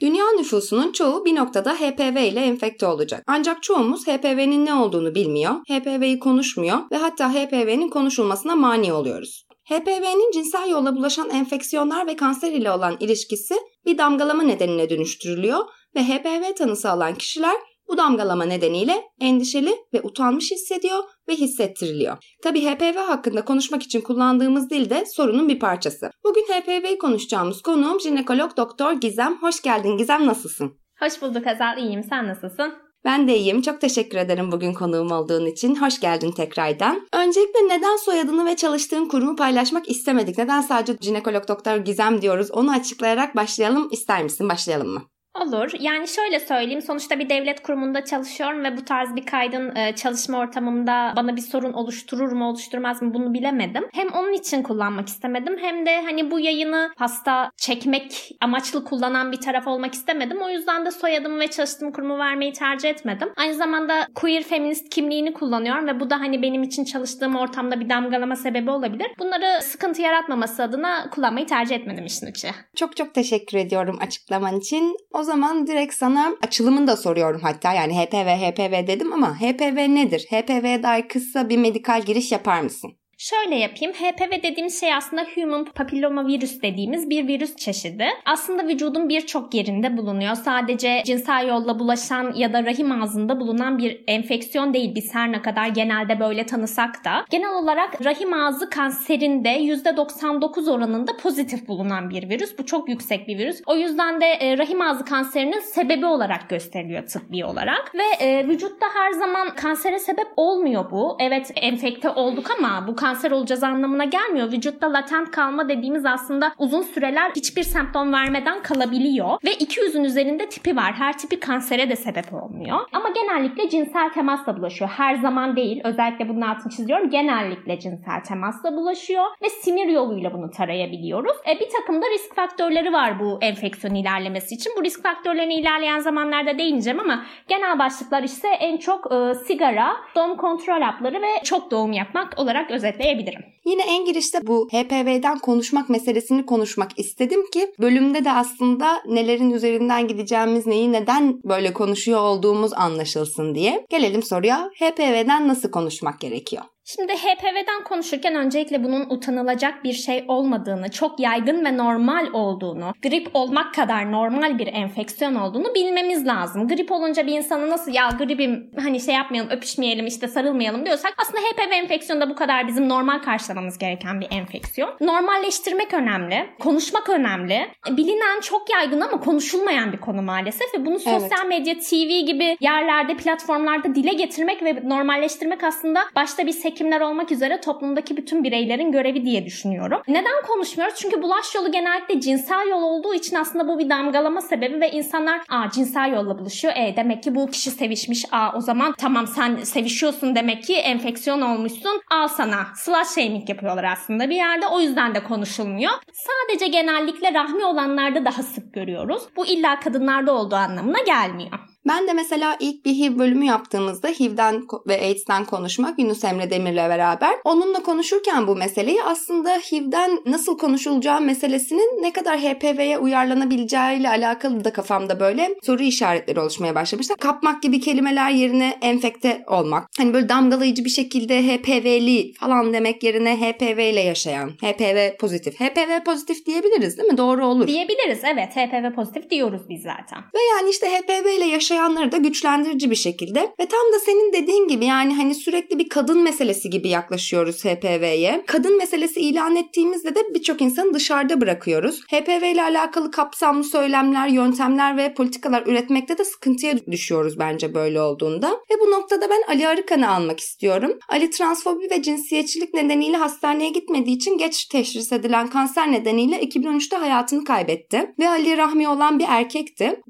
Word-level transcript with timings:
Dünya 0.00 0.24
nüfusunun 0.38 0.92
çoğu 0.92 1.24
bir 1.24 1.34
noktada 1.34 1.74
HPV 1.74 2.16
ile 2.16 2.40
enfekte 2.40 2.86
olacak. 2.86 3.24
Ancak 3.26 3.62
çoğumuz 3.62 4.06
HPV'nin 4.06 4.66
ne 4.66 4.74
olduğunu 4.74 5.14
bilmiyor, 5.14 5.54
HPV'yi 5.70 6.18
konuşmuyor 6.18 6.78
ve 6.92 6.96
hatta 6.96 7.32
HPV'nin 7.34 7.88
konuşulmasına 7.88 8.56
mani 8.56 8.92
oluyoruz. 8.92 9.46
HPV'nin 9.64 10.30
cinsel 10.32 10.70
yolla 10.70 10.96
bulaşan 10.96 11.30
enfeksiyonlar 11.30 12.06
ve 12.06 12.16
kanser 12.16 12.52
ile 12.52 12.70
olan 12.70 12.96
ilişkisi 13.00 13.54
bir 13.86 13.98
damgalama 13.98 14.42
nedenine 14.42 14.90
dönüştürülüyor 14.90 15.58
ve 15.96 16.04
HPV 16.04 16.54
tanısı 16.54 16.90
alan 16.90 17.14
kişiler 17.14 17.56
bu 17.90 17.96
damgalama 17.96 18.44
nedeniyle 18.44 19.02
endişeli 19.20 19.76
ve 19.94 20.00
utanmış 20.02 20.50
hissediyor 20.50 21.02
ve 21.28 21.36
hissettiriliyor. 21.36 22.16
Tabi 22.42 22.64
HPV 22.64 22.96
hakkında 22.96 23.44
konuşmak 23.44 23.82
için 23.82 24.00
kullandığımız 24.00 24.70
dil 24.70 24.90
de 24.90 25.04
sorunun 25.06 25.48
bir 25.48 25.58
parçası. 25.58 26.10
Bugün 26.24 26.42
HPV'yi 26.42 26.98
konuşacağımız 26.98 27.62
konuğum 27.62 28.00
jinekolog 28.00 28.56
doktor 28.56 28.92
Gizem. 28.92 29.38
Hoş 29.42 29.62
geldin 29.62 29.96
Gizem 29.96 30.26
nasılsın? 30.26 30.72
Hoş 31.00 31.22
bulduk 31.22 31.46
Azal 31.46 31.78
iyiyim 31.78 32.04
sen 32.10 32.28
nasılsın? 32.28 32.72
Ben 33.04 33.28
de 33.28 33.36
iyiyim. 33.38 33.62
Çok 33.62 33.80
teşekkür 33.80 34.18
ederim 34.18 34.52
bugün 34.52 34.72
konuğum 34.72 35.10
olduğun 35.10 35.46
için. 35.46 35.74
Hoş 35.74 36.00
geldin 36.00 36.32
tekrardan. 36.32 37.08
Öncelikle 37.14 37.68
neden 37.68 37.96
soyadını 37.96 38.46
ve 38.46 38.56
çalıştığın 38.56 39.08
kurumu 39.08 39.36
paylaşmak 39.36 39.88
istemedik? 39.88 40.38
Neden 40.38 40.60
sadece 40.60 40.96
jinekolog 41.00 41.48
doktor 41.48 41.76
Gizem 41.76 42.22
diyoruz? 42.22 42.50
Onu 42.50 42.70
açıklayarak 42.70 43.36
başlayalım. 43.36 43.88
İster 43.92 44.22
misin? 44.22 44.48
Başlayalım 44.48 44.88
mı? 44.88 45.02
Olur. 45.34 45.70
Yani 45.80 46.08
şöyle 46.08 46.40
söyleyeyim. 46.40 46.82
Sonuçta 46.82 47.18
bir 47.18 47.28
devlet 47.28 47.62
kurumunda 47.62 48.04
çalışıyorum 48.04 48.64
ve 48.64 48.76
bu 48.76 48.84
tarz 48.84 49.16
bir 49.16 49.26
kaydın 49.26 49.76
e, 49.76 49.94
çalışma 49.94 50.38
ortamımda 50.38 51.12
bana 51.16 51.36
bir 51.36 51.40
sorun 51.40 51.72
oluşturur 51.72 52.32
mu 52.32 52.48
oluşturmaz 52.48 53.02
mı 53.02 53.14
bunu 53.14 53.34
bilemedim. 53.34 53.84
Hem 53.92 54.08
onun 54.08 54.32
için 54.32 54.62
kullanmak 54.62 55.08
istemedim 55.08 55.56
hem 55.60 55.86
de 55.86 56.02
hani 56.02 56.30
bu 56.30 56.40
yayını 56.40 56.90
hasta 56.96 57.50
çekmek 57.56 58.30
amaçlı 58.40 58.84
kullanan 58.84 59.32
bir 59.32 59.40
taraf 59.40 59.66
olmak 59.66 59.94
istemedim. 59.94 60.42
O 60.42 60.50
yüzden 60.50 60.86
de 60.86 60.90
soyadımı 60.90 61.40
ve 61.40 61.48
çalıştığım 61.48 61.92
kurumu 61.92 62.18
vermeyi 62.18 62.52
tercih 62.52 62.90
etmedim. 62.90 63.28
Aynı 63.36 63.54
zamanda 63.54 64.06
queer 64.14 64.42
feminist 64.42 64.88
kimliğini 64.88 65.32
kullanıyorum 65.32 65.86
ve 65.86 66.00
bu 66.00 66.10
da 66.10 66.20
hani 66.20 66.42
benim 66.42 66.62
için 66.62 66.84
çalıştığım 66.84 67.36
ortamda 67.36 67.80
bir 67.80 67.88
damgalama 67.88 68.36
sebebi 68.36 68.70
olabilir. 68.70 69.06
Bunları 69.18 69.62
sıkıntı 69.62 70.02
yaratmaması 70.02 70.62
adına 70.62 71.10
kullanmayı 71.10 71.46
tercih 71.46 71.76
etmedim 71.76 72.06
işin 72.06 72.26
içi. 72.26 72.48
Çok 72.76 72.96
çok 72.96 73.14
teşekkür 73.14 73.58
ediyorum 73.58 73.98
açıklaman 74.00 74.58
için. 74.58 74.96
O 75.12 75.19
zaman 75.24 75.66
direkt 75.66 75.94
sana 75.94 76.36
açılımını 76.42 76.86
da 76.86 76.96
soruyorum 76.96 77.40
hatta. 77.42 77.72
Yani 77.72 77.98
HPV, 77.98 78.28
HPV 78.28 78.86
dedim 78.86 79.12
ama 79.12 79.40
HPV 79.40 79.94
nedir? 79.94 80.26
HPV'ye 80.30 80.82
dair 80.82 81.08
kısa 81.08 81.48
bir 81.48 81.58
medikal 81.58 82.02
giriş 82.02 82.32
yapar 82.32 82.60
mısın? 82.60 82.99
Şöyle 83.22 83.54
yapayım. 83.56 83.94
HPV 83.94 84.42
dediğimiz 84.42 84.80
şey 84.80 84.94
aslında 84.94 85.26
Human 85.34 85.64
Papilloma 85.64 86.26
Virüs 86.26 86.62
dediğimiz 86.62 87.10
bir 87.10 87.28
virüs 87.28 87.56
çeşidi. 87.56 88.06
Aslında 88.24 88.68
vücudun 88.68 89.08
birçok 89.08 89.54
yerinde 89.54 89.96
bulunuyor. 89.96 90.34
Sadece 90.34 91.02
cinsel 91.06 91.48
yolla 91.48 91.78
bulaşan 91.78 92.32
ya 92.34 92.52
da 92.52 92.64
rahim 92.64 93.02
ağzında 93.02 93.40
bulunan 93.40 93.78
bir 93.78 94.04
enfeksiyon 94.06 94.74
değil. 94.74 94.94
Biz 94.94 95.14
her 95.14 95.32
ne 95.32 95.42
kadar 95.42 95.68
genelde 95.68 96.20
böyle 96.20 96.46
tanısak 96.46 97.04
da. 97.04 97.24
Genel 97.30 97.54
olarak 97.54 98.04
rahim 98.04 98.32
ağzı 98.32 98.70
kanserinde 98.70 99.48
%99 99.48 100.70
oranında 100.70 101.16
pozitif 101.16 101.68
bulunan 101.68 102.10
bir 102.10 102.28
virüs. 102.28 102.58
Bu 102.58 102.66
çok 102.66 102.88
yüksek 102.88 103.28
bir 103.28 103.38
virüs. 103.38 103.62
O 103.66 103.76
yüzden 103.76 104.20
de 104.20 104.26
e, 104.26 104.58
rahim 104.58 104.80
ağzı 104.80 105.04
kanserinin 105.04 105.60
sebebi 105.60 106.06
olarak 106.06 106.48
gösteriliyor 106.48 107.06
tıbbi 107.06 107.44
olarak. 107.44 107.94
Ve 107.94 108.24
e, 108.24 108.48
vücutta 108.48 108.86
her 108.94 109.12
zaman 109.12 109.54
kansere 109.54 109.98
sebep 109.98 110.28
olmuyor 110.36 110.90
bu. 110.90 111.16
Evet 111.20 111.52
enfekte 111.56 112.10
olduk 112.10 112.50
ama 112.58 112.86
bu 112.86 112.96
kanser 112.96 113.09
olacağız 113.30 113.62
anlamına 113.62 114.04
gelmiyor. 114.04 114.52
Vücutta 114.52 114.92
latent 114.92 115.30
kalma 115.30 115.68
dediğimiz 115.68 116.06
aslında 116.06 116.52
uzun 116.58 116.82
süreler 116.82 117.30
hiçbir 117.36 117.62
semptom 117.62 118.12
vermeden 118.12 118.62
kalabiliyor. 118.62 119.38
Ve 119.44 119.50
200'ün 119.52 120.04
üzerinde 120.04 120.48
tipi 120.48 120.76
var. 120.76 120.92
Her 120.92 121.18
tipi 121.18 121.40
kansere 121.40 121.90
de 121.90 121.96
sebep 121.96 122.34
olmuyor. 122.34 122.78
Ama 122.92 123.08
genellikle 123.08 123.68
cinsel 123.68 124.12
temasla 124.12 124.56
bulaşıyor. 124.56 124.90
Her 124.96 125.14
zaman 125.14 125.56
değil. 125.56 125.80
Özellikle 125.84 126.28
bunun 126.28 126.40
altını 126.40 126.72
çiziyorum. 126.72 127.10
Genellikle 127.10 127.80
cinsel 127.80 128.20
temasla 128.28 128.76
bulaşıyor. 128.76 129.24
Ve 129.42 129.48
sinir 129.48 129.86
yoluyla 129.86 130.32
bunu 130.32 130.50
tarayabiliyoruz. 130.50 131.36
E, 131.48 131.60
bir 131.60 131.68
takım 131.78 132.02
da 132.02 132.06
risk 132.14 132.34
faktörleri 132.34 132.92
var 132.92 133.20
bu 133.20 133.38
enfeksiyon 133.40 133.94
ilerlemesi 133.94 134.54
için. 134.54 134.72
Bu 134.78 134.84
risk 134.84 135.02
faktörlerini 135.02 135.54
ilerleyen 135.54 135.98
zamanlarda 135.98 136.58
değineceğim 136.58 137.00
ama 137.00 137.24
genel 137.48 137.78
başlıklar 137.78 138.22
ise 138.22 138.48
en 138.48 138.76
çok 138.76 139.12
e, 139.12 139.34
sigara, 139.34 139.96
doğum 140.14 140.36
kontrol 140.36 140.80
hapları 140.80 141.22
ve 141.22 141.42
çok 141.44 141.70
doğum 141.70 141.92
yapmak 141.92 142.38
olarak 142.38 142.70
özetleyebilirim. 143.00 143.44
Yine 143.64 143.82
en 143.88 144.04
girişte 144.04 144.38
bu 144.46 144.68
HPV'den 144.68 145.38
konuşmak 145.38 145.88
meselesini 145.88 146.46
konuşmak 146.46 146.98
istedim 146.98 147.50
ki 147.50 147.72
bölümde 147.80 148.24
de 148.24 148.32
aslında 148.32 149.02
nelerin 149.08 149.50
üzerinden 149.50 150.08
gideceğimiz, 150.08 150.66
neyi 150.66 150.92
neden 150.92 151.40
böyle 151.44 151.72
konuşuyor 151.72 152.20
olduğumuz 152.20 152.72
anlaşılsın 152.72 153.54
diye. 153.54 153.86
Gelelim 153.90 154.22
soruya. 154.22 154.70
HPV'den 154.74 155.48
nasıl 155.48 155.70
konuşmak 155.70 156.20
gerekiyor? 156.20 156.62
Şimdi 156.96 157.12
HPV'den 157.12 157.84
konuşurken 157.84 158.34
öncelikle 158.34 158.84
bunun 158.84 159.10
utanılacak 159.10 159.84
bir 159.84 159.92
şey 159.92 160.24
olmadığını, 160.28 160.90
çok 160.90 161.20
yaygın 161.20 161.64
ve 161.64 161.76
normal 161.76 162.26
olduğunu, 162.32 162.94
grip 163.02 163.30
olmak 163.34 163.74
kadar 163.74 164.12
normal 164.12 164.58
bir 164.58 164.66
enfeksiyon 164.66 165.34
olduğunu 165.34 165.74
bilmemiz 165.74 166.26
lazım. 166.26 166.68
Grip 166.68 166.92
olunca 166.92 167.26
bir 167.26 167.32
insanı 167.32 167.70
nasıl 167.70 167.92
ya 167.92 168.08
gripim 168.18 168.70
hani 168.82 169.00
şey 169.00 169.14
yapmayalım, 169.14 169.50
öpüşmeyelim, 169.50 170.06
işte 170.06 170.28
sarılmayalım 170.28 170.86
diyorsak 170.86 171.14
aslında 171.22 171.38
HPV 171.38 171.72
enfeksiyonu 171.72 172.20
da 172.20 172.30
bu 172.30 172.34
kadar 172.34 172.68
bizim 172.68 172.88
normal 172.88 173.18
karşılamamız 173.18 173.78
gereken 173.78 174.20
bir 174.20 174.28
enfeksiyon. 174.30 174.90
Normalleştirmek 175.00 175.94
önemli, 175.94 176.46
konuşmak 176.60 177.08
önemli. 177.08 177.68
Bilinen 177.90 178.40
çok 178.40 178.70
yaygın 178.70 179.00
ama 179.00 179.20
konuşulmayan 179.20 179.92
bir 179.92 179.98
konu 179.98 180.22
maalesef 180.22 180.74
ve 180.74 180.86
bunu 180.86 180.98
sosyal 180.98 181.40
evet. 181.40 181.48
medya, 181.48 181.74
TV 181.74 182.26
gibi 182.26 182.56
yerlerde, 182.60 183.16
platformlarda 183.16 183.94
dile 183.94 184.12
getirmek 184.12 184.62
ve 184.62 184.88
normalleştirmek 184.88 185.64
aslında 185.64 186.00
başta 186.16 186.46
bir 186.46 186.52
hekimler 186.80 187.00
olmak 187.00 187.32
üzere 187.32 187.60
toplumdaki 187.60 188.16
bütün 188.16 188.44
bireylerin 188.44 188.92
görevi 188.92 189.24
diye 189.24 189.46
düşünüyorum. 189.46 190.02
Neden 190.08 190.42
konuşmuyoruz? 190.46 190.94
Çünkü 190.96 191.22
bulaş 191.22 191.54
yolu 191.54 191.72
genellikle 191.72 192.20
cinsel 192.20 192.68
yol 192.70 192.82
olduğu 192.82 193.14
için 193.14 193.36
aslında 193.36 193.68
bu 193.68 193.78
bir 193.78 193.90
damgalama 193.90 194.40
sebebi 194.40 194.80
ve 194.80 194.90
insanlar 194.90 195.40
aa 195.48 195.70
cinsel 195.70 196.12
yolla 196.12 196.38
buluşuyor. 196.38 196.74
E 196.76 196.96
demek 196.96 197.22
ki 197.22 197.34
bu 197.34 197.50
kişi 197.50 197.70
sevişmiş. 197.70 198.24
Aa 198.32 198.56
o 198.56 198.60
zaman 198.60 198.94
tamam 198.98 199.26
sen 199.26 199.56
sevişiyorsun 199.56 200.34
demek 200.34 200.62
ki 200.62 200.74
enfeksiyon 200.74 201.40
olmuşsun. 201.40 202.00
Al 202.10 202.28
sana. 202.28 202.66
Slash 202.76 203.08
shaming 203.14 203.48
yapıyorlar 203.48 203.84
aslında 203.84 204.30
bir 204.30 204.36
yerde. 204.36 204.66
O 204.66 204.80
yüzden 204.80 205.14
de 205.14 205.22
konuşulmuyor. 205.24 205.92
Sadece 206.12 206.66
genellikle 206.66 207.34
rahmi 207.34 207.64
olanlarda 207.64 208.24
daha 208.24 208.42
sık 208.42 208.74
görüyoruz. 208.74 209.22
Bu 209.36 209.46
illa 209.46 209.80
kadınlarda 209.80 210.32
olduğu 210.32 210.56
anlamına 210.56 211.00
gelmiyor. 211.06 211.69
Ben 211.88 212.08
de 212.08 212.12
mesela 212.12 212.56
ilk 212.60 212.84
bir 212.84 212.90
HIV 212.90 213.18
bölümü 213.18 213.44
yaptığımızda 213.44 214.08
HIV'den 214.08 214.62
ve 214.86 215.00
AIDS'ten 215.00 215.44
konuşmak 215.44 215.98
Yunus 215.98 216.24
Emre 216.24 216.50
Demir'le 216.50 216.76
beraber 216.76 217.34
onunla 217.44 217.82
konuşurken 217.82 218.46
bu 218.46 218.56
meseleyi 218.56 219.02
aslında 219.02 219.50
HIV'den 219.50 220.18
nasıl 220.26 220.58
konuşulacağı 220.58 221.20
meselesinin 221.20 222.02
ne 222.02 222.12
kadar 222.12 222.38
HPV'ye 222.38 222.98
uyarlanabileceğiyle 222.98 224.08
alakalı 224.08 224.64
da 224.64 224.72
kafamda 224.72 225.20
böyle 225.20 225.54
soru 225.62 225.82
işaretleri 225.82 226.40
oluşmaya 226.40 226.74
başlamışlar. 226.74 227.16
Kapmak 227.16 227.62
gibi 227.62 227.80
kelimeler 227.80 228.30
yerine 228.30 228.78
enfekte 228.82 229.44
olmak. 229.46 229.88
Hani 229.98 230.14
böyle 230.14 230.28
damgalayıcı 230.28 230.84
bir 230.84 230.90
şekilde 230.90 231.42
HPV'li 231.42 232.32
falan 232.32 232.72
demek 232.72 233.02
yerine 233.02 233.36
HPV 233.36 233.78
ile 233.78 234.00
yaşayan, 234.00 234.50
HPV 234.50 235.16
pozitif. 235.16 235.60
HPV 235.60 236.04
pozitif 236.04 236.46
diyebiliriz 236.46 236.98
değil 236.98 237.12
mi? 237.12 237.18
Doğru 237.18 237.46
olur. 237.46 237.66
Diyebiliriz 237.66 238.20
evet. 238.24 238.56
HPV 238.56 238.94
pozitif 238.94 239.30
diyoruz 239.30 239.62
biz 239.68 239.82
zaten. 239.82 240.18
Ve 240.34 240.38
yani 240.56 240.70
işte 240.70 240.86
HPV 240.86 241.26
ile 241.26 241.44
yaşayan 241.44 241.69
yaşayanları 241.70 242.12
da 242.12 242.16
güçlendirici 242.16 242.90
bir 242.90 242.96
şekilde 242.96 243.40
ve 243.40 243.66
tam 243.66 243.92
da 243.94 243.98
senin 244.04 244.32
dediğin 244.32 244.68
gibi 244.68 244.84
yani 244.84 245.14
hani 245.14 245.34
sürekli 245.34 245.78
bir 245.78 245.88
kadın 245.88 246.22
meselesi 246.22 246.70
gibi 246.70 246.88
yaklaşıyoruz 246.88 247.64
HPV'ye. 247.64 248.44
Kadın 248.46 248.78
meselesi 248.78 249.20
ilan 249.20 249.56
ettiğimizde 249.56 250.14
de 250.14 250.20
birçok 250.34 250.60
insanı 250.60 250.94
dışarıda 250.94 251.40
bırakıyoruz. 251.40 252.00
HPV 252.00 252.52
ile 252.52 252.62
alakalı 252.62 253.10
kapsamlı 253.10 253.64
söylemler, 253.64 254.28
yöntemler 254.28 254.96
ve 254.96 255.14
politikalar 255.14 255.66
üretmekte 255.66 256.18
de 256.18 256.24
sıkıntıya 256.24 256.74
düşüyoruz 256.86 257.38
bence 257.38 257.74
böyle 257.74 258.00
olduğunda. 258.00 258.50
Ve 258.50 258.74
bu 258.80 258.90
noktada 258.90 259.30
ben 259.30 259.42
Ali 259.54 259.68
Arıkan'ı 259.68 260.10
almak 260.10 260.40
istiyorum. 260.40 260.98
Ali 261.08 261.30
transfobi 261.30 261.90
ve 261.90 262.02
cinsiyetçilik 262.02 262.74
nedeniyle 262.74 263.16
hastaneye 263.16 263.70
gitmediği 263.70 264.16
için 264.16 264.38
geç 264.38 264.64
teşhis 264.64 265.12
edilen 265.12 265.46
kanser 265.46 265.92
nedeniyle 265.92 266.40
2013'te 266.42 266.96
hayatını 266.96 267.44
kaybetti. 267.44 268.14
Ve 268.18 268.28
Ali 268.28 268.56
Rahmi 268.56 268.88
olan 268.88 269.18
bir 269.18 269.26
erkekti. 269.28 270.00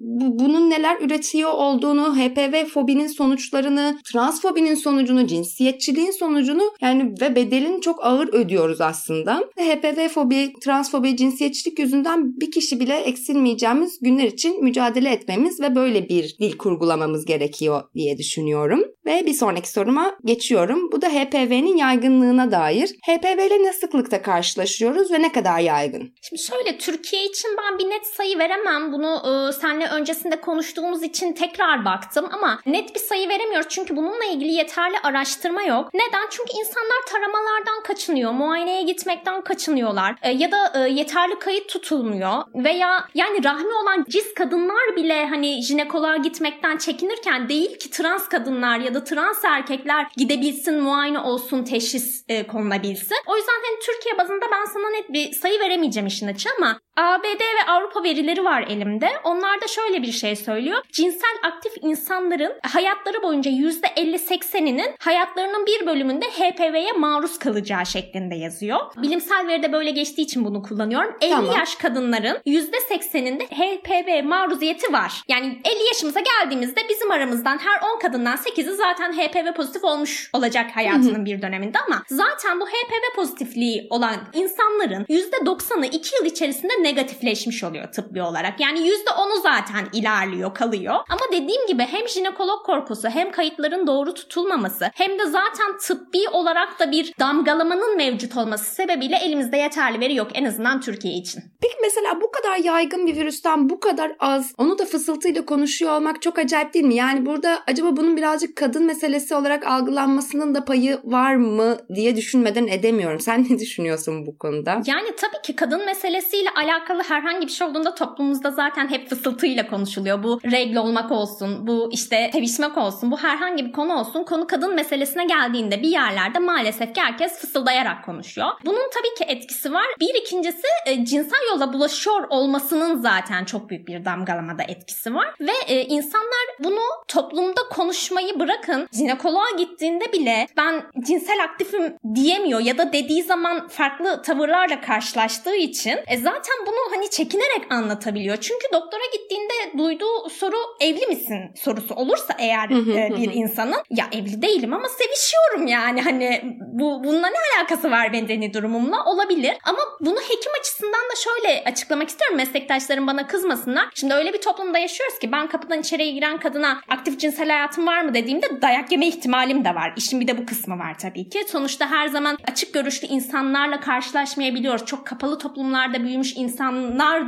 bunun 0.40 0.70
neler 0.70 1.00
üretiyor 1.00 1.49
olduğunu, 1.52 2.16
HPV 2.16 2.64
fobinin 2.66 3.06
sonuçlarını, 3.06 3.98
transfobinin 4.04 4.74
sonucunu, 4.74 5.26
cinsiyetçiliğin 5.26 6.10
sonucunu 6.10 6.62
yani 6.80 7.14
ve 7.20 7.36
bedelini 7.36 7.80
çok 7.80 8.04
ağır 8.06 8.28
ödüyoruz 8.28 8.80
aslında. 8.80 9.44
HPV 9.58 10.08
fobi, 10.08 10.52
transfobi, 10.64 11.16
cinsiyetçilik 11.16 11.78
yüzünden 11.78 12.40
bir 12.40 12.50
kişi 12.50 12.80
bile 12.80 12.96
eksilmeyeceğimiz 12.96 13.98
günler 14.00 14.24
için 14.24 14.64
mücadele 14.64 15.10
etmemiz 15.10 15.60
ve 15.60 15.74
böyle 15.74 16.08
bir 16.08 16.36
dil 16.38 16.58
kurgulamamız 16.58 17.24
gerekiyor 17.24 17.82
diye 17.94 18.18
düşünüyorum. 18.18 18.84
Ve 19.06 19.26
bir 19.26 19.32
sonraki 19.32 19.70
soruma 19.70 20.16
geçiyorum. 20.24 20.92
Bu 20.92 21.02
da 21.02 21.08
HPV'nin 21.08 21.76
yaygınlığına 21.76 22.50
dair. 22.50 22.88
HPV 22.88 23.46
ile 23.46 23.62
ne 23.62 23.72
sıklıkta 23.72 24.22
karşılaşıyoruz 24.22 25.12
ve 25.12 25.22
ne 25.22 25.32
kadar 25.32 25.58
yaygın? 25.58 26.12
Şimdi 26.22 26.42
şöyle 26.42 26.78
Türkiye 26.78 27.24
için 27.24 27.50
ben 27.58 27.78
bir 27.78 27.84
net 27.84 28.06
sayı 28.06 28.38
veremem. 28.38 28.92
Bunu 28.92 29.22
e, 29.24 29.52
seninle 29.52 29.86
öncesinde 29.86 30.40
konuştuğumuz 30.40 31.02
için 31.02 31.32
tekrar 31.32 31.84
baktım 31.84 32.28
ama 32.32 32.60
net 32.66 32.94
bir 32.94 33.00
sayı 33.00 33.28
veremiyoruz. 33.28 33.66
Çünkü 33.70 33.96
bununla 33.96 34.24
ilgili 34.24 34.52
yeterli 34.52 34.96
araştırma 35.02 35.62
yok. 35.62 35.94
Neden? 35.94 36.26
Çünkü 36.30 36.52
insanlar 36.60 37.00
taramalardan 37.12 37.82
kaçınıyor. 37.82 38.32
Muayeneye 38.32 38.82
gitmekten 38.82 39.40
kaçınıyorlar. 39.44 40.16
E, 40.22 40.30
ya 40.30 40.52
da 40.52 40.72
e, 40.74 40.90
yeterli 40.90 41.38
kayıt 41.38 41.68
tutulmuyor. 41.68 42.44
Veya 42.54 43.04
yani 43.14 43.44
rahmi 43.44 43.74
olan 43.74 44.04
cis 44.08 44.34
kadınlar 44.34 44.96
bile 44.96 45.26
hani 45.26 45.62
jinekoloğa 45.62 46.16
gitmekten 46.16 46.76
çekinirken 46.76 47.48
değil 47.48 47.78
ki 47.78 47.90
trans 47.90 48.28
kadınlar 48.28 48.78
ya 48.78 48.89
da 48.94 49.04
trans 49.04 49.44
erkekler 49.44 50.06
gidebilsin, 50.16 50.80
muayene 50.80 51.18
olsun, 51.18 51.64
teşhis 51.64 52.24
e, 52.28 52.46
konulabilsin. 52.46 53.16
O 53.26 53.36
yüzden 53.36 53.52
hani 53.52 53.78
Türkiye 53.86 54.18
bazında 54.18 54.46
ben 54.52 54.64
sana 54.64 54.90
net 54.90 55.12
bir 55.12 55.32
sayı 55.32 55.60
veremeyeceğim 55.60 56.06
işin 56.06 56.28
açı 56.28 56.48
ama 56.58 56.80
ABD 57.00 57.40
ve 57.40 57.70
Avrupa 57.72 58.02
verileri 58.04 58.44
var 58.44 58.62
elimde. 58.62 59.08
Onlar 59.24 59.60
da 59.60 59.66
şöyle 59.66 60.02
bir 60.02 60.12
şey 60.12 60.36
söylüyor. 60.36 60.82
Cinsel 60.92 61.36
aktif 61.42 61.72
insanların 61.82 62.52
hayatları 62.62 63.22
boyunca 63.22 63.50
%50-80'inin 63.50 64.94
hayatlarının 65.00 65.66
bir 65.66 65.86
bölümünde 65.86 66.26
HPV'ye 66.26 66.92
maruz 66.92 67.38
kalacağı 67.38 67.86
şeklinde 67.86 68.34
yazıyor. 68.34 68.78
Bilimsel 68.96 69.46
veride 69.46 69.72
böyle 69.72 69.90
geçtiği 69.90 70.22
için 70.22 70.44
bunu 70.44 70.62
kullanıyorum. 70.62 71.16
50 71.20 71.30
tamam. 71.30 71.56
yaş 71.58 71.74
kadınların 71.74 72.38
%80'inde 72.46 73.46
HPV 73.46 74.26
maruziyeti 74.28 74.92
var. 74.92 75.22
Yani 75.28 75.60
50 75.64 75.86
yaşımıza 75.86 76.20
geldiğimizde 76.20 76.80
bizim 76.88 77.10
aramızdan 77.10 77.58
her 77.58 77.94
10 77.96 77.98
kadından 77.98 78.36
8'i 78.36 78.74
zaten 78.74 79.12
HPV 79.12 79.54
pozitif 79.56 79.84
olmuş 79.84 80.30
olacak 80.32 80.70
hayatının 80.74 81.24
bir 81.24 81.42
döneminde 81.42 81.78
ama 81.86 82.02
zaten 82.08 82.60
bu 82.60 82.66
HPV 82.66 83.16
pozitifliği 83.16 83.86
olan 83.90 84.16
insanların 84.32 85.04
%90'ı 85.04 85.86
2 85.86 86.16
yıl 86.16 86.24
içerisinde 86.24 86.72
negatifleşmiş 86.90 87.64
oluyor 87.64 87.92
tıbbi 87.92 88.22
olarak. 88.22 88.60
Yani 88.60 88.78
%10'u 88.78 89.40
zaten 89.42 89.88
ilerliyor, 89.92 90.54
kalıyor. 90.54 90.94
Ama 90.94 91.20
dediğim 91.32 91.66
gibi 91.66 91.82
hem 91.82 92.08
jinekolog 92.08 92.66
korkusu 92.66 93.08
hem 93.08 93.30
kayıtların 93.30 93.86
doğru 93.86 94.14
tutulmaması 94.14 94.90
hem 94.94 95.18
de 95.18 95.26
zaten 95.26 95.78
tıbbi 95.82 96.28
olarak 96.32 96.80
da 96.80 96.90
bir 96.90 97.12
damgalamanın 97.20 97.96
mevcut 97.96 98.36
olması 98.36 98.74
sebebiyle 98.74 99.16
elimizde 99.16 99.56
yeterli 99.56 100.00
veri 100.00 100.14
yok 100.14 100.28
en 100.34 100.44
azından 100.44 100.80
Türkiye 100.80 101.14
için. 101.14 101.42
Peki 101.62 101.74
mesela 101.82 102.20
bu 102.20 102.30
kadar 102.30 102.56
yaygın 102.56 103.06
bir 103.06 103.16
virüsten 103.16 103.68
bu 103.68 103.80
kadar 103.80 104.12
az 104.18 104.52
onu 104.58 104.78
da 104.78 104.84
fısıltıyla 104.84 105.44
konuşuyor 105.44 105.96
olmak 105.96 106.22
çok 106.22 106.38
acayip 106.38 106.74
değil 106.74 106.84
mi? 106.84 106.94
Yani 106.94 107.26
burada 107.26 107.58
acaba 107.66 107.96
bunun 107.96 108.16
birazcık 108.16 108.56
kadın 108.56 108.84
meselesi 108.86 109.34
olarak 109.34 109.66
algılanmasının 109.66 110.54
da 110.54 110.64
payı 110.64 111.00
var 111.04 111.34
mı 111.34 111.76
diye 111.94 112.16
düşünmeden 112.16 112.66
edemiyorum. 112.66 113.20
Sen 113.20 113.46
ne 113.50 113.58
düşünüyorsun 113.58 114.26
bu 114.26 114.38
konuda? 114.38 114.70
Yani 114.86 115.08
tabii 115.16 115.42
ki 115.42 115.56
kadın 115.56 115.84
meselesiyle 115.86 116.50
alakalı 116.50 116.69
herhangi 117.08 117.46
bir 117.46 117.52
şey 117.52 117.66
olduğunda 117.66 117.94
toplumumuzda 117.94 118.50
zaten 118.50 118.88
hep 118.88 119.08
fısıltıyla 119.08 119.66
konuşuluyor. 119.66 120.22
Bu 120.22 120.40
regl 120.50 120.76
olmak 120.76 121.12
olsun, 121.12 121.66
bu 121.66 121.90
işte 121.92 122.30
sevişmek 122.32 122.78
olsun, 122.78 123.10
bu 123.10 123.18
herhangi 123.18 123.66
bir 123.66 123.72
konu 123.72 123.94
olsun. 124.00 124.24
Konu 124.24 124.46
kadın 124.46 124.74
meselesine 124.74 125.24
geldiğinde 125.24 125.82
bir 125.82 125.88
yerlerde 125.88 126.38
maalesef 126.38 126.94
ki 126.94 127.00
herkes 127.00 127.38
fısıldayarak 127.38 128.04
konuşuyor. 128.04 128.48
Bunun 128.64 128.90
tabii 128.94 129.14
ki 129.18 129.24
etkisi 129.24 129.72
var. 129.72 129.86
Bir 130.00 130.14
ikincisi 130.14 130.66
e, 130.86 131.04
cinsel 131.04 131.40
yolla 131.52 131.72
bulaşıyor 131.72 132.26
olmasının 132.30 132.96
zaten 132.96 133.44
çok 133.44 133.70
büyük 133.70 133.88
bir 133.88 134.04
damgalamada 134.04 134.62
etkisi 134.62 135.14
var. 135.14 135.34
Ve 135.40 135.52
e, 135.66 135.84
insanlar 135.84 136.46
bunu 136.64 136.80
toplumda 137.08 137.60
konuşmayı 137.70 138.40
bırakın. 138.40 138.88
Jinekoloğa 138.92 139.50
gittiğinde 139.58 140.12
bile 140.12 140.46
ben 140.56 140.82
cinsel 141.06 141.44
aktifim 141.44 141.96
diyemiyor 142.14 142.60
ya 142.60 142.78
da 142.78 142.92
dediği 142.92 143.22
zaman 143.22 143.68
farklı 143.68 144.22
tavırlarla 144.22 144.80
karşılaştığı 144.80 145.56
için 145.56 145.98
e, 146.06 146.16
zaten 146.16 146.59
bunu 146.66 146.96
hani 146.96 147.10
çekinerek 147.10 147.72
anlatabiliyor. 147.72 148.36
Çünkü 148.36 148.66
doktora 148.72 149.02
gittiğinde 149.12 149.78
duyduğu 149.78 150.30
soru 150.30 150.56
evli 150.80 151.06
misin 151.06 151.52
sorusu 151.56 151.94
olursa 151.94 152.34
eğer 152.38 152.70
e, 152.70 153.16
bir 153.16 153.32
insanın 153.34 153.82
ya 153.90 154.06
evli 154.12 154.42
değilim 154.42 154.72
ama 154.72 154.88
sevişiyorum 154.88 155.66
yani 155.66 156.02
hani 156.02 156.40
bu 156.58 157.04
bununla 157.04 157.26
ne 157.28 157.36
alakası 157.56 157.90
var 157.90 158.12
bedeni 158.12 158.54
durumumla 158.54 159.04
olabilir. 159.04 159.56
Ama 159.64 159.78
bunu 160.00 160.20
hekim 160.20 160.52
açısından 160.60 161.00
da 161.00 161.14
şöyle 161.24 161.64
açıklamak 161.64 162.08
istiyorum 162.08 162.36
meslektaşlarım 162.36 163.06
bana 163.06 163.26
kızmasınlar. 163.26 163.88
Şimdi 163.94 164.14
öyle 164.14 164.32
bir 164.32 164.40
toplumda 164.40 164.78
yaşıyoruz 164.78 165.18
ki 165.18 165.32
ben 165.32 165.48
kapıdan 165.48 165.80
içeriye 165.80 166.10
giren 166.10 166.38
kadına 166.38 166.80
aktif 166.88 167.20
cinsel 167.20 167.48
hayatım 167.48 167.86
var 167.86 168.02
mı 168.02 168.14
dediğimde 168.14 168.62
dayak 168.62 168.92
yeme 168.92 169.06
ihtimalim 169.06 169.64
de 169.64 169.74
var. 169.74 169.92
İşin 169.96 170.20
bir 170.20 170.28
de 170.28 170.38
bu 170.38 170.46
kısmı 170.46 170.78
var 170.78 170.98
tabii 170.98 171.28
ki. 171.28 171.44
Sonuçta 171.48 171.90
her 171.90 172.08
zaman 172.08 172.38
açık 172.52 172.74
görüşlü 172.74 173.06
insanlarla 173.06 173.80
karşılaşmayabiliyoruz. 173.80 174.86
Çok 174.86 175.06
kapalı 175.06 175.38
toplumlarda 175.38 176.04
büyümüş 176.04 176.36
insanlar 176.36 176.49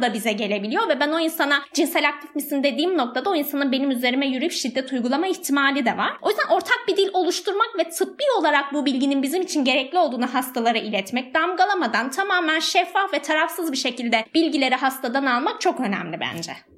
da 0.02 0.14
bize 0.14 0.32
gelebiliyor 0.32 0.88
ve 0.88 1.00
ben 1.00 1.12
o 1.12 1.20
insana 1.20 1.62
cinsel 1.72 2.08
aktif 2.08 2.34
misin 2.34 2.62
dediğim 2.62 2.98
noktada 2.98 3.30
o 3.30 3.34
insanın 3.34 3.72
benim 3.72 3.90
üzerime 3.90 4.26
yürüyüp 4.26 4.52
şiddet 4.52 4.92
uygulama 4.92 5.26
ihtimali 5.26 5.84
de 5.86 5.96
var. 5.96 6.12
O 6.22 6.28
yüzden 6.28 6.48
ortak 6.48 6.78
bir 6.88 6.96
dil 6.96 7.08
oluşturmak 7.12 7.78
ve 7.78 7.88
tıbbi 7.88 8.24
olarak 8.38 8.72
bu 8.72 8.86
bilginin 8.86 9.22
bizim 9.22 9.42
için 9.42 9.64
gerekli 9.64 9.98
olduğunu 9.98 10.34
hastalara 10.34 10.78
iletmek, 10.78 11.34
damgalamadan 11.34 12.10
tamamen 12.10 12.60
şeffaf 12.60 13.14
ve 13.14 13.18
tarafsız 13.18 13.72
bir 13.72 13.76
şekilde 13.76 14.24
bilgileri 14.34 14.74
hastadan 14.74 15.26
almak 15.26 15.60
çok 15.60 15.80
önemli 15.80 16.20
bence. 16.20 16.71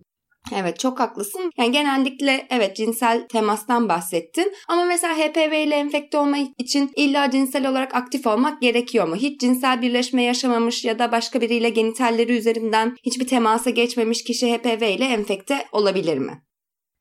Evet 0.52 0.78
çok 0.78 1.00
haklısın. 1.00 1.50
Yani 1.58 1.72
genellikle 1.72 2.46
evet 2.50 2.76
cinsel 2.76 3.28
temastan 3.28 3.88
bahsettin. 3.88 4.52
Ama 4.68 4.84
mesela 4.84 5.14
HPV 5.14 5.64
ile 5.66 5.74
enfekte 5.74 6.18
olmak 6.18 6.48
için 6.58 6.90
illa 6.96 7.30
cinsel 7.30 7.68
olarak 7.70 7.94
aktif 7.94 8.26
olmak 8.26 8.62
gerekiyor 8.62 9.08
mu? 9.08 9.16
Hiç 9.16 9.40
cinsel 9.40 9.82
birleşme 9.82 10.22
yaşamamış 10.22 10.84
ya 10.84 10.98
da 10.98 11.12
başka 11.12 11.40
biriyle 11.40 11.68
genitalleri 11.68 12.36
üzerinden 12.36 12.96
hiçbir 13.02 13.26
temasa 13.26 13.70
geçmemiş 13.70 14.24
kişi 14.24 14.54
HPV 14.54 14.82
ile 14.82 15.04
enfekte 15.04 15.64
olabilir 15.72 16.18
mi? 16.18 16.42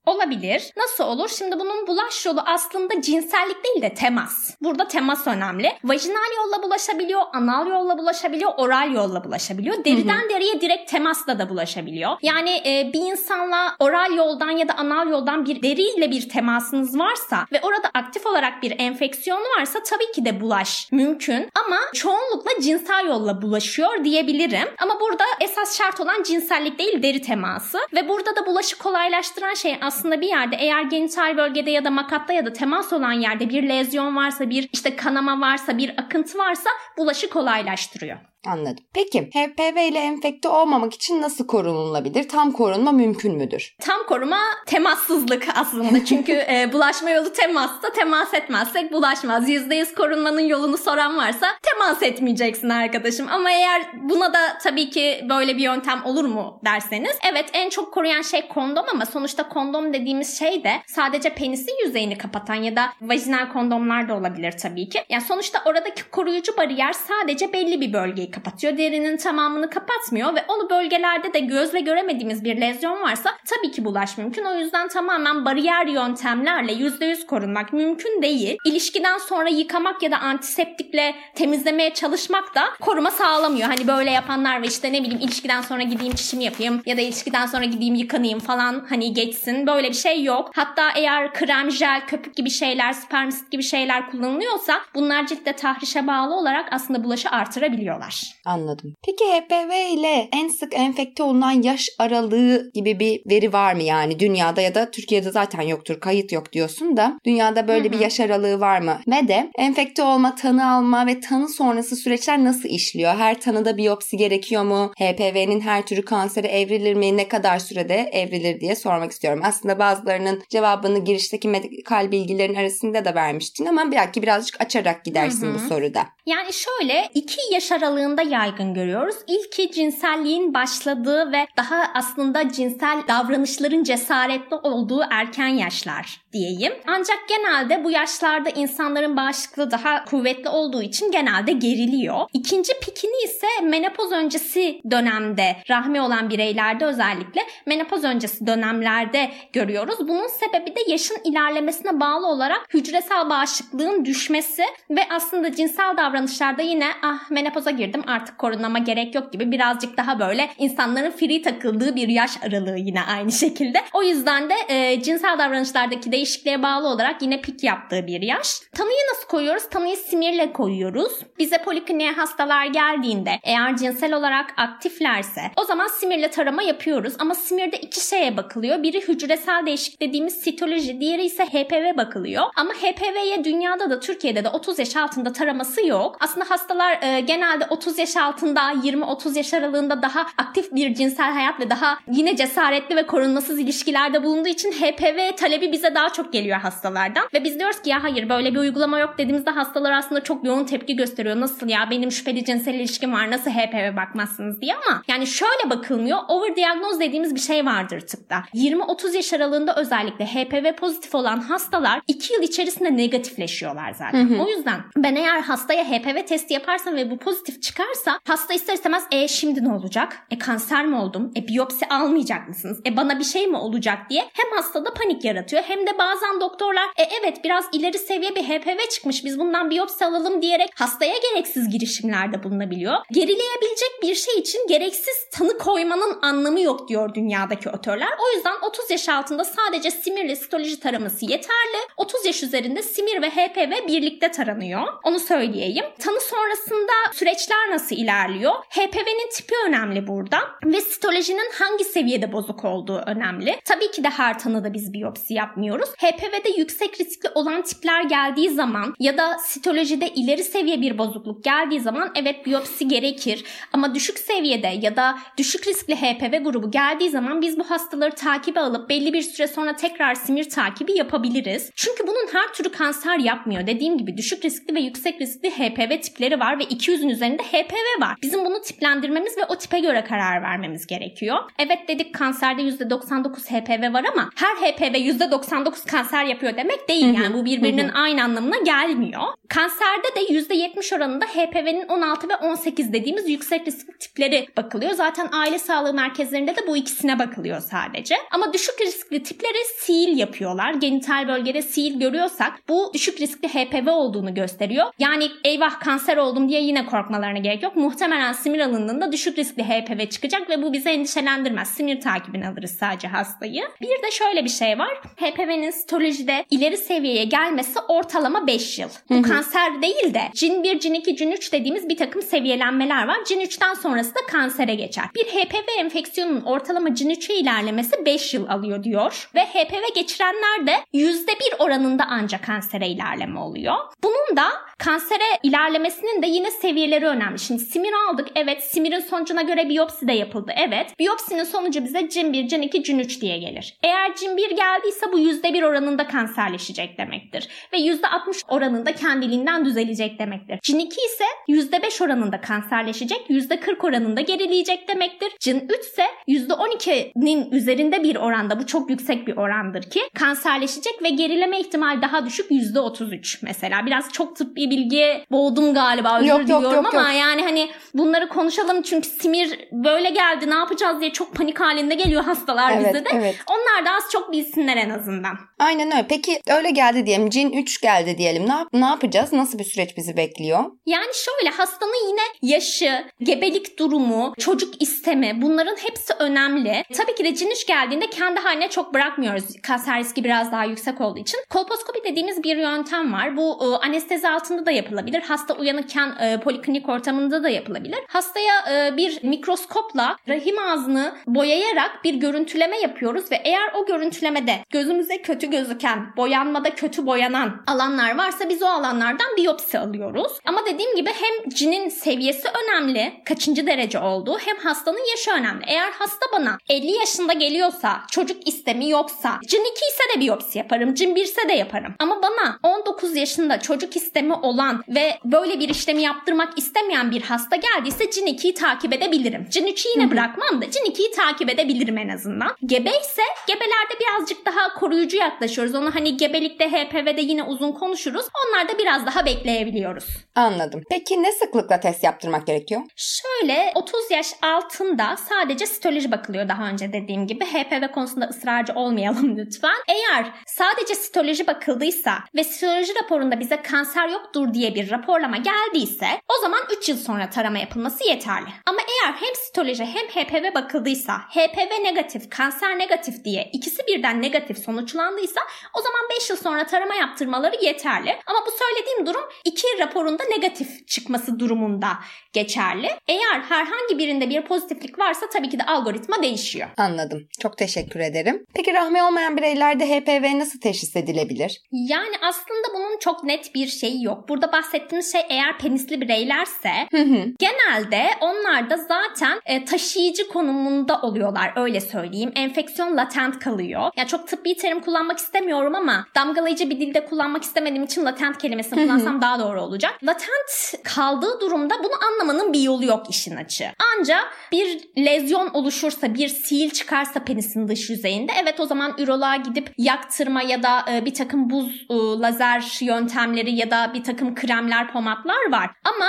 Olabilir. 0.05 0.71
Nasıl 0.77 1.03
olur? 1.03 1.29
Şimdi 1.29 1.59
bunun 1.59 1.87
bulaş 1.87 2.25
yolu 2.25 2.41
aslında 2.45 3.01
cinsellik 3.01 3.63
değil 3.63 3.81
de 3.81 3.93
temas. 3.93 4.55
Burada 4.61 4.87
temas 4.87 5.27
önemli. 5.27 5.69
Vajinal 5.83 6.31
yolla 6.37 6.63
bulaşabiliyor, 6.63 7.21
anal 7.33 7.67
yolla 7.67 7.97
bulaşabiliyor, 7.97 8.51
oral 8.57 8.91
yolla 8.91 9.23
bulaşabiliyor. 9.23 9.85
Deriden 9.85 10.21
hı 10.21 10.25
hı. 10.25 10.29
deriye 10.29 10.61
direkt 10.61 10.91
temasla 10.91 11.39
da 11.39 11.49
bulaşabiliyor. 11.49 12.17
Yani 12.21 12.49
e, 12.65 12.91
bir 12.93 12.99
insanla 12.99 13.75
oral 13.79 14.13
yoldan 14.17 14.51
ya 14.51 14.67
da 14.67 14.73
anal 14.73 15.09
yoldan 15.09 15.45
bir 15.45 15.61
deriyle 15.63 16.11
bir 16.11 16.29
temasınız 16.29 16.99
varsa 16.99 17.45
ve 17.51 17.61
orada 17.61 17.89
aktif 17.93 18.25
olarak 18.25 18.63
bir 18.63 18.79
enfeksiyon 18.79 19.41
varsa 19.57 19.79
tabii 19.83 20.11
ki 20.11 20.25
de 20.25 20.41
bulaş 20.41 20.91
mümkün. 20.91 21.49
Ama 21.65 21.77
çoğunlukla 21.93 22.51
cinsel 22.61 23.07
yolla 23.07 23.41
bulaşıyor 23.41 24.03
diyebilirim. 24.03 24.67
Ama 24.77 24.99
burada 24.99 25.23
esas 25.41 25.77
şart 25.77 25.99
olan 25.99 26.23
cinsellik 26.23 26.79
değil 26.79 27.03
deri 27.03 27.21
teması. 27.21 27.77
Ve 27.93 28.09
burada 28.09 28.35
da 28.35 28.45
bulaşı 28.45 28.77
kolaylaştıran 28.77 29.53
şey 29.53 29.77
aslında 29.81 29.92
aslında 29.93 30.21
bir 30.21 30.27
yerde 30.27 30.55
eğer 30.55 30.81
genital 30.81 31.37
bölgede 31.37 31.71
ya 31.71 31.85
da 31.85 31.91
makatta 31.91 32.33
ya 32.33 32.45
da 32.45 32.53
temas 32.53 32.93
olan 32.93 33.11
yerde 33.11 33.49
bir 33.49 33.69
lezyon 33.69 34.15
varsa, 34.15 34.49
bir 34.49 34.69
işte 34.73 34.95
kanama 34.95 35.41
varsa, 35.41 35.77
bir 35.77 35.93
akıntı 35.97 36.37
varsa 36.37 36.69
bulaşı 36.97 37.29
kolaylaştırıyor. 37.29 38.32
Anladım. 38.47 38.83
Peki 38.93 39.21
HPV 39.21 39.77
ile 39.77 39.99
enfekte 39.99 40.49
olmamak 40.49 40.93
için 40.93 41.21
nasıl 41.21 41.47
korunulabilir? 41.47 42.29
Tam 42.29 42.51
korunma 42.51 42.91
mümkün 42.91 43.37
müdür? 43.37 43.75
Tam 43.81 44.03
koruma 44.07 44.39
temassızlık 44.65 45.47
aslında. 45.55 46.05
Çünkü 46.05 46.31
e, 46.31 46.69
bulaşma 46.73 47.09
yolu 47.09 47.33
temasta 47.33 47.91
temas 47.91 48.33
etmezsek 48.33 48.91
bulaşmaz. 48.91 49.49
%100 49.49 49.95
korunmanın 49.95 50.41
yolunu 50.41 50.77
soran 50.77 51.17
varsa 51.17 51.47
temas 51.61 52.03
etmeyeceksin 52.03 52.69
arkadaşım. 52.69 53.27
Ama 53.31 53.51
eğer 53.51 53.81
buna 54.03 54.33
da 54.33 54.57
tabii 54.63 54.89
ki 54.89 55.25
böyle 55.29 55.57
bir 55.57 55.63
yöntem 55.63 56.05
olur 56.05 56.25
mu 56.25 56.59
derseniz. 56.65 57.17
Evet 57.31 57.49
en 57.53 57.69
çok 57.69 57.93
koruyan 57.93 58.21
şey 58.21 58.47
kondom 58.47 58.85
ama 58.93 59.05
sonuçta 59.05 59.49
kondom 59.49 59.93
dediğimiz 59.93 60.39
şey 60.39 60.63
de 60.63 60.71
sadece 60.87 61.29
penisin 61.29 61.85
yüzeyini 61.85 62.17
kapatan 62.17 62.55
ya 62.55 62.75
da 62.75 62.93
vajinal 63.01 63.51
kondomlar 63.53 64.09
da 64.09 64.15
olabilir 64.15 64.51
tabii 64.51 64.89
ki. 64.89 65.03
Yani 65.09 65.23
sonuçta 65.23 65.61
oradaki 65.65 66.03
koruyucu 66.09 66.57
bariyer 66.57 66.93
sadece 66.93 67.53
belli 67.53 67.81
bir 67.81 67.93
bölgeyi 67.93 68.32
kapatıyor. 68.33 68.77
Derinin 68.77 69.17
tamamını 69.17 69.69
kapatmıyor 69.69 70.35
ve 70.35 70.45
onu 70.47 70.69
bölgelerde 70.69 71.33
de 71.33 71.39
gözle 71.39 71.79
göremediğimiz 71.79 72.43
bir 72.43 72.61
lezyon 72.61 73.01
varsa 73.01 73.29
tabii 73.45 73.71
ki 73.71 73.85
bulaş 73.85 74.17
mümkün. 74.17 74.45
O 74.45 74.55
yüzden 74.55 74.87
tamamen 74.87 75.45
bariyer 75.45 75.87
yöntemlerle 75.87 76.73
%100 76.73 77.25
korunmak 77.25 77.73
mümkün 77.73 78.21
değil. 78.21 78.57
İlişkiden 78.65 79.17
sonra 79.17 79.49
yıkamak 79.49 80.03
ya 80.03 80.11
da 80.11 80.17
antiseptikle 80.17 81.15
temizlemeye 81.35 81.93
çalışmak 81.93 82.55
da 82.55 82.63
koruma 82.81 83.11
sağlamıyor. 83.11 83.67
Hani 83.67 83.87
böyle 83.87 84.11
yapanlar 84.11 84.61
ve 84.61 84.67
işte 84.67 84.93
ne 84.93 85.03
bileyim 85.03 85.21
ilişkiden 85.21 85.61
sonra 85.61 85.83
gideyim 85.83 86.15
çişimi 86.15 86.43
yapayım 86.43 86.81
ya 86.85 86.97
da 86.97 87.01
ilişkiden 87.01 87.45
sonra 87.45 87.65
gideyim 87.65 87.95
yıkanayım 87.95 88.39
falan 88.39 88.85
hani 88.89 89.13
geçsin. 89.13 89.67
Böyle 89.67 89.89
bir 89.89 89.93
şey 89.93 90.23
yok. 90.23 90.51
Hatta 90.55 90.89
eğer 90.95 91.33
krem, 91.33 91.71
jel, 91.71 92.05
köpük 92.07 92.35
gibi 92.35 92.49
şeyler, 92.49 92.93
spermisit 92.93 93.51
gibi 93.51 93.63
şeyler 93.63 94.11
kullanılıyorsa 94.11 94.81
bunlar 94.95 95.27
ciltte 95.27 95.53
tahrişe 95.53 96.07
bağlı 96.07 96.35
olarak 96.35 96.67
aslında 96.71 97.03
bulaşı 97.03 97.29
artırabiliyorlar. 97.29 98.22
Anladım. 98.45 98.95
Peki 99.05 99.23
HPV 99.25 99.93
ile 99.93 100.29
en 100.33 100.47
sık 100.47 100.73
enfekte 100.73 101.23
olunan 101.23 101.61
yaş 101.61 101.89
aralığı 101.99 102.71
gibi 102.73 102.99
bir 102.99 103.21
veri 103.29 103.53
var 103.53 103.73
mı 103.73 103.83
yani 103.83 104.19
dünyada 104.19 104.61
ya 104.61 104.75
da 104.75 104.91
Türkiye'de 104.91 105.31
zaten 105.31 105.61
yoktur 105.61 105.99
kayıt 105.99 106.31
yok 106.31 106.53
diyorsun 106.53 106.97
da 106.97 107.19
dünyada 107.25 107.67
böyle 107.67 107.91
bir 107.91 107.99
yaş 107.99 108.19
aralığı 108.19 108.59
var 108.59 108.81
mı? 108.81 108.99
Ve 109.07 109.27
de 109.27 109.49
enfekte 109.57 110.03
olma, 110.03 110.35
tanı 110.35 110.71
alma 110.71 111.07
ve 111.07 111.19
tanı 111.19 111.49
sonrası 111.49 111.95
süreçler 111.95 112.43
nasıl 112.43 112.69
işliyor? 112.69 113.15
Her 113.15 113.41
tanıda 113.41 113.77
biyopsi 113.77 114.17
gerekiyor 114.17 114.63
mu? 114.63 114.91
HPV'nin 114.97 115.61
her 115.61 115.85
türü 115.85 116.05
kansere 116.05 116.47
evrilir 116.47 116.93
mi? 116.93 117.17
Ne 117.17 117.27
kadar 117.27 117.59
sürede 117.59 117.95
evrilir 117.95 118.59
diye 118.59 118.75
sormak 118.75 119.11
istiyorum. 119.11 119.41
Aslında 119.43 119.79
bazılarının 119.79 120.43
cevabını 120.49 120.99
girişteki 121.05 121.47
medikal 121.47 122.11
bilgilerin 122.11 122.55
arasında 122.55 123.05
da 123.05 123.15
vermiştin 123.15 123.65
ama 123.65 123.91
belki 123.91 124.21
birazcık 124.21 124.61
açarak 124.61 125.05
gidersin 125.05 125.47
Hı 125.47 125.51
hı. 125.51 125.53
bu 125.53 125.59
soruda. 125.59 126.05
Yani 126.25 126.53
şöyle 126.53 127.09
iki 127.13 127.53
yaş 127.53 127.71
aralığında 127.71 128.12
yaygın 128.21 128.73
görüyoruz. 128.73 129.15
İlki 129.27 129.71
cinselliğin 129.71 130.53
başladığı 130.53 131.31
ve 131.31 131.47
daha 131.57 131.91
aslında 131.93 132.51
cinsel 132.51 133.03
davranışların 133.07 133.83
cesaretli 133.83 134.55
olduğu 134.55 135.01
erken 135.11 135.47
yaşlar 135.47 136.21
diyeyim. 136.33 136.73
Ancak 136.87 137.19
genelde 137.29 137.83
bu 137.83 137.91
yaşlarda 137.91 138.49
insanların 138.49 139.17
bağışıklığı 139.17 139.71
daha 139.71 140.05
kuvvetli 140.05 140.49
olduğu 140.49 140.81
için 140.81 141.11
genelde 141.11 141.51
geriliyor. 141.51 142.27
İkinci 142.33 142.73
pikini 142.79 143.23
ise 143.25 143.47
menopoz 143.63 144.11
öncesi 144.11 144.81
dönemde 144.91 145.55
rahmi 145.69 146.01
olan 146.01 146.29
bireylerde 146.29 146.85
özellikle 146.85 147.41
menopoz 147.65 148.03
öncesi 148.03 148.47
dönemlerde 148.47 149.31
görüyoruz. 149.53 149.95
Bunun 149.99 150.27
sebebi 150.27 150.75
de 150.75 150.79
yaşın 150.87 151.17
ilerlemesine 151.23 151.99
bağlı 151.99 152.27
olarak 152.27 152.73
hücresel 152.73 153.29
bağışıklığın 153.29 154.05
düşmesi 154.05 154.63
ve 154.89 155.01
aslında 155.09 155.55
cinsel 155.55 155.97
davranışlarda 155.97 156.61
yine 156.61 156.87
ah 157.03 157.31
menopoza 157.31 157.71
girdim 157.71 158.02
artık 158.07 158.37
korunmama 158.37 158.79
gerek 158.79 159.15
yok 159.15 159.33
gibi 159.33 159.51
birazcık 159.51 159.97
daha 159.97 160.19
böyle 160.19 160.49
insanların 160.57 161.11
free 161.11 161.41
takıldığı 161.41 161.95
bir 161.95 162.07
yaş 162.07 162.31
aralığı 162.47 162.77
yine 162.77 163.01
aynı 163.03 163.31
şekilde. 163.31 163.81
O 163.93 164.03
yüzden 164.03 164.49
de 164.49 164.53
e, 164.67 165.01
cinsel 165.01 165.37
davranışlardaki 165.39 166.11
değişikliğe 166.11 166.63
bağlı 166.63 166.87
olarak 166.87 167.21
yine 167.21 167.41
pik 167.41 167.63
yaptığı 167.63 168.07
bir 168.07 168.21
yaş. 168.21 168.59
Tanıyı 168.75 168.97
nasıl 169.13 169.27
koyuyoruz? 169.27 169.69
Tanıyı 169.69 169.97
simirle 169.97 170.53
koyuyoruz. 170.53 171.13
Bize 171.39 171.57
polikliniğe 171.57 172.11
hastalar 172.11 172.65
geldiğinde 172.65 173.39
eğer 173.43 173.77
cinsel 173.77 174.13
olarak 174.13 174.53
aktiflerse 174.57 175.41
o 175.57 175.63
zaman 175.63 175.87
simirle 175.87 176.29
tarama 176.31 176.63
yapıyoruz. 176.63 177.13
Ama 177.19 177.35
simirde 177.35 177.77
iki 177.77 178.07
şeye 178.07 178.37
bakılıyor. 178.37 178.83
Biri 178.83 179.07
hücresel 179.07 179.65
değişik 179.65 180.01
dediğimiz 180.01 180.33
sitoloji, 180.33 180.99
diğeri 180.99 181.25
ise 181.25 181.45
HPV 181.45 181.97
bakılıyor. 181.97 182.43
Ama 182.55 182.73
HPV'ye 182.73 183.43
dünyada 183.43 183.89
da 183.89 183.99
Türkiye'de 183.99 184.43
de 184.43 184.49
30 184.49 184.79
yaş 184.79 184.95
altında 184.95 185.33
taraması 185.33 185.87
yok. 185.87 186.17
Aslında 186.19 186.49
hastalar 186.49 186.99
e, 187.01 187.19
genelde 187.19 187.65
30 187.93 187.99
yaş 187.99 188.17
altında 188.17 188.71
20-30 188.71 189.37
yaş 189.37 189.53
aralığında 189.53 190.01
daha 190.01 190.21
aktif 190.37 190.71
bir 190.75 190.93
cinsel 190.93 191.31
hayat 191.33 191.59
ve 191.59 191.69
daha 191.69 191.97
yine 192.11 192.35
cesaretli 192.35 192.95
ve 192.95 193.07
korunmasız 193.07 193.59
ilişkilerde 193.59 194.23
bulunduğu 194.23 194.47
için 194.47 194.71
HPV 194.71 195.35
talebi 195.35 195.71
bize 195.71 195.95
daha 195.95 196.09
çok 196.09 196.33
geliyor 196.33 196.59
hastalardan. 196.59 197.27
Ve 197.33 197.43
biz 197.43 197.59
diyoruz 197.59 197.81
ki 197.81 197.89
ya 197.89 198.03
hayır 198.03 198.29
böyle 198.29 198.53
bir 198.53 198.59
uygulama 198.59 198.99
yok 198.99 199.17
dediğimizde 199.17 199.49
hastalar 199.49 199.91
aslında 199.91 200.23
çok 200.23 200.45
yoğun 200.45 200.63
tepki 200.65 200.95
gösteriyor. 200.95 201.39
Nasıl 201.39 201.69
ya 201.69 201.87
benim 201.91 202.11
şüpheli 202.11 202.45
cinsel 202.45 202.73
ilişkim 202.73 203.13
var 203.13 203.31
nasıl 203.31 203.51
HPV 203.51 203.95
bakmazsınız 203.95 204.61
diye 204.61 204.73
ama 204.75 205.01
yani 205.07 205.27
şöyle 205.27 205.69
bakılmıyor. 205.69 206.19
Overdiagnoz 206.27 206.99
dediğimiz 206.99 207.35
bir 207.35 207.39
şey 207.39 207.65
vardır 207.65 207.99
tıpta. 207.99 208.43
20-30 208.53 209.15
yaş 209.15 209.33
aralığında 209.33 209.75
özellikle 209.75 210.25
HPV 210.25 210.75
pozitif 210.75 211.15
olan 211.15 211.39
hastalar 211.39 212.01
2 212.07 212.33
yıl 212.33 212.41
içerisinde 212.41 212.97
negatifleşiyorlar 212.97 213.91
zaten. 213.91 214.29
Hı 214.29 214.35
hı. 214.35 214.41
O 214.41 214.47
yüzden 214.47 214.81
ben 214.97 215.15
eğer 215.15 215.39
hastaya 215.39 215.83
HPV 215.83 216.25
testi 216.25 216.53
yaparsam 216.53 216.95
ve 216.95 217.11
bu 217.11 217.17
pozitif 217.17 217.61
çıkarsa 217.73 218.19
hasta 218.27 218.53
ister 218.53 218.73
istemez 218.73 219.03
e 219.11 219.27
şimdi 219.27 219.63
ne 219.63 219.73
olacak? 219.73 220.17
E 220.31 220.37
kanser 220.37 220.85
mi 220.85 220.95
oldum? 220.95 221.31
E 221.37 221.47
biyopsi 221.47 221.85
almayacak 221.89 222.47
mısınız? 222.47 222.79
E 222.85 222.97
bana 222.97 223.19
bir 223.19 223.23
şey 223.23 223.47
mi 223.47 223.57
olacak 223.57 223.97
diye 224.09 224.29
hem 224.33 224.57
hastada 224.57 224.93
panik 224.93 225.25
yaratıyor 225.25 225.63
hem 225.63 225.87
de 225.87 225.97
bazen 225.97 226.41
doktorlar 226.41 226.85
e 226.97 227.03
evet 227.03 227.43
biraz 227.43 227.65
ileri 227.71 227.99
seviye 227.99 228.35
bir 228.35 228.43
HPV 228.43 228.89
çıkmış 228.89 229.25
biz 229.25 229.39
bundan 229.39 229.69
biyopsi 229.69 230.05
alalım 230.05 230.41
diyerek 230.41 230.69
hastaya 230.75 231.13
gereksiz 231.17 231.69
girişimlerde 231.69 232.43
bulunabiliyor. 232.43 232.93
Gerileyebilecek 233.11 233.91
bir 234.01 234.15
şey 234.15 234.39
için 234.39 234.67
gereksiz 234.67 235.29
tanı 235.31 235.57
koymanın 235.57 236.19
anlamı 236.21 236.61
yok 236.61 236.87
diyor 236.87 237.13
dünyadaki 237.13 237.69
otörler. 237.69 238.09
O 238.19 238.35
yüzden 238.35 238.55
30 238.67 238.91
yaş 238.91 239.09
altında 239.09 239.45
sadece 239.45 239.91
simirle 239.91 240.35
sitoloji 240.35 240.79
taraması 240.79 241.25
yeterli. 241.25 241.77
30 241.97 242.25
yaş 242.25 242.43
üzerinde 242.43 242.83
simir 242.83 243.21
ve 243.21 243.29
HPV 243.29 243.87
birlikte 243.87 244.31
taranıyor. 244.31 244.87
Onu 245.03 245.19
söyleyeyim. 245.19 245.85
Tanı 245.99 246.21
sonrasında 246.21 246.91
süreçler 247.13 247.62
nasıl 247.71 247.95
ilerliyor? 247.95 248.53
HPV'nin 248.69 249.29
tipi 249.31 249.55
önemli 249.67 250.07
burada 250.07 250.39
ve 250.65 250.81
sitolojinin 250.81 251.51
hangi 251.59 251.83
seviyede 251.83 252.33
bozuk 252.33 252.65
olduğu 252.65 252.97
önemli. 252.97 253.59
Tabii 253.65 253.91
ki 253.91 254.03
de 254.03 254.09
her 254.09 254.39
tanıda 254.39 254.73
biz 254.73 254.93
biyopsi 254.93 255.33
yapmıyoruz. 255.33 255.89
HPV'de 255.89 256.49
yüksek 256.57 257.01
riskli 257.01 257.29
olan 257.35 257.61
tipler 257.61 258.03
geldiği 258.03 258.49
zaman 258.49 258.95
ya 258.99 259.17
da 259.17 259.37
sitolojide 259.37 260.07
ileri 260.07 260.43
seviye 260.43 260.81
bir 260.81 260.97
bozukluk 260.97 261.43
geldiği 261.43 261.79
zaman 261.79 262.11
evet 262.15 262.45
biyopsi 262.45 262.87
gerekir. 262.87 263.43
Ama 263.73 263.95
düşük 263.95 264.19
seviyede 264.19 264.67
ya 264.81 264.95
da 264.95 265.17
düşük 265.37 265.67
riskli 265.67 265.95
HPV 265.95 266.43
grubu 266.43 266.71
geldiği 266.71 267.09
zaman 267.09 267.41
biz 267.41 267.59
bu 267.59 267.63
hastaları 267.69 268.15
takibe 268.15 268.59
alıp 268.59 268.89
belli 268.89 269.13
bir 269.13 269.21
süre 269.21 269.47
sonra 269.47 269.75
tekrar 269.75 270.15
simir 270.15 270.49
takibi 270.49 270.97
yapabiliriz. 270.97 271.71
Çünkü 271.75 272.07
bunun 272.07 272.27
her 272.33 272.53
türü 272.53 272.71
kanser 272.71 273.17
yapmıyor. 273.17 273.67
Dediğim 273.67 273.97
gibi 273.97 274.17
düşük 274.17 274.45
riskli 274.45 274.75
ve 274.75 274.79
yüksek 274.79 275.21
riskli 275.21 275.49
HPV 275.49 276.01
tipleri 276.01 276.39
var 276.39 276.59
ve 276.59 276.63
200'ün 276.63 277.09
üzerinde 277.09 277.43
HPV 277.53 278.01
var. 278.01 278.15
Bizim 278.21 278.45
bunu 278.45 278.61
tiplendirmemiz 278.61 279.37
ve 279.37 279.45
o 279.45 279.55
tipe 279.55 279.79
göre 279.79 280.03
karar 280.03 280.41
vermemiz 280.41 280.87
gerekiyor. 280.87 281.37
Evet 281.59 281.87
dedik 281.87 282.15
kanserde 282.15 282.61
%99 282.61 283.51
HPV 283.51 283.93
var 283.93 284.05
ama 284.13 284.29
her 284.35 284.55
HPV 284.55 284.95
%99 284.95 285.87
kanser 285.87 286.25
yapıyor 286.25 286.57
demek 286.57 286.89
değil. 286.89 287.13
Yani 287.13 287.33
bu 287.33 287.45
birbirinin 287.45 287.89
aynı 287.89 288.23
anlamına 288.23 288.57
gelmiyor. 288.57 289.21
Kanserde 289.49 290.07
de 290.15 290.19
%70 290.19 290.95
oranında 290.97 291.25
HPV'nin 291.25 291.87
16 291.87 292.29
ve 292.29 292.35
18 292.35 292.93
dediğimiz 292.93 293.29
yüksek 293.29 293.67
riskli 293.67 293.97
tipleri 293.99 294.47
bakılıyor. 294.57 294.91
Zaten 294.91 295.27
aile 295.31 295.59
sağlığı 295.59 295.93
merkezlerinde 295.93 296.55
de 296.55 296.67
bu 296.67 296.77
ikisine 296.77 297.19
bakılıyor 297.19 297.59
sadece. 297.61 298.15
Ama 298.31 298.53
düşük 298.53 298.81
riskli 298.81 299.23
tipleri 299.23 299.63
sil 299.83 300.11
yapıyorlar. 300.17 300.73
Genital 300.73 301.27
bölgede 301.27 301.61
sil 301.73 301.93
görüyorsak 301.99 302.53
bu 302.69 302.91
düşük 302.93 303.21
riskli 303.21 303.47
HPV 303.47 303.89
olduğunu 303.89 304.33
gösteriyor. 304.33 304.85
Yani 304.99 305.27
eyvah 305.43 305.79
kanser 305.79 306.17
oldum 306.17 306.49
diye 306.49 306.61
yine 306.61 306.85
korkmalarına 306.85 307.42
gerek 307.43 307.63
yok. 307.63 307.75
Muhtemelen 307.75 308.33
simir 308.33 308.59
alındığında 308.59 309.11
düşük 309.11 309.37
riskli 309.37 309.63
HPV 309.63 310.09
çıkacak 310.09 310.49
ve 310.49 310.61
bu 310.61 310.73
bizi 310.73 310.89
endişelendirmez. 310.89 311.67
Simir 311.67 312.01
takibini 312.01 312.47
alırız 312.47 312.71
sadece 312.71 313.07
hastayı. 313.07 313.63
Bir 313.81 313.87
de 313.87 314.11
şöyle 314.11 314.43
bir 314.43 314.49
şey 314.49 314.79
var. 314.79 315.01
HPV'nin 315.15 315.71
sitolojide 315.71 316.45
ileri 316.51 316.77
seviyeye 316.77 317.23
gelmesi 317.23 317.79
ortalama 317.79 318.47
5 318.47 318.79
yıl. 318.79 318.89
Bu 319.09 319.21
kanser 319.21 319.81
değil 319.81 320.13
de 320.13 320.21
cin 320.33 320.63
1, 320.63 320.79
cin 320.79 320.93
2, 320.93 321.15
cin 321.15 321.31
3 321.31 321.53
dediğimiz 321.53 321.89
bir 321.89 321.97
takım 321.97 322.21
seviyelenmeler 322.21 323.07
var. 323.07 323.17
Cin 323.27 323.39
3'ten 323.39 323.73
sonrası 323.73 324.15
da 324.15 324.19
kansere 324.31 324.75
geçer. 324.75 325.05
Bir 325.15 325.25
HPV 325.25 325.79
enfeksiyonunun 325.79 326.41
ortalama 326.41 326.95
cin 326.95 327.09
3'e 327.09 327.35
ilerlemesi 327.35 328.05
5 328.05 328.33
yıl 328.33 328.47
alıyor 328.47 328.83
diyor. 328.83 329.29
Ve 329.35 329.41
HPV 329.41 329.95
geçirenler 329.95 330.67
de 330.67 330.75
%1 330.93 331.55
oranında 331.59 332.05
ancak 332.09 332.43
kansere 332.43 332.87
ilerleme 332.87 333.39
oluyor. 333.39 333.75
Bunun 334.03 334.37
da 334.37 334.47
kansere 334.77 335.39
ilerlemesinin 335.43 336.21
de 336.21 336.27
yine 336.27 336.51
seviyeleri 336.51 337.05
önemli. 337.05 337.32
Önemli. 337.33 337.39
Şimdi 337.39 337.63
simir 337.63 337.93
aldık. 338.09 338.27
Evet 338.35 338.63
simirin 338.63 338.99
sonucuna 338.99 339.41
göre 339.41 339.69
biyopsi 339.69 340.07
de 340.07 340.13
yapıldı. 340.13 340.51
Evet. 340.67 340.99
Biyopsinin 340.99 341.43
sonucu 341.43 341.83
bize 341.83 342.09
cin 342.09 342.33
1, 342.33 342.47
cin 342.47 342.61
2, 342.61 342.83
cin 342.83 342.99
3 342.99 343.21
diye 343.21 343.37
gelir. 343.37 343.77
Eğer 343.83 344.15
cin 344.15 344.37
1 344.37 344.49
geldiyse 344.49 345.11
bu 345.13 345.19
%1 345.19 345.65
oranında 345.65 346.07
kanserleşecek 346.07 346.97
demektir. 346.97 347.47
Ve 347.73 347.77
%60 347.77 348.43
oranında 348.47 348.91
kendiliğinden 348.95 349.65
düzelecek 349.65 350.19
demektir. 350.19 350.59
Cin 350.63 350.79
2 350.79 350.95
ise 350.95 351.25
%5 351.47 352.03
oranında 352.03 352.41
kanserleşecek, 352.41 353.29
%40 353.29 353.85
oranında 353.87 354.21
gerileyecek 354.21 354.87
demektir. 354.87 355.29
Cin 355.39 355.69
3 355.69 355.85
ise 355.85 356.05
%12'nin 356.27 357.51
üzerinde 357.51 358.03
bir 358.03 358.15
oranda 358.15 358.59
bu 358.59 358.65
çok 358.65 358.89
yüksek 358.89 359.27
bir 359.27 359.37
orandır 359.37 359.81
ki 359.81 360.01
kanserleşecek 360.13 361.03
ve 361.03 361.09
gerileme 361.09 361.59
ihtimali 361.59 362.01
daha 362.01 362.25
düşük 362.25 362.51
%33 362.51 363.39
mesela. 363.41 363.85
Biraz 363.85 364.11
çok 364.11 364.35
tıbbi 364.35 364.69
bilgiye 364.69 365.25
boğdum 365.31 365.73
galiba 365.73 366.19
özür 366.19 366.27
Yok, 366.27 366.39
yok, 366.39 366.47
diliyorum 366.47 366.85
yok, 366.85 366.93
ama 366.93 367.11
yok. 367.11 367.21
Yani 367.23 367.41
hani 367.43 367.69
bunları 367.93 368.29
konuşalım 368.29 368.81
çünkü 368.81 369.07
simir 369.09 369.59
böyle 369.71 370.09
geldi 370.09 370.49
ne 370.49 370.53
yapacağız 370.55 371.01
diye 371.01 371.11
çok 371.11 371.35
panik 371.35 371.59
halinde 371.59 371.95
geliyor 371.95 372.23
hastalar 372.23 372.71
Evet, 372.71 372.85
bize 372.93 373.05
de. 373.05 373.09
evet. 373.13 373.35
Onlar 373.47 373.85
da 373.85 373.95
az 373.97 374.03
çok 374.11 374.31
bilsinler 374.31 374.77
en 374.77 374.89
azından. 374.89 375.37
Aynen 375.59 375.91
öyle. 375.91 376.05
Peki 376.09 376.39
öyle 376.47 376.69
geldi 376.69 377.05
diyelim. 377.05 377.29
Cin 377.29 377.51
3 377.51 377.81
geldi 377.81 378.17
diyelim. 378.17 378.49
Ne, 378.49 378.53
yap- 378.53 378.67
ne 378.73 378.85
yapacağız? 378.85 379.33
Nasıl 379.33 379.59
bir 379.59 379.63
süreç 379.63 379.97
bizi 379.97 380.17
bekliyor? 380.17 380.63
Yani 380.85 381.11
şöyle 381.13 381.55
hastanın 381.55 382.07
yine 382.09 382.53
yaşı, 382.55 383.03
gebelik 383.21 383.79
durumu, 383.79 384.33
çocuk 384.39 384.81
istemi 384.81 385.41
bunların 385.41 385.75
hepsi 385.75 386.13
önemli. 386.19 386.83
Tabii 386.93 387.15
ki 387.15 387.23
de 387.23 387.35
ciniş 387.35 387.65
geldiğinde 387.65 388.07
kendi 388.07 388.39
haline 388.39 388.69
çok 388.69 388.93
bırakmıyoruz. 388.93 389.43
Kanser 389.63 389.99
riski 389.99 390.23
biraz 390.23 390.51
daha 390.51 390.63
yüksek 390.65 391.01
olduğu 391.01 391.19
için. 391.19 391.39
Kolposkopi 391.49 392.03
dediğimiz 392.03 392.43
bir 392.43 392.57
yöntem 392.57 393.13
var. 393.13 393.37
Bu 393.37 393.59
e, 393.63 393.85
anestezi 393.85 394.27
altında 394.29 394.65
da 394.65 394.71
yapılabilir. 394.71 395.21
Hasta 395.21 395.53
uyanıkken 395.53 396.15
e, 396.21 396.39
poliklinik 396.39 396.89
ortamında 397.13 397.43
da 397.43 397.49
yapılabilir. 397.49 397.99
Hastaya 398.07 398.53
e, 398.71 398.97
bir 398.97 399.23
mikroskopla 399.23 400.17
rahim 400.27 400.59
ağzını 400.59 401.15
boyayarak 401.27 402.03
bir 402.03 402.13
görüntüleme 402.13 402.79
yapıyoruz 402.79 403.31
ve 403.31 403.41
eğer 403.43 403.71
o 403.75 403.85
görüntülemede 403.85 404.59
gözümüze 404.69 405.21
kötü 405.21 405.49
gözüken, 405.49 406.13
boyanmada 406.17 406.75
kötü 406.75 407.05
boyanan 407.05 407.63
alanlar 407.67 408.17
varsa 408.17 408.49
biz 408.49 408.63
o 408.63 408.65
alanlardan 408.65 409.37
biyopsi 409.37 409.79
alıyoruz. 409.79 410.31
Ama 410.45 410.65
dediğim 410.65 410.95
gibi 410.95 411.09
hem 411.09 411.49
cinin 411.49 411.89
seviyesi 411.89 412.47
önemli, 412.63 413.13
kaçıncı 413.25 413.67
derece 413.67 413.99
olduğu 413.99 414.37
hem 414.37 414.57
hastanın 414.57 415.09
yaşı 415.11 415.31
önemli. 415.31 415.63
Eğer 415.67 415.91
hasta 415.91 416.25
bana 416.33 416.57
50 416.69 416.91
yaşında 416.91 417.33
geliyorsa, 417.33 418.01
çocuk 418.11 418.47
istemi 418.47 418.89
yoksa, 418.89 419.39
cin 419.47 419.61
2 419.61 419.69
ise 419.71 420.15
de 420.15 420.19
biyopsi 420.19 420.57
yaparım, 420.57 420.93
cin 420.93 421.15
1 421.15 421.23
ise 421.23 421.49
de 421.49 421.53
yaparım. 421.53 421.93
Ama 421.99 422.21
bana 422.21 422.59
19 422.63 423.15
yaşında 423.15 423.59
çocuk 423.59 423.95
istemi 423.95 424.33
olan 424.33 424.83
ve 424.87 425.17
böyle 425.25 425.59
bir 425.59 425.69
işlemi 425.69 426.01
yaptırmak 426.01 426.57
istemeyen 426.57 427.02
bir 427.11 427.21
hasta 427.21 427.55
geldiyse 427.55 428.11
cin 428.11 428.27
2'yi 428.27 428.53
takip 428.53 428.93
edebilirim. 428.93 429.47
Cin 429.49 429.67
3'ü 429.67 429.89
yine 429.95 430.11
bırakmam 430.11 430.61
da 430.61 430.71
cin 430.71 430.85
2'yi 430.85 431.11
takip 431.11 431.49
edebilirim 431.49 431.97
en 431.97 432.09
azından. 432.09 432.55
Gebe 432.65 432.89
ise 432.89 433.21
gebelerde 433.47 433.93
birazcık 433.99 434.45
daha 434.45 434.73
koruyucu 434.73 435.17
yaklaşıyoruz. 435.17 435.75
Onu 435.75 435.95
hani 435.95 436.17
gebelikte 436.17 436.69
HPV'de 436.69 437.21
yine 437.21 437.43
uzun 437.43 437.71
konuşuruz. 437.71 438.25
Onlarda 438.45 438.77
biraz 438.77 439.05
daha 439.05 439.25
bekleyebiliyoruz. 439.25 440.05
Anladım. 440.35 440.81
Peki 440.89 441.23
ne 441.23 441.31
sıklıkla 441.31 441.79
test 441.79 442.03
yaptırmak 442.03 442.47
gerekiyor? 442.47 442.81
Şöyle 442.95 443.71
30 443.75 444.11
yaş 444.11 444.27
altında 444.41 445.17
sadece 445.29 445.65
sitoloji 445.65 446.11
bakılıyor 446.11 446.49
daha 446.49 446.67
önce 446.67 446.93
dediğim 446.93 447.27
gibi. 447.27 447.45
HPV 447.45 447.91
konusunda 447.91 448.25
ısrarcı 448.25 448.73
olmayalım 448.73 449.37
lütfen. 449.37 449.75
Eğer 449.89 450.31
sadece 450.47 450.95
sitoloji 450.95 451.47
bakıldıysa 451.47 452.13
ve 452.35 452.43
sitoloji 452.43 452.93
raporunda 453.03 453.39
bize 453.39 453.61
kanser 453.61 454.09
yoktur 454.09 454.53
diye 454.53 454.75
bir 454.75 454.91
raporlama 454.91 455.37
geldiyse 455.37 456.07
o 456.37 456.41
zaman 456.41 456.59
3 456.77 456.82
yıl 456.89 456.97
sonra 456.97 457.29
tarama 457.29 457.57
yapılması 457.57 458.09
yeterli. 458.09 458.49
Ama 458.65 458.79
eğer 458.81 459.13
hem 459.13 459.35
sitoloji 459.35 459.85
hem 459.85 460.07
HPV 460.07 460.55
bakıldıysa 460.55 461.17
HPV 461.17 461.83
negatif, 461.83 462.29
kanser 462.29 462.77
negatif 462.79 463.23
diye 463.23 463.49
ikisi 463.53 463.87
birden 463.87 464.21
negatif 464.21 464.57
sonuçlandıysa 464.57 465.41
o 465.73 465.81
zaman 465.81 466.01
5 466.17 466.29
yıl 466.29 466.37
sonra 466.37 466.65
tarama 466.65 466.95
yaptırmaları 466.95 467.55
yeterli. 467.65 468.19
Ama 468.25 468.39
bu 468.47 468.51
söylediğim 468.51 469.05
durum 469.05 469.23
iki 469.45 469.67
raporunda 469.79 470.23
negatif 470.23 470.87
çıkması 470.87 471.39
durumunda 471.39 471.89
geçerli. 472.33 472.89
Eğer 473.07 473.41
herhangi 473.49 473.97
birinde 473.97 474.29
bir 474.29 474.41
pozitiflik 474.41 474.99
varsa 474.99 475.29
tabii 475.29 475.49
ki 475.49 475.59
de 475.59 475.63
algoritma 475.63 476.23
değişiyor. 476.23 476.67
Anladım. 476.77 477.27
Çok 477.39 477.57
teşekkür 477.57 477.99
ederim. 477.99 478.45
Peki 478.53 478.73
rahmi 478.73 479.03
olmayan 479.03 479.37
bireylerde 479.37 479.85
HPV 479.85 480.39
nasıl 480.39 480.59
teşhis 480.59 480.95
edilebilir? 480.95 481.61
Yani 481.71 482.15
aslında 482.21 482.67
bunun 482.75 482.97
çok 482.99 483.23
net 483.23 483.55
bir 483.55 483.67
şeyi 483.67 484.03
yok. 484.03 484.29
Burada 484.29 484.51
bahsettiğimiz 484.51 485.11
şey 485.11 485.21
eğer 485.29 485.57
penisli 485.57 486.01
bireylerse 486.01 486.72
Hı 486.91 486.97
hı. 486.97 487.25
genelde 487.39 488.09
onlar 488.21 488.69
da 488.69 488.77
zaten 488.77 489.39
e, 489.45 489.65
taşıyıcı 489.65 490.27
konumunda 490.27 491.01
oluyorlar 491.01 491.53
öyle 491.55 491.81
söyleyeyim. 491.81 492.31
Enfeksiyon 492.35 492.97
latent 492.97 493.39
kalıyor. 493.39 493.91
Ya 493.97 494.07
çok 494.07 494.27
tıbbi 494.27 494.57
terim 494.57 494.81
kullanmak 494.81 495.17
istemiyorum 495.17 495.75
ama 495.75 496.07
damgalayıcı 496.15 496.69
bir 496.69 496.79
dilde 496.79 497.05
kullanmak 497.05 497.43
istemediğim 497.43 497.83
için 497.83 498.05
latent 498.05 498.37
kelimesini 498.37 498.83
kullansam 498.83 499.21
daha 499.21 499.39
doğru 499.39 499.61
olacak. 499.61 499.99
Latent 500.03 500.83
kaldığı 500.83 501.39
durumda 501.41 501.75
bunu 501.83 501.93
anlamanın 502.11 502.53
bir 502.53 502.61
yolu 502.61 502.85
yok 502.85 503.09
işin 503.09 503.35
açığı. 503.35 503.69
Ancak 503.97 504.33
bir 504.51 504.79
lezyon 504.97 505.49
oluşursa, 505.53 506.13
bir 506.13 506.27
sil 506.43 506.69
çıkarsa 506.69 507.23
penisin 507.23 507.67
dış 507.67 507.89
yüzeyinde 507.89 508.31
evet 508.43 508.59
o 508.59 508.65
zaman 508.65 508.95
üroloğa 508.97 509.35
gidip 509.35 509.71
yaktırma 509.77 510.41
ya 510.41 510.63
da 510.63 510.85
e, 510.91 511.05
bir 511.05 511.13
takım 511.13 511.49
buz 511.49 511.85
e, 511.89 511.93
lazer 511.93 512.77
yöntemleri 512.81 513.51
ya 513.55 513.71
da 513.71 513.91
bir 513.93 514.03
takım 514.03 514.35
kremler, 514.35 514.93
pomatlar 514.93 515.51
var. 515.51 515.71
Ama 515.83 516.05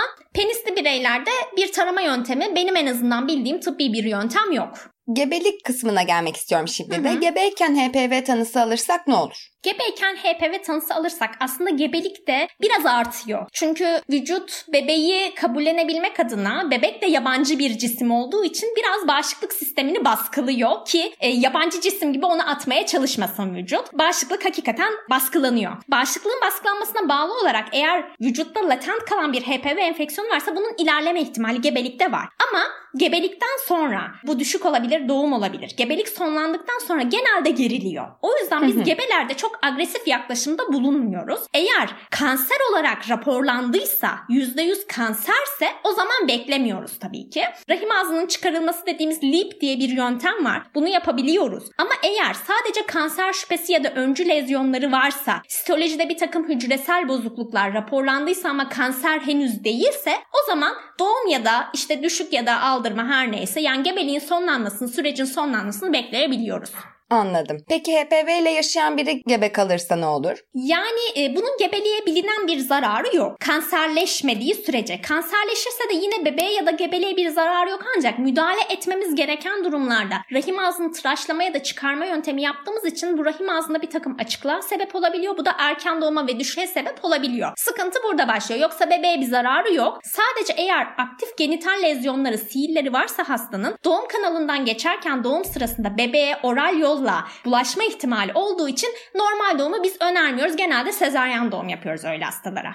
penisli 0.54 0.76
bireylerde 0.76 1.30
bir 1.56 1.72
tarama 1.72 2.00
yöntemi 2.00 2.54
benim 2.56 2.76
en 2.76 2.86
azından 2.86 3.28
bildiğim 3.28 3.60
tıbbi 3.60 3.92
bir 3.92 4.04
yöntem 4.04 4.52
yok. 4.52 4.90
Gebelik 5.12 5.64
kısmına 5.64 6.02
gelmek 6.02 6.36
istiyorum 6.36 6.68
şimdi 6.68 6.98
Hı 6.98 7.04
de. 7.04 7.10
hı. 7.10 7.20
Gebeyken 7.20 7.74
HPV 7.76 8.24
tanısı 8.24 8.60
alırsak 8.60 9.08
ne 9.08 9.14
olur? 9.14 9.48
Gebeyken 9.64 10.16
HPV 10.16 10.62
tanısı 10.62 10.94
alırsak 10.94 11.30
aslında 11.40 11.70
gebelik 11.70 12.28
de 12.28 12.48
biraz 12.62 12.86
artıyor. 12.86 13.46
Çünkü 13.52 14.00
vücut 14.10 14.64
bebeği 14.72 15.34
kabullenebilmek 15.34 16.20
adına 16.20 16.70
bebek 16.70 17.02
de 17.02 17.06
yabancı 17.06 17.58
bir 17.58 17.78
cisim 17.78 18.10
olduğu 18.10 18.44
için 18.44 18.68
biraz 18.76 19.08
bağışıklık 19.08 19.52
sistemini 19.52 20.04
baskılıyor 20.04 20.84
ki 20.84 21.14
e, 21.20 21.28
yabancı 21.28 21.80
cisim 21.80 22.12
gibi 22.12 22.26
onu 22.26 22.50
atmaya 22.50 22.86
çalışmasın 22.86 23.54
vücut. 23.54 23.92
Bağışıklık 23.92 24.44
hakikaten 24.44 24.92
baskılanıyor. 25.10 25.72
Bağışıklığın 25.88 26.40
baskılanmasına 26.42 27.08
bağlı 27.08 27.40
olarak 27.40 27.68
eğer 27.72 28.04
vücutta 28.20 28.68
latent 28.68 29.04
kalan 29.04 29.32
bir 29.32 29.42
HPV 29.42 29.78
enfeksiyonu 29.78 30.30
varsa 30.30 30.56
bunun 30.56 30.74
ilerleme 30.78 31.20
ihtimali 31.20 31.60
gebelikte 31.60 32.12
var. 32.12 32.28
Ama 32.50 32.62
gebelikten 32.96 33.56
sonra 33.66 34.12
bu 34.26 34.38
düşük 34.38 34.66
olabilir, 34.66 35.08
doğum 35.08 35.32
olabilir. 35.32 35.74
Gebelik 35.76 36.08
sonlandıktan 36.08 36.78
sonra 36.78 37.02
genelde 37.02 37.50
geriliyor. 37.50 38.06
O 38.22 38.38
yüzden 38.38 38.66
biz 38.66 38.84
gebelerde 38.84 39.34
çok 39.34 39.53
agresif 39.62 40.08
yaklaşımda 40.08 40.72
bulunmuyoruz. 40.72 41.40
Eğer 41.54 41.96
kanser 42.10 42.56
olarak 42.72 43.10
raporlandıysa, 43.10 44.10
%100 44.28 44.86
kanserse 44.86 45.68
o 45.84 45.92
zaman 45.92 46.28
beklemiyoruz 46.28 46.98
tabii 46.98 47.30
ki. 47.30 47.44
Rahim 47.70 47.90
ağzının 47.90 48.26
çıkarılması 48.26 48.86
dediğimiz 48.86 49.22
LEEP 49.22 49.60
diye 49.60 49.78
bir 49.78 49.88
yöntem 49.88 50.44
var. 50.44 50.62
Bunu 50.74 50.88
yapabiliyoruz. 50.88 51.64
Ama 51.78 51.90
eğer 52.02 52.34
sadece 52.34 52.86
kanser 52.86 53.32
şüphesi 53.32 53.72
ya 53.72 53.84
da 53.84 53.88
öncü 53.90 54.28
lezyonları 54.28 54.92
varsa, 54.92 55.42
sitolojide 55.48 56.08
bir 56.08 56.18
takım 56.18 56.48
hücresel 56.48 57.08
bozukluklar 57.08 57.74
raporlandıysa 57.74 58.48
ama 58.48 58.68
kanser 58.68 59.20
henüz 59.20 59.64
değilse 59.64 60.14
o 60.32 60.50
zaman 60.50 60.74
doğum 60.98 61.28
ya 61.28 61.44
da 61.44 61.70
işte 61.74 62.02
düşük 62.02 62.32
ya 62.32 62.46
da 62.46 62.60
aldırma 62.60 63.04
her 63.04 63.32
neyse 63.32 63.60
yani 63.60 63.82
gebeliğin 63.82 64.18
sonlanmasını, 64.18 64.88
sürecin 64.88 65.24
sonlanmasını 65.24 65.92
bekleyebiliyoruz. 65.92 66.70
Anladım. 67.10 67.56
Peki 67.68 67.92
HPV 67.96 68.42
ile 68.42 68.50
yaşayan 68.50 68.96
biri 68.96 69.22
gebe 69.26 69.52
kalırsa 69.52 69.96
ne 69.96 70.06
olur? 70.06 70.38
Yani 70.54 71.00
e, 71.16 71.36
bunun 71.36 71.58
gebeliğe 71.58 72.06
bilinen 72.06 72.46
bir 72.46 72.58
zararı 72.58 73.16
yok. 73.16 73.40
Kanserleşmediği 73.40 74.54
sürece. 74.54 75.00
Kanserleşirse 75.00 75.88
de 75.90 75.94
yine 75.94 76.24
bebeğe 76.24 76.52
ya 76.52 76.66
da 76.66 76.70
gebeliğe 76.70 77.16
bir 77.16 77.28
zararı 77.28 77.70
yok 77.70 77.84
ancak 77.96 78.18
müdahale 78.18 78.60
etmemiz 78.70 79.14
gereken 79.14 79.64
durumlarda 79.64 80.14
rahim 80.32 80.58
ağzını 80.58 80.92
tıraşlama 80.92 81.42
ya 81.42 81.54
da 81.54 81.62
çıkarma 81.62 82.04
yöntemi 82.04 82.42
yaptığımız 82.42 82.84
için 82.84 83.18
bu 83.18 83.24
rahim 83.24 83.48
ağzında 83.48 83.82
bir 83.82 83.90
takım 83.90 84.16
açıklığa 84.20 84.62
sebep 84.62 84.94
olabiliyor. 84.94 85.36
Bu 85.38 85.44
da 85.44 85.52
erken 85.58 86.00
doğuma 86.00 86.26
ve 86.26 86.40
düşüğe 86.40 86.66
sebep 86.66 87.04
olabiliyor. 87.04 87.52
Sıkıntı 87.56 87.98
burada 88.04 88.28
başlıyor. 88.28 88.60
Yoksa 88.60 88.90
bebeğe 88.90 89.20
bir 89.20 89.26
zararı 89.26 89.74
yok. 89.74 89.98
Sadece 90.04 90.62
eğer 90.62 90.86
aktif 90.98 91.36
genital 91.38 91.82
lezyonları, 91.82 92.38
siilleri 92.38 92.92
varsa 92.92 93.28
hastanın 93.28 93.76
doğum 93.84 94.08
kanalından 94.08 94.64
geçerken 94.64 95.24
doğum 95.24 95.44
sırasında 95.44 95.98
bebeğe 95.98 96.36
oral 96.42 96.78
yolla 96.94 97.24
bulaşma 97.44 97.84
ihtimali 97.84 98.32
olduğu 98.34 98.68
için 98.68 98.90
normal 99.14 99.58
doğumu 99.58 99.82
biz 99.82 99.96
önermiyoruz. 100.02 100.56
Genelde 100.56 100.92
sezaryen 100.92 101.52
doğum 101.52 101.68
yapıyoruz 101.68 102.04
öyle 102.04 102.24
hastalara. 102.24 102.74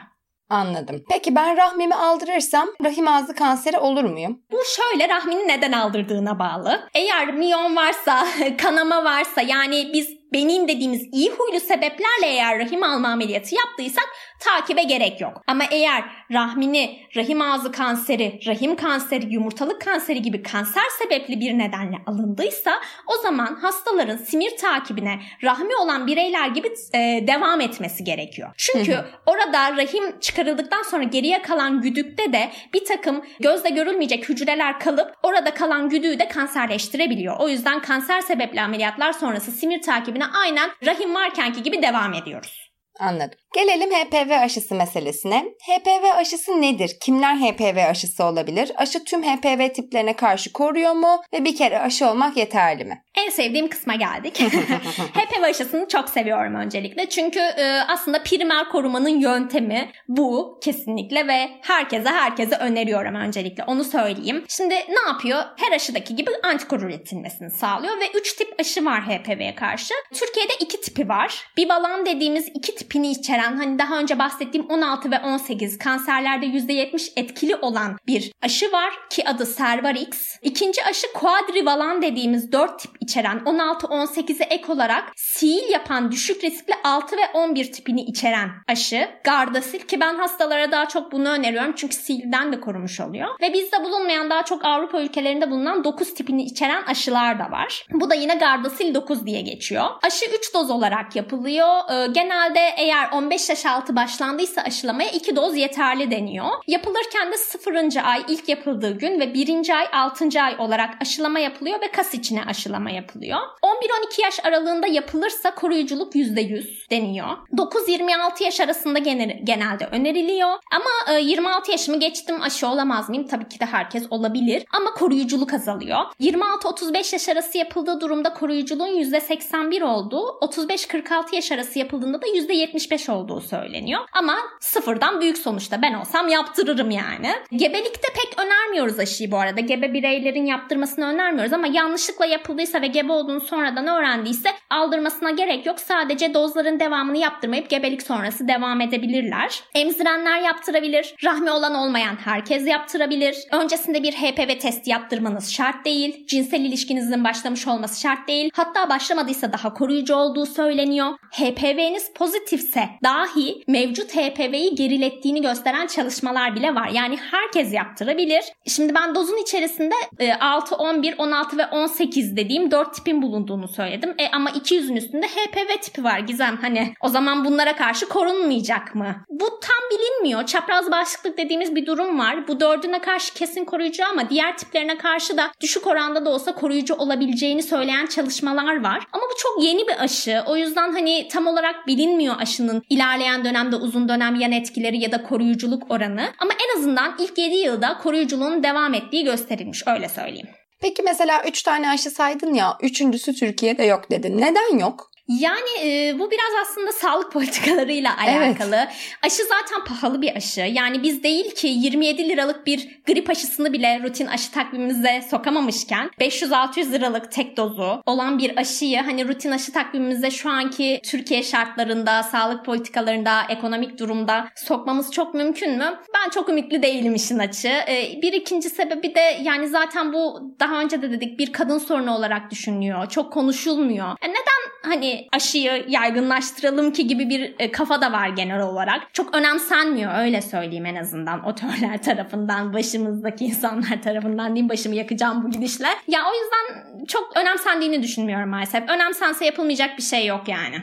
Anladım. 0.49 1.03
Peki 1.09 1.35
ben 1.35 1.57
rahmimi 1.57 1.95
aldırırsam 1.95 2.69
rahim 2.83 3.07
ağzı 3.07 3.35
kanseri 3.35 3.77
olur 3.77 4.03
muyum? 4.03 4.41
Bu 4.51 4.57
şöyle 4.75 5.09
rahmini 5.09 5.47
neden 5.47 5.71
aldırdığına 5.71 6.39
bağlı. 6.39 6.87
Eğer 6.93 7.33
miyon 7.33 7.75
varsa, 7.75 8.27
kanama 8.57 9.03
varsa 9.03 9.41
yani 9.41 9.89
biz 9.93 10.18
benim 10.33 10.67
dediğimiz 10.67 11.07
iyi 11.11 11.31
huylu 11.31 11.59
sebeplerle 11.59 12.25
eğer 12.25 12.59
rahim 12.59 12.83
alma 12.83 13.07
ameliyatı 13.07 13.55
yaptıysak 13.55 14.09
takibe 14.39 14.83
gerek 14.83 15.21
yok. 15.21 15.43
Ama 15.47 15.63
eğer 15.71 16.03
rahmini 16.31 16.99
rahim 17.15 17.41
ağzı 17.41 17.71
kanseri, 17.71 18.39
rahim 18.47 18.75
kanseri, 18.75 19.33
yumurtalık 19.33 19.81
kanseri 19.81 20.21
gibi 20.21 20.43
kanser 20.43 20.83
sebepli 20.99 21.39
bir 21.39 21.57
nedenle 21.57 21.97
alındıysa 22.07 22.81
o 23.07 23.21
zaman 23.21 23.55
hastaların 23.55 24.17
simir 24.17 24.57
takibine 24.57 25.19
rahmi 25.43 25.75
olan 25.75 26.07
bireyler 26.07 26.47
gibi 26.47 26.67
e, 26.93 27.27
devam 27.27 27.61
etmesi 27.61 28.03
gerekiyor. 28.03 28.49
Çünkü 28.57 28.97
orada 29.25 29.77
rahim 29.77 30.19
çıkarıldıktan 30.19 30.83
sonra 30.83 31.03
geriye 31.03 31.41
kalan 31.41 31.81
güdükte 31.81 32.33
de 32.33 32.51
bir 32.73 32.85
takım 32.85 33.25
gözle 33.39 33.69
görülmeyecek 33.69 34.29
hücreler 34.29 34.79
kalıp 34.79 35.13
orada 35.23 35.53
kalan 35.53 35.89
güdüğü 35.89 36.19
de 36.19 36.27
kanserleştirebiliyor. 36.27 37.35
O 37.39 37.49
yüzden 37.49 37.81
kanser 37.81 38.21
sebepli 38.21 38.61
ameliyatlar 38.61 39.13
sonrası 39.13 39.51
simir 39.51 39.81
takibine 39.81 40.18
aynen 40.25 40.71
rahim 40.85 41.15
varkenki 41.15 41.63
gibi 41.63 41.81
devam 41.81 42.13
ediyoruz. 42.13 42.71
Anladım. 42.99 43.39
Gelelim 43.55 43.89
HPV 43.91 44.31
aşısı 44.43 44.75
meselesine. 44.75 45.45
HPV 45.67 46.03
aşısı 46.15 46.61
nedir? 46.61 46.97
Kimler 47.01 47.35
HPV 47.35 47.89
aşısı 47.89 48.23
olabilir? 48.23 48.71
Aşı 48.75 49.03
tüm 49.03 49.23
HPV 49.23 49.73
tiplerine 49.73 50.15
karşı 50.15 50.53
koruyor 50.53 50.93
mu? 50.93 51.21
Ve 51.33 51.45
bir 51.45 51.55
kere 51.55 51.79
aşı 51.79 52.09
olmak 52.09 52.37
yeterli 52.37 52.85
mi? 52.85 53.03
En 53.25 53.29
sevdiğim 53.29 53.69
kısma 53.69 53.95
geldik. 53.95 54.39
HPV 55.13 55.43
aşısını 55.43 55.87
çok 55.87 56.09
seviyorum 56.09 56.55
öncelikle. 56.55 57.09
Çünkü 57.09 57.39
e, 57.39 57.81
aslında 57.87 58.23
primer 58.23 58.69
korumanın 58.69 59.19
yöntemi 59.19 59.91
bu 60.07 60.59
kesinlikle 60.63 61.27
ve 61.27 61.49
herkese 61.61 62.09
herkese 62.09 62.55
öneriyorum 62.55 63.15
öncelikle. 63.15 63.63
Onu 63.63 63.83
söyleyeyim. 63.83 64.45
Şimdi 64.49 64.73
ne 64.73 65.01
yapıyor? 65.07 65.43
Her 65.57 65.75
aşıdaki 65.75 66.15
gibi 66.15 66.31
antikor 66.43 66.81
üretilmesini 66.81 67.51
sağlıyor 67.51 67.99
ve 67.99 68.19
3 68.19 68.33
tip 68.33 68.55
aşı 68.59 68.85
var 68.85 69.01
HPV'ye 69.01 69.55
karşı. 69.55 69.93
Türkiye'de 70.13 70.53
2 70.59 70.81
tipi 70.81 71.09
var. 71.09 71.47
Bivalent 71.57 72.07
dediğimiz 72.07 72.47
2 72.55 72.75
tipini 72.75 73.11
içeren 73.11 73.38
hani 73.43 73.79
daha 73.79 73.99
önce 73.99 74.19
bahsettiğim 74.19 74.67
16 74.67 75.11
ve 75.11 75.19
18 75.19 75.77
kanserlerde 75.77 76.45
%70 76.45 77.11
etkili 77.15 77.55
olan 77.55 77.97
bir 78.07 78.31
aşı 78.41 78.71
var 78.71 78.93
ki 79.09 79.29
adı 79.29 79.45
Cervarix. 79.57 80.39
İkinci 80.41 80.85
aşı 80.85 81.07
quadrivalent 81.13 82.03
dediğimiz 82.03 82.51
4 82.51 82.79
tip 82.79 82.91
içeren 82.99 83.37
16-18'e 83.37 84.45
ek 84.49 84.71
olarak 84.71 85.03
sil 85.33 85.63
yapan 85.71 86.11
düşük 86.11 86.43
riskli 86.43 86.73
6 86.83 87.17
ve 87.17 87.21
11 87.33 87.71
tipini 87.71 88.01
içeren 88.01 88.49
aşı 88.67 89.09
Gardasil 89.23 89.79
ki 89.79 89.99
ben 89.99 90.15
hastalara 90.15 90.71
daha 90.71 90.87
çok 90.87 91.11
bunu 91.11 91.29
öneriyorum 91.29 91.73
çünkü 91.75 91.95
silden 91.95 92.53
de 92.53 92.59
korumuş 92.59 92.99
oluyor. 92.99 93.27
Ve 93.41 93.53
bizde 93.53 93.83
bulunmayan 93.83 94.29
daha 94.29 94.45
çok 94.45 94.65
Avrupa 94.65 95.01
ülkelerinde 95.01 95.51
bulunan 95.51 95.83
9 95.83 96.13
tipini 96.13 96.43
içeren 96.43 96.83
aşılar 96.83 97.39
da 97.39 97.51
var. 97.51 97.85
Bu 97.91 98.09
da 98.09 98.15
yine 98.15 98.35
Gardasil 98.35 98.93
9 98.93 99.25
diye 99.25 99.41
geçiyor. 99.41 99.85
Aşı 100.03 100.25
3 100.39 100.53
doz 100.53 100.69
olarak 100.71 101.15
yapılıyor. 101.15 101.67
Ee, 101.91 102.07
genelde 102.11 102.59
eğer 102.77 103.09
15 103.29 103.49
yaş 103.49 103.65
altı 103.65 103.95
başlandıysa 103.95 104.61
aşılamaya 104.61 105.09
2 105.09 105.35
doz 105.35 105.57
yeterli 105.57 106.11
deniyor. 106.11 106.45
Yapılırken 106.67 107.31
de 107.31 107.37
0. 107.37 107.75
ay 108.03 108.23
ilk 108.27 108.49
yapıldığı 108.49 108.97
gün 108.97 109.19
ve 109.19 109.33
1. 109.33 109.69
ay 109.69 109.87
6. 109.93 110.41
ay 110.41 110.55
olarak 110.57 110.95
aşılama 111.01 111.39
yapılıyor 111.39 111.81
ve 111.81 111.91
kas 111.91 112.13
içine 112.13 112.45
aşılama 112.45 112.89
yapılıyor. 112.91 113.39
11-12 113.61 114.21
yaş 114.23 114.45
aralığında 114.45 114.87
yapılırsa 114.87 115.55
koruyuculuk 115.55 116.15
%100 116.15 116.89
deniyor. 116.91 117.27
9-26 117.53 118.43
yaş 118.43 118.59
arasında 118.59 118.99
genelde 119.43 119.85
öneriliyor. 119.91 120.49
Ama 120.71 121.19
26 121.19 121.71
e, 121.71 121.73
yaşımı 121.73 121.99
geçtim 121.99 122.41
aşı 122.41 122.67
olamaz 122.67 123.09
mıyım? 123.09 123.27
Tabii 123.27 123.49
ki 123.49 123.59
de 123.59 123.65
herkes 123.65 124.03
olabilir. 124.09 124.65
Ama 124.73 124.93
koruyuculuk 124.93 125.53
azalıyor. 125.53 125.99
26-35 126.21 127.15
yaş 127.15 127.29
arası 127.29 127.57
yapıldığı 127.57 128.01
durumda 128.01 128.33
koruyuculuğun 128.33 129.01
%81 129.01 129.83
olduğu, 129.83 130.39
35-46 130.41 131.35
yaş 131.35 131.51
arası 131.51 131.79
yapıldığında 131.79 132.21
da 132.21 132.27
%75 132.27 133.11
olduğu 133.11 133.18
söyleniyor. 133.41 134.01
Ama 134.13 134.35
sıfırdan 134.59 135.21
büyük 135.21 135.37
sonuçta 135.37 135.81
ben 135.81 135.93
olsam 135.93 136.27
yaptırırım 136.27 136.91
yani. 136.91 137.31
Gebelikte 137.51 138.07
pek 138.15 138.45
önermiyoruz 138.45 138.99
aşıyı 138.99 139.31
bu 139.31 139.37
arada. 139.37 139.59
Gebe 139.59 139.93
bireylerin 139.93 140.45
yaptırmasını 140.45 141.05
önermiyoruz 141.05 141.53
ama 141.53 141.67
yanlışlıkla 141.67 142.25
yapıldıysa 142.25 142.81
ve 142.81 142.87
gebe 142.87 143.11
olduğunu 143.11 143.41
sonradan 143.41 143.87
öğrendiyse 143.87 144.49
aldırmasına 144.69 145.31
gerek 145.31 145.65
yok. 145.65 145.79
Sadece 145.79 146.33
dozların 146.33 146.79
devamını 146.79 147.17
yaptırmayıp 147.17 147.69
gebelik 147.69 148.01
sonrası 148.01 148.47
devam 148.47 148.81
edebilirler. 148.81 149.63
Emzirenler 149.75 150.41
yaptırabilir. 150.41 151.15
Rahmi 151.23 151.51
olan 151.51 151.75
olmayan 151.75 152.15
herkes 152.15 152.67
yaptırabilir. 152.67 153.37
Öncesinde 153.51 154.03
bir 154.03 154.13
HPV 154.13 154.59
testi 154.59 154.89
yaptırmanız 154.89 155.51
şart 155.51 155.85
değil. 155.85 156.27
Cinsel 156.27 156.61
ilişkinizin 156.61 157.23
başlamış 157.23 157.67
olması 157.67 158.01
şart 158.01 158.27
değil. 158.27 158.51
Hatta 158.53 158.89
başlamadıysa 158.89 159.53
daha 159.53 159.73
koruyucu 159.73 160.15
olduğu 160.15 160.45
söyleniyor. 160.45 161.17
HPV'niz 161.31 162.13
pozitifse 162.13 162.89
dahi 163.09 163.63
mevcut 163.67 164.15
HPV'yi 164.15 164.75
gerilettiğini 164.75 165.41
gösteren 165.41 165.87
çalışmalar 165.87 166.55
bile 166.55 166.75
var. 166.75 166.87
Yani 166.87 167.17
herkes 167.31 167.73
yaptırabilir. 167.73 168.43
Şimdi 168.67 168.95
ben 168.95 169.15
dozun 169.15 169.37
içerisinde 169.37 169.95
6, 170.39 170.75
11, 170.75 171.15
16 171.17 171.57
ve 171.57 171.65
18 171.65 172.35
dediğim 172.37 172.71
4 172.71 172.93
tipin 172.93 173.21
bulunduğunu 173.21 173.67
söyledim. 173.67 174.15
E 174.19 174.27
ama 174.31 174.49
200'ün 174.49 174.95
üstünde 174.95 175.27
HPV 175.27 175.81
tipi 175.81 176.03
var 176.03 176.19
Gizem. 176.19 176.57
Hani 176.61 176.93
o 177.01 177.09
zaman 177.09 177.45
bunlara 177.45 177.75
karşı 177.75 178.09
korunmayacak 178.09 178.95
mı? 178.95 179.15
Bu 179.29 179.45
tam 179.45 179.77
bilinmiyor. 179.91 180.45
Çapraz 180.45 180.91
bağışıklık 180.91 181.37
dediğimiz 181.37 181.75
bir 181.75 181.85
durum 181.85 182.19
var. 182.19 182.47
Bu 182.47 182.59
dördüne 182.59 183.01
karşı 183.01 183.33
kesin 183.33 183.65
koruyucu 183.65 184.03
ama 184.05 184.29
diğer 184.29 184.57
tiplerine 184.57 184.97
karşı 184.97 185.37
da 185.37 185.51
düşük 185.61 185.87
oranda 185.87 186.25
da 186.25 186.29
olsa 186.29 186.55
koruyucu 186.55 186.95
olabileceğini 186.95 187.63
söyleyen 187.63 188.05
çalışmalar 188.05 188.83
var. 188.83 189.03
Ama 189.13 189.23
bu 189.23 189.37
çok 189.37 189.63
yeni 189.63 189.87
bir 189.87 190.03
aşı. 190.03 190.43
O 190.47 190.55
yüzden 190.55 190.91
hani 190.91 191.27
tam 191.27 191.47
olarak 191.47 191.87
bilinmiyor 191.87 192.35
aşının 192.39 192.83
ilerleyen 192.99 193.45
dönemde 193.45 193.75
uzun 193.75 194.09
dönem 194.09 194.35
yan 194.35 194.51
etkileri 194.51 194.97
ya 194.97 195.11
da 195.11 195.23
koruyuculuk 195.23 195.91
oranı. 195.91 196.29
Ama 196.39 196.51
en 196.53 196.79
azından 196.79 197.15
ilk 197.19 197.37
7 197.37 197.55
yılda 197.55 197.97
koruyuculuğun 197.97 198.63
devam 198.63 198.93
ettiği 198.93 199.23
gösterilmiş 199.23 199.83
öyle 199.87 200.09
söyleyeyim. 200.09 200.47
Peki 200.81 201.03
mesela 201.03 201.43
3 201.47 201.63
tane 201.63 201.89
aşı 201.89 202.09
saydın 202.09 202.53
ya, 202.53 202.77
üçüncüsü 202.81 203.33
Türkiye'de 203.33 203.83
yok 203.83 204.11
dedin. 204.11 204.37
Neden 204.37 204.79
yok? 204.79 205.08
Yani 205.29 205.69
e, 205.83 206.19
bu 206.19 206.31
biraz 206.31 206.53
aslında 206.61 206.91
sağlık 206.91 207.31
politikalarıyla 207.33 208.17
alakalı. 208.17 208.75
Evet. 208.75 208.89
Aşı 209.23 209.43
zaten 209.43 209.83
pahalı 209.85 210.21
bir 210.21 210.35
aşı. 210.35 210.61
Yani 210.61 211.03
biz 211.03 211.23
değil 211.23 211.55
ki 211.55 211.67
27 211.67 212.29
liralık 212.29 212.65
bir 212.67 213.01
grip 213.07 213.29
aşısını 213.29 213.73
bile 213.73 213.99
rutin 214.03 214.27
aşı 214.27 214.51
takvimimize 214.51 215.21
sokamamışken 215.29 216.11
500-600 216.19 216.91
liralık 216.91 217.31
tek 217.31 217.57
dozu 217.57 218.03
olan 218.05 218.39
bir 218.39 218.57
aşıyı 218.57 219.01
hani 219.01 219.27
rutin 219.27 219.51
aşı 219.51 219.73
takvimimize 219.73 220.31
şu 220.31 220.49
anki 220.49 221.01
Türkiye 221.03 221.43
şartlarında, 221.43 222.23
sağlık 222.23 222.65
politikalarında, 222.65 223.41
ekonomik 223.49 223.99
durumda 223.99 224.47
sokmamız 224.55 225.11
çok 225.11 225.33
mümkün 225.33 225.77
mü? 225.77 225.99
Ben 226.13 226.29
çok 226.29 226.49
ümitli 226.49 226.83
değilim 226.83 227.15
işin 227.15 227.39
açı. 227.39 227.67
E, 227.67 228.19
bir 228.21 228.33
ikinci 228.33 228.69
sebebi 228.69 229.15
de 229.15 229.39
yani 229.43 229.67
zaten 229.67 230.13
bu 230.13 230.53
daha 230.59 230.81
önce 230.81 231.01
de 231.01 231.11
dedik 231.11 231.39
bir 231.39 231.53
kadın 231.53 231.77
sorunu 231.77 232.15
olarak 232.15 232.51
düşünülüyor. 232.51 233.09
Çok 233.09 233.33
konuşulmuyor. 233.33 234.07
E 234.21 234.29
neden 234.29 234.89
hani 234.89 235.18
aşıyı 235.31 235.85
yaygınlaştıralım 235.87 236.93
ki 236.93 237.07
gibi 237.07 237.29
bir 237.29 237.55
e, 237.59 237.71
kafa 237.71 238.01
da 238.01 238.11
var 238.11 238.29
genel 238.29 238.61
olarak. 238.61 239.13
Çok 239.13 239.35
önemsenmiyor 239.35 240.19
öyle 240.19 240.41
söyleyeyim 240.41 240.85
en 240.85 240.95
azından 240.95 241.45
otörler 241.45 242.03
tarafından, 242.03 242.73
başımızdaki 242.73 243.45
insanlar 243.45 244.01
tarafından 244.01 244.47
diyeyim 244.55 244.69
başımı 244.69 244.95
yakacağım 244.95 245.43
bu 245.43 245.51
gidişle. 245.51 245.87
Ya 246.07 246.19
o 246.19 246.33
yüzden 246.33 247.05
çok 247.05 247.37
önemsendiğini 247.37 248.03
düşünmüyorum 248.03 248.49
maalesef. 248.49 248.89
Önemsense 248.89 249.45
yapılmayacak 249.45 249.97
bir 249.97 250.03
şey 250.03 250.25
yok 250.25 250.47
yani. 250.47 250.75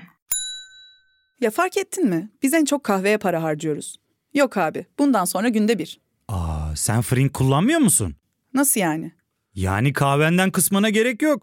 Ya 1.40 1.50
fark 1.50 1.76
ettin 1.76 2.08
mi? 2.08 2.28
Biz 2.42 2.54
en 2.54 2.64
çok 2.64 2.84
kahveye 2.84 3.18
para 3.18 3.42
harcıyoruz. 3.42 3.96
Yok 4.34 4.56
abi, 4.56 4.86
bundan 4.98 5.24
sonra 5.24 5.48
günde 5.48 5.78
bir. 5.78 6.00
Aa, 6.28 6.76
sen 6.76 7.00
fırın 7.00 7.28
kullanmıyor 7.28 7.80
musun? 7.80 8.16
Nasıl 8.54 8.80
yani? 8.80 9.12
Yani 9.54 9.92
kahvenden 9.92 10.50
kısmına 10.50 10.90
gerek 10.90 11.22
yok. 11.22 11.42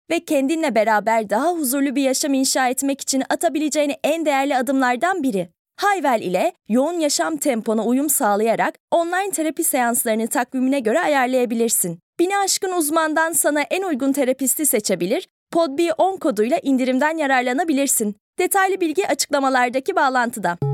ve 0.11 0.19
kendinle 0.19 0.75
beraber 0.75 1.29
daha 1.29 1.51
huzurlu 1.51 1.95
bir 1.95 2.01
yaşam 2.01 2.33
inşa 2.33 2.69
etmek 2.69 3.01
için 3.01 3.23
atabileceğin 3.29 3.93
en 4.03 4.25
değerli 4.25 4.57
adımlardan 4.57 5.23
biri. 5.23 5.49
Hayvel 5.79 6.21
ile 6.21 6.53
yoğun 6.69 6.99
yaşam 6.99 7.37
tempona 7.37 7.85
uyum 7.85 8.09
sağlayarak 8.09 8.75
online 8.91 9.31
terapi 9.31 9.63
seanslarını 9.63 10.27
takvimine 10.27 10.79
göre 10.79 10.99
ayarlayabilirsin. 10.99 11.99
Bini 12.19 12.37
aşkın 12.37 12.71
uzmandan 12.71 13.31
sana 13.31 13.61
en 13.61 13.83
uygun 13.83 14.13
terapisti 14.13 14.65
seçebilir, 14.65 15.27
PodB10 15.53 16.19
koduyla 16.19 16.57
indirimden 16.63 17.17
yararlanabilirsin. 17.17 18.15
Detaylı 18.39 18.81
bilgi 18.81 19.07
açıklamalardaki 19.07 19.95
bağlantıda. 19.95 20.70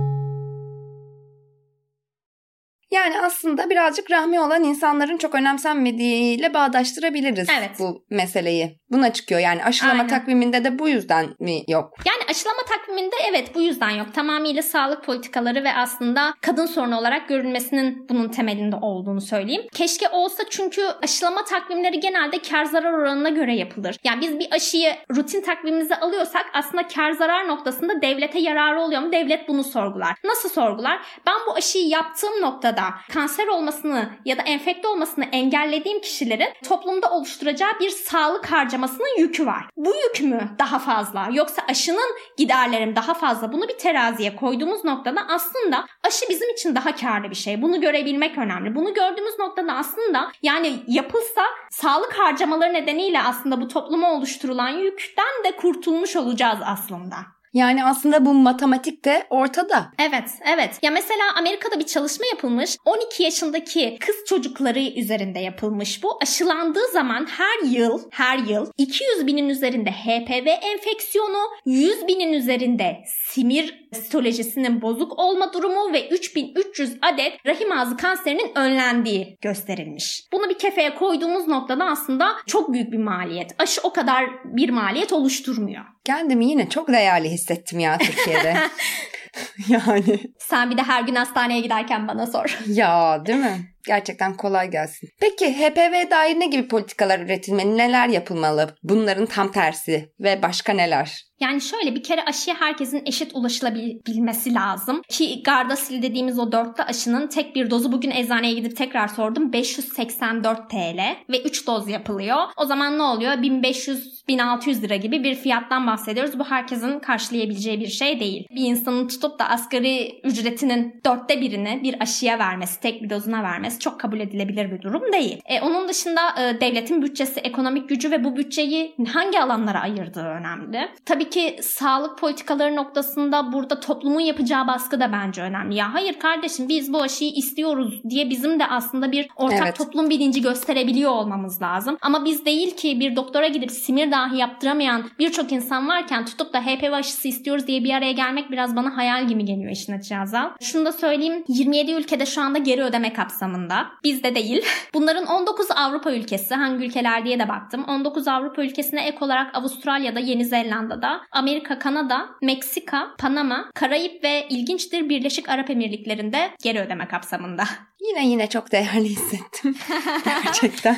Yani 2.92 3.22
aslında 3.22 3.70
birazcık 3.70 4.12
rahmi 4.12 4.40
olan 4.40 4.64
insanların 4.64 5.18
çok 5.18 5.36
önemsenmediğiyle 5.36 6.54
bağdaştırabiliriz 6.54 7.48
Evet. 7.58 7.70
bu 7.80 8.06
meseleyi. 8.10 8.78
Buna 8.92 9.14
çıkıyor 9.14 9.42
yani 9.42 9.64
aşılama 9.64 9.94
Aynen. 9.94 10.08
takviminde 10.08 10.64
de 10.64 10.80
bu 10.80 10.90
yüzden 10.90 11.26
mi 11.40 11.62
yok? 11.68 11.94
Yani 12.06 12.22
aşılama 12.30 12.62
takviminde 12.70 13.16
evet 13.30 13.56
bu 13.56 13.62
yüzden 13.62 13.90
yok. 13.90 14.14
Tamamıyla 14.14 14.62
sağlık 14.62 15.04
politikaları 15.04 15.64
ve 15.64 15.74
aslında 15.74 16.34
kadın 16.42 16.66
sorunu 16.66 16.98
olarak 16.98 17.30
görülmesinin 17.30 18.10
bunun 18.10 18.30
temelinde 18.30 18.76
olduğunu 18.76 19.22
söyleyeyim. 19.22 19.62
Keşke 19.74 20.10
olsa 20.10 20.44
çünkü 20.50 20.82
aşılama 21.04 21.44
takvimleri 21.44 22.00
genelde 22.00 22.42
kar 22.42 22.66
zarar 22.66 22.94
oranına 22.94 23.30
göre 23.30 23.56
yapılır. 23.56 23.98
Yani 24.04 24.22
biz 24.22 24.40
bir 24.40 24.48
aşıyı 24.52 24.94
rutin 25.16 25.42
takvimimize 25.42 25.96
alıyorsak 25.96 26.46
aslında 26.54 26.88
kar 26.88 27.12
zarar 27.12 27.48
noktasında 27.48 28.02
devlete 28.02 28.40
yararı 28.40 28.82
oluyor 28.82 29.02
mu? 29.02 29.12
Devlet 29.12 29.48
bunu 29.48 29.64
sorgular. 29.64 30.16
Nasıl 30.24 30.50
sorgular? 30.50 31.00
Ben 31.28 31.36
bu 31.48 31.54
aşıyı 31.54 31.88
yaptığım 31.88 32.42
noktada 32.42 32.77
kanser 33.14 33.48
olmasını 33.48 34.10
ya 34.26 34.38
da 34.38 34.42
enfekte 34.42 34.88
olmasını 34.88 35.26
engellediğim 35.26 36.02
kişilerin 36.02 36.50
toplumda 36.70 37.10
oluşturacağı 37.12 37.80
bir 37.80 37.90
sağlık 37.90 38.52
harcamasının 38.52 39.20
yükü 39.20 39.46
var. 39.46 39.66
Bu 39.76 39.94
yük 39.96 40.22
mü 40.22 40.50
daha 40.60 40.80
fazla 40.80 41.30
yoksa 41.32 41.62
aşının 41.70 42.16
giderlerim 42.38 42.96
daha 42.96 43.14
fazla? 43.14 43.52
Bunu 43.54 43.68
bir 43.68 43.78
teraziye 43.78 44.36
koyduğumuz 44.36 44.86
noktada 44.86 45.22
aslında 45.28 45.86
aşı 46.08 46.26
bizim 46.30 46.50
için 46.50 46.76
daha 46.76 46.96
karlı 46.96 47.30
bir 47.30 47.36
şey. 47.36 47.62
Bunu 47.62 47.82
görebilmek 47.82 48.38
önemli. 48.38 48.76
Bunu 48.76 48.94
gördüğümüz 48.94 49.40
noktada 49.40 49.74
aslında 49.74 50.32
yani 50.42 50.74
yapılsa 50.88 51.42
sağlık 51.72 52.14
harcamaları 52.14 52.74
nedeniyle 52.74 53.22
aslında 53.22 53.62
bu 53.62 53.68
topluma 53.68 54.14
oluşturulan 54.14 54.70
yükten 54.70 55.44
de 55.44 55.56
kurtulmuş 55.56 56.16
olacağız 56.16 56.60
aslında. 56.66 57.16
Yani 57.54 57.86
aslında 57.86 58.26
bu 58.26 58.34
matematik 58.34 59.06
de 59.06 59.28
ortada. 59.30 59.92
Evet, 60.00 60.30
evet. 60.54 60.80
Ya 60.82 60.92
mesela 60.92 61.24
Amerika'da 61.38 61.80
bir 61.80 61.86
çalışma 61.86 62.26
yapılmış. 62.26 62.78
12 62.86 63.24
yaşındaki 63.24 63.98
kız 64.00 64.16
çocukları 64.28 64.80
üzerinde 64.80 65.40
yapılmış 65.40 66.04
bu. 66.04 66.18
Aşılandığı 66.22 66.88
zaman 66.94 67.28
her 67.30 67.70
yıl, 67.70 68.02
her 68.12 68.38
yıl 68.38 68.72
200 68.78 69.28
binin 69.28 69.50
üzerinde 69.50 69.92
HPV 69.92 70.48
enfeksiyonu, 70.74 71.38
100 71.66 72.08
binin 72.08 72.34
üzerinde 72.34 72.98
simir 73.06 73.88
sitolojisinin 73.94 74.82
bozuk 74.82 75.20
olma 75.20 75.54
durumu 75.54 75.94
ve 75.94 76.10
3300 76.10 76.98
adet 77.02 77.46
rahim 77.46 77.72
ağzı 77.72 77.98
kanserinin 77.98 78.52
önlendiği 78.56 79.38
gösterilmiş. 79.42 80.24
Bunu 80.34 80.50
bir 80.50 80.58
kefeye 80.58 80.96
koyduğumuz 80.96 81.48
noktada 81.48 81.86
aslında 81.86 82.36
çok 82.46 82.74
büyük 82.74 82.92
bir 82.92 82.98
maliyet. 82.98 83.52
Aşı 83.60 83.82
o 83.84 83.94
kadar 83.94 84.26
bir 84.44 84.70
maliyet 84.70 85.14
oluşturmuyor. 85.14 85.86
Kendimi 86.08 86.46
yine 86.46 86.70
çok 86.70 86.88
değerli 86.88 87.30
hissettim 87.30 87.80
ya 87.80 87.98
Türkiye'de. 87.98 88.58
yani 89.70 90.20
Sen 90.40 90.72
bir 90.72 90.78
de 90.78 90.84
her 90.84 91.02
gün 91.04 91.16
hastaneye 91.16 91.62
giderken 91.62 92.08
bana 92.08 92.28
sor. 92.28 92.60
ya 92.68 93.26
değil 93.26 93.40
mi? 93.40 93.74
Gerçekten 93.88 94.38
kolay 94.38 94.70
gelsin. 94.72 95.10
Peki 95.20 95.54
HPV 95.54 96.12
dair 96.12 96.40
ne 96.40 96.48
gibi 96.48 96.68
politikalar 96.68 97.20
üretilmeli, 97.20 97.78
neler 97.78 98.08
yapılmalı? 98.08 98.76
Bunların 98.84 99.26
tam 99.26 99.52
tersi 99.52 100.14
ve 100.20 100.42
başka 100.42 100.74
neler? 100.74 101.26
Yani 101.40 101.62
şöyle 101.62 101.96
bir 101.96 102.04
kere 102.04 102.24
aşıya 102.26 102.56
herkesin 102.60 103.02
eşit 103.06 103.32
ulaşılabilmesi 103.36 104.54
lazım. 104.54 105.02
Ki 105.10 105.44
Gardasil 105.44 106.02
dediğimiz 106.02 106.40
o 106.40 106.52
dörtlü 106.52 106.84
aşının 106.84 107.28
tek 107.28 107.56
bir 107.56 107.70
dozu 107.70 107.92
bugün 107.92 108.12
eczaneye 108.12 108.54
gidip 108.54 108.78
tekrar 108.78 109.08
sordum. 109.08 109.54
584 109.54 110.70
TL 110.70 111.00
ve 111.30 111.42
3 111.42 111.68
doz 111.68 111.90
yapılıyor. 111.90 112.38
O 112.58 112.66
zaman 112.66 112.98
ne 112.98 113.04
oluyor? 113.04 113.32
1500-1600 113.32 114.82
lira 114.82 114.96
gibi 114.96 115.24
bir 115.24 115.36
fiyattan 115.36 115.88
bahsediyoruz. 115.88 116.40
Bu 116.40 116.46
herkesin 116.46 117.00
karşılayabileceği 117.00 117.80
bir 117.80 117.88
şey 117.88 118.20
değil. 118.20 118.48
Bir 118.52 118.66
insanın 118.66 119.08
tutup 119.08 119.40
da 119.40 119.50
asgari 119.50 120.22
ücretinin 120.24 121.02
dörtte 121.06 121.42
birini 121.42 121.80
bir 121.84 122.02
aşıya 122.02 122.40
vermesi, 122.40 122.82
tek 122.82 123.04
bir 123.04 123.10
dozuna 123.10 123.44
vermesi 123.44 123.80
çok 123.80 124.00
kabul 124.00 124.20
edilebilir 124.20 124.72
bir 124.72 124.82
durum 124.82 125.14
değil. 125.14 125.42
E, 125.46 125.62
onun 125.62 125.88
dışında 125.88 126.22
e, 126.42 126.62
devletin 126.62 127.02
bütçesi, 127.02 127.40
ekonomik 127.40 127.90
gücü 127.90 128.12
ve 128.12 128.24
bu 128.24 128.36
bütçeyi 128.36 128.96
hangi 129.14 129.40
alanlara 129.40 129.82
ayırdığı 129.82 130.26
önemli. 130.26 130.90
Tabii 131.06 131.27
ki 131.30 131.60
sağlık 131.62 132.18
politikaları 132.18 132.76
noktasında 132.76 133.54
burada 133.54 133.80
toplumun 133.80 134.20
yapacağı 134.20 134.68
baskı 134.68 135.00
da 135.00 135.12
bence 135.12 135.42
önemli. 135.42 135.76
Ya 135.76 135.94
hayır 135.94 136.20
kardeşim 136.20 136.70
biz 136.70 136.94
bu 136.94 137.02
aşıyı 137.02 137.32
istiyoruz 137.32 138.02
diye 138.10 138.30
bizim 138.30 138.60
de 138.60 138.68
aslında 138.68 139.12
bir 139.12 139.28
ortak 139.36 139.62
Evet. 139.64 139.78
toplum 139.78 140.10
bilinci 140.10 140.42
gösterebiliyor 140.42 141.12
olmamız 141.12 141.62
lazım. 141.62 141.98
Ama 142.02 142.26
biz 142.26 142.46
değil 142.46 142.76
ki 142.76 143.00
bir 143.00 143.16
doktora 143.16 143.48
gidip 143.48 143.72
simir 143.72 144.12
dahi 144.12 144.38
yaptıramayan 144.38 145.04
birçok 145.20 145.52
insan 145.52 145.88
varken 145.88 146.26
tutup 146.26 146.54
da 146.54 146.62
HPV 146.62 146.94
aşısı 146.94 147.28
istiyoruz 147.28 147.68
diye 147.68 147.84
bir 147.84 147.94
araya 147.94 148.12
gelmek 148.12 148.52
biraz 148.52 148.76
bana 148.76 148.98
hayal 148.98 149.28
gibi 149.28 149.46
geliyor 149.46 149.72
işin 149.72 149.94
açığı 150.00 150.18
Azal. 150.18 150.50
Şunu 150.62 150.86
da 150.86 150.92
söyleyeyim 150.92 151.44
27 151.48 151.92
ülkede 151.92 152.26
şu 152.26 152.42
anda 152.42 152.58
geri 152.58 152.84
ödeme 152.84 153.14
kapsamında. 153.14 153.86
Bizde 154.04 154.36
değil. 154.36 154.66
Bunların 154.94 155.26
19 155.26 155.68
Avrupa 155.72 156.12
ülkesi 156.12 156.56
hangi 156.56 156.86
ülkeler 156.86 157.26
diye 157.26 157.40
de 157.40 157.50
baktım. 157.50 157.86
19 157.88 158.28
Avrupa 158.28 158.64
ülkesine 158.64 159.08
ek 159.08 159.18
olarak 159.22 159.56
Avustralya'da, 159.56 160.20
Yeni 160.20 160.46
Zelanda'da, 160.46 161.17
Amerika, 161.32 161.80
Kanada, 161.80 162.30
Meksika, 162.42 163.16
Panama, 163.20 163.72
Karayip 163.76 164.24
ve 164.24 164.48
ilginçtir 164.50 165.10
Birleşik 165.10 165.50
Arap 165.50 165.70
Emirlikleri'nde 165.70 166.52
geri 166.64 166.80
ödeme 166.80 167.08
kapsamında. 167.08 167.64
Yine 168.10 168.28
yine 168.28 168.50
çok 168.50 168.72
değerli 168.72 169.10
hissettim. 169.10 169.76
Gerçekten. 170.26 170.98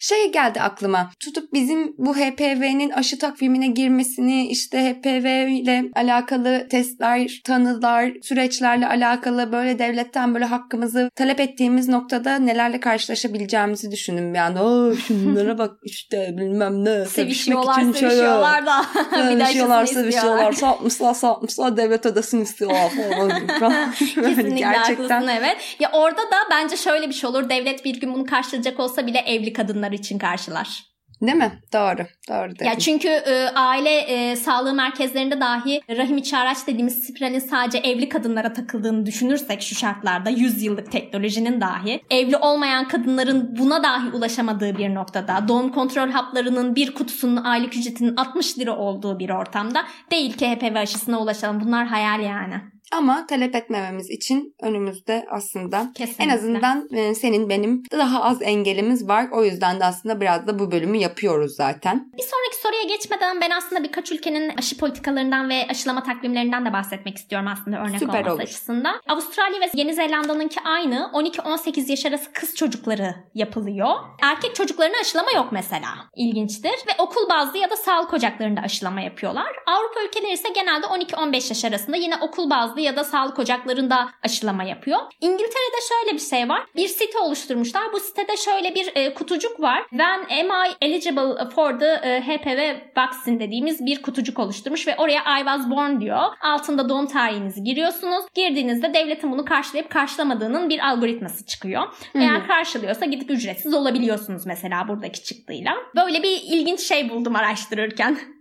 Şey 0.00 0.32
geldi 0.32 0.60
aklıma. 0.60 1.10
Tutup 1.20 1.52
bizim 1.52 1.94
bu 1.98 2.16
HPV'nin 2.16 2.90
aşı 2.90 3.18
takvimine 3.18 3.66
girmesini 3.66 4.48
işte 4.48 4.78
HPV 4.78 5.48
ile 5.48 5.84
alakalı 5.94 6.68
testler, 6.70 7.40
tanılar, 7.44 8.12
süreçlerle 8.22 8.86
alakalı 8.86 9.52
böyle 9.52 9.78
devletten 9.78 10.34
böyle 10.34 10.44
hakkımızı 10.44 11.10
talep 11.14 11.40
ettiğimiz 11.40 11.88
noktada 11.88 12.38
nelerle 12.38 12.80
karşılaşabileceğimizi 12.80 13.90
düşündüm 13.90 14.34
bir 14.34 14.38
anda. 14.38 14.60
Aa 14.60 14.94
şunlara 14.96 15.58
bak 15.58 15.70
işte 15.82 16.34
bilmem 16.38 16.84
ne. 16.84 17.04
Sevişiyorlar, 17.06 17.80
için 17.80 17.92
sevişiyorlar 17.92 18.66
da. 18.66 18.84
Sevişiyorlar, 19.14 19.86
sevişiyorlar, 19.86 20.52
sapmışlar, 20.52 21.14
sapmışlar, 21.14 21.76
devlet 21.76 22.06
ödesin 22.06 22.40
istiyorlar 22.40 22.90
falan. 22.90 23.30
Kesinlikle 23.98 24.64
haklısın 24.64 25.28
evet. 25.38 25.56
Ya 25.80 25.90
orada 25.92 26.22
da 26.22 26.36
bence 26.50 26.76
şöyle 26.76 27.08
bir 27.08 27.14
şey 27.14 27.30
olur. 27.30 27.48
Devlet 27.48 27.84
bir 27.84 28.00
gün 28.00 28.14
bunu 28.14 28.24
karşılayacak 28.24 28.80
olsa 28.80 29.06
bile 29.06 29.18
evli 29.18 29.52
kadınlar 29.90 29.92
için 29.92 30.18
karşılar. 30.18 30.90
Değil 31.20 31.36
mi? 31.36 31.60
Doğru. 31.72 32.06
Doğru 32.28 32.54
dedin. 32.54 32.64
Ya 32.64 32.78
çünkü 32.78 33.08
e, 33.08 33.48
aile 33.54 34.00
e, 34.00 34.36
sağlığı 34.36 34.74
merkezlerinde 34.74 35.40
dahi 35.40 35.80
rahim 35.90 36.16
içi 36.16 36.36
araç 36.36 36.66
dediğimiz 36.66 37.04
spiralin 37.04 37.38
sadece 37.38 37.78
evli 37.78 38.08
kadınlara 38.08 38.52
takıldığını 38.52 39.06
düşünürsek 39.06 39.62
şu 39.62 39.74
şartlarda 39.74 40.30
100 40.30 40.62
yıllık 40.62 40.92
teknolojinin 40.92 41.60
dahi 41.60 42.00
evli 42.10 42.36
olmayan 42.36 42.88
kadınların 42.88 43.56
buna 43.58 43.82
dahi 43.82 44.16
ulaşamadığı 44.16 44.78
bir 44.78 44.94
noktada 44.94 45.48
doğum 45.48 45.72
kontrol 45.72 46.10
haplarının 46.10 46.74
bir 46.74 46.94
kutusunun 46.94 47.44
aylık 47.44 47.76
ücretinin 47.76 48.16
60 48.16 48.58
lira 48.58 48.76
olduğu 48.76 49.18
bir 49.18 49.30
ortamda 49.30 49.84
değil 50.10 50.32
ki 50.32 50.46
HPV 50.46 50.76
aşısına 50.76 51.18
ulaşalım. 51.18 51.60
Bunlar 51.60 51.86
hayal 51.86 52.20
yani. 52.20 52.60
Ama 52.92 53.26
talep 53.26 53.54
etmememiz 53.54 54.10
için 54.10 54.54
önümüzde 54.62 55.26
aslında 55.30 55.92
Kesinlikle. 55.94 56.24
en 56.24 56.28
azından 56.28 56.88
e, 56.92 57.14
senin 57.14 57.48
benim 57.48 57.82
daha 57.92 58.22
az 58.22 58.42
engelimiz 58.42 59.08
var. 59.08 59.26
O 59.32 59.44
yüzden 59.44 59.80
de 59.80 59.84
aslında 59.84 60.20
biraz 60.20 60.46
da 60.46 60.58
bu 60.58 60.70
bölümü 60.72 60.96
yapıyoruz 60.96 61.56
zaten. 61.56 62.10
Bir 62.16 62.22
sonraki 62.22 62.56
soruya 62.62 62.82
geçmeden 62.82 63.40
ben 63.40 63.50
aslında 63.50 63.84
birkaç 63.84 64.12
ülkenin 64.12 64.52
aşı 64.58 64.78
politikalarından 64.78 65.48
ve 65.48 65.66
aşılama 65.70 66.02
takvimlerinden 66.02 66.66
de 66.66 66.72
bahsetmek 66.72 67.16
istiyorum 67.16 67.48
aslında 67.52 67.76
örnek 67.78 67.98
Süper 67.98 68.20
olması 68.20 68.34
olur. 68.34 68.42
açısından. 68.42 69.00
Avustralya 69.08 69.60
ve 69.60 69.70
Yeni 69.74 69.94
Zelanda'nınki 69.94 70.60
aynı 70.64 71.10
12-18 71.14 71.90
yaş 71.90 72.06
arası 72.06 72.32
kız 72.32 72.54
çocukları 72.54 73.14
yapılıyor. 73.34 73.94
Erkek 74.22 74.54
çocuklarına 74.54 74.96
aşılama 75.00 75.32
yok 75.32 75.48
mesela. 75.52 75.88
İlginçtir. 76.16 76.70
Ve 76.70 76.92
okul 76.98 77.28
bazlı 77.28 77.58
ya 77.58 77.70
da 77.70 77.76
sağlık 77.76 78.14
ocaklarında 78.14 78.60
aşılama 78.60 79.00
yapıyorlar. 79.00 79.56
Avrupa 79.66 80.00
ülkeleri 80.08 80.32
ise 80.32 80.48
genelde 80.54 80.86
12-15 80.86 81.34
yaş 81.34 81.64
arasında 81.64 81.96
yine 81.96 82.16
okul 82.16 82.50
bazlı 82.50 82.79
ya 82.80 82.96
da 82.96 83.04
sağlık 83.04 83.38
ocaklarında 83.38 84.10
aşılama 84.22 84.64
yapıyor. 84.64 84.98
İngiltere'de 85.20 85.80
şöyle 85.88 86.16
bir 86.16 86.22
şey 86.22 86.48
var. 86.48 86.62
Bir 86.76 86.88
site 86.88 87.18
oluşturmuşlar. 87.18 87.82
Bu 87.92 88.00
sitede 88.00 88.36
şöyle 88.36 88.74
bir 88.74 88.92
e, 88.94 89.14
kutucuk 89.14 89.60
var. 89.60 89.82
When 89.90 90.18
am 90.20 90.66
I 90.66 90.70
eligible 90.80 91.50
for 91.54 91.78
the 91.78 91.86
e, 91.86 92.20
HPV 92.20 92.60
vaccine 92.96 93.40
dediğimiz 93.40 93.86
bir 93.86 94.02
kutucuk 94.02 94.38
oluşturmuş 94.38 94.86
ve 94.86 94.96
oraya 94.96 95.20
I 95.20 95.38
was 95.38 95.70
born 95.70 96.00
diyor. 96.00 96.22
Altında 96.42 96.88
doğum 96.88 97.06
tarihinizi 97.06 97.64
giriyorsunuz. 97.64 98.24
Girdiğinizde 98.34 98.94
devletin 98.94 99.32
bunu 99.32 99.44
karşılayıp 99.44 99.90
karşılamadığının 99.90 100.68
bir 100.68 100.88
algoritması 100.88 101.46
çıkıyor. 101.46 101.82
Eğer 102.14 102.46
karşılıyorsa 102.46 103.06
gidip 103.06 103.30
ücretsiz 103.30 103.74
olabiliyorsunuz 103.74 104.46
mesela 104.46 104.88
buradaki 104.88 105.22
çıktıyla. 105.22 105.72
Böyle 105.96 106.22
bir 106.22 106.40
ilginç 106.50 106.80
şey 106.80 107.10
buldum 107.10 107.36
araştırırken. 107.36 108.18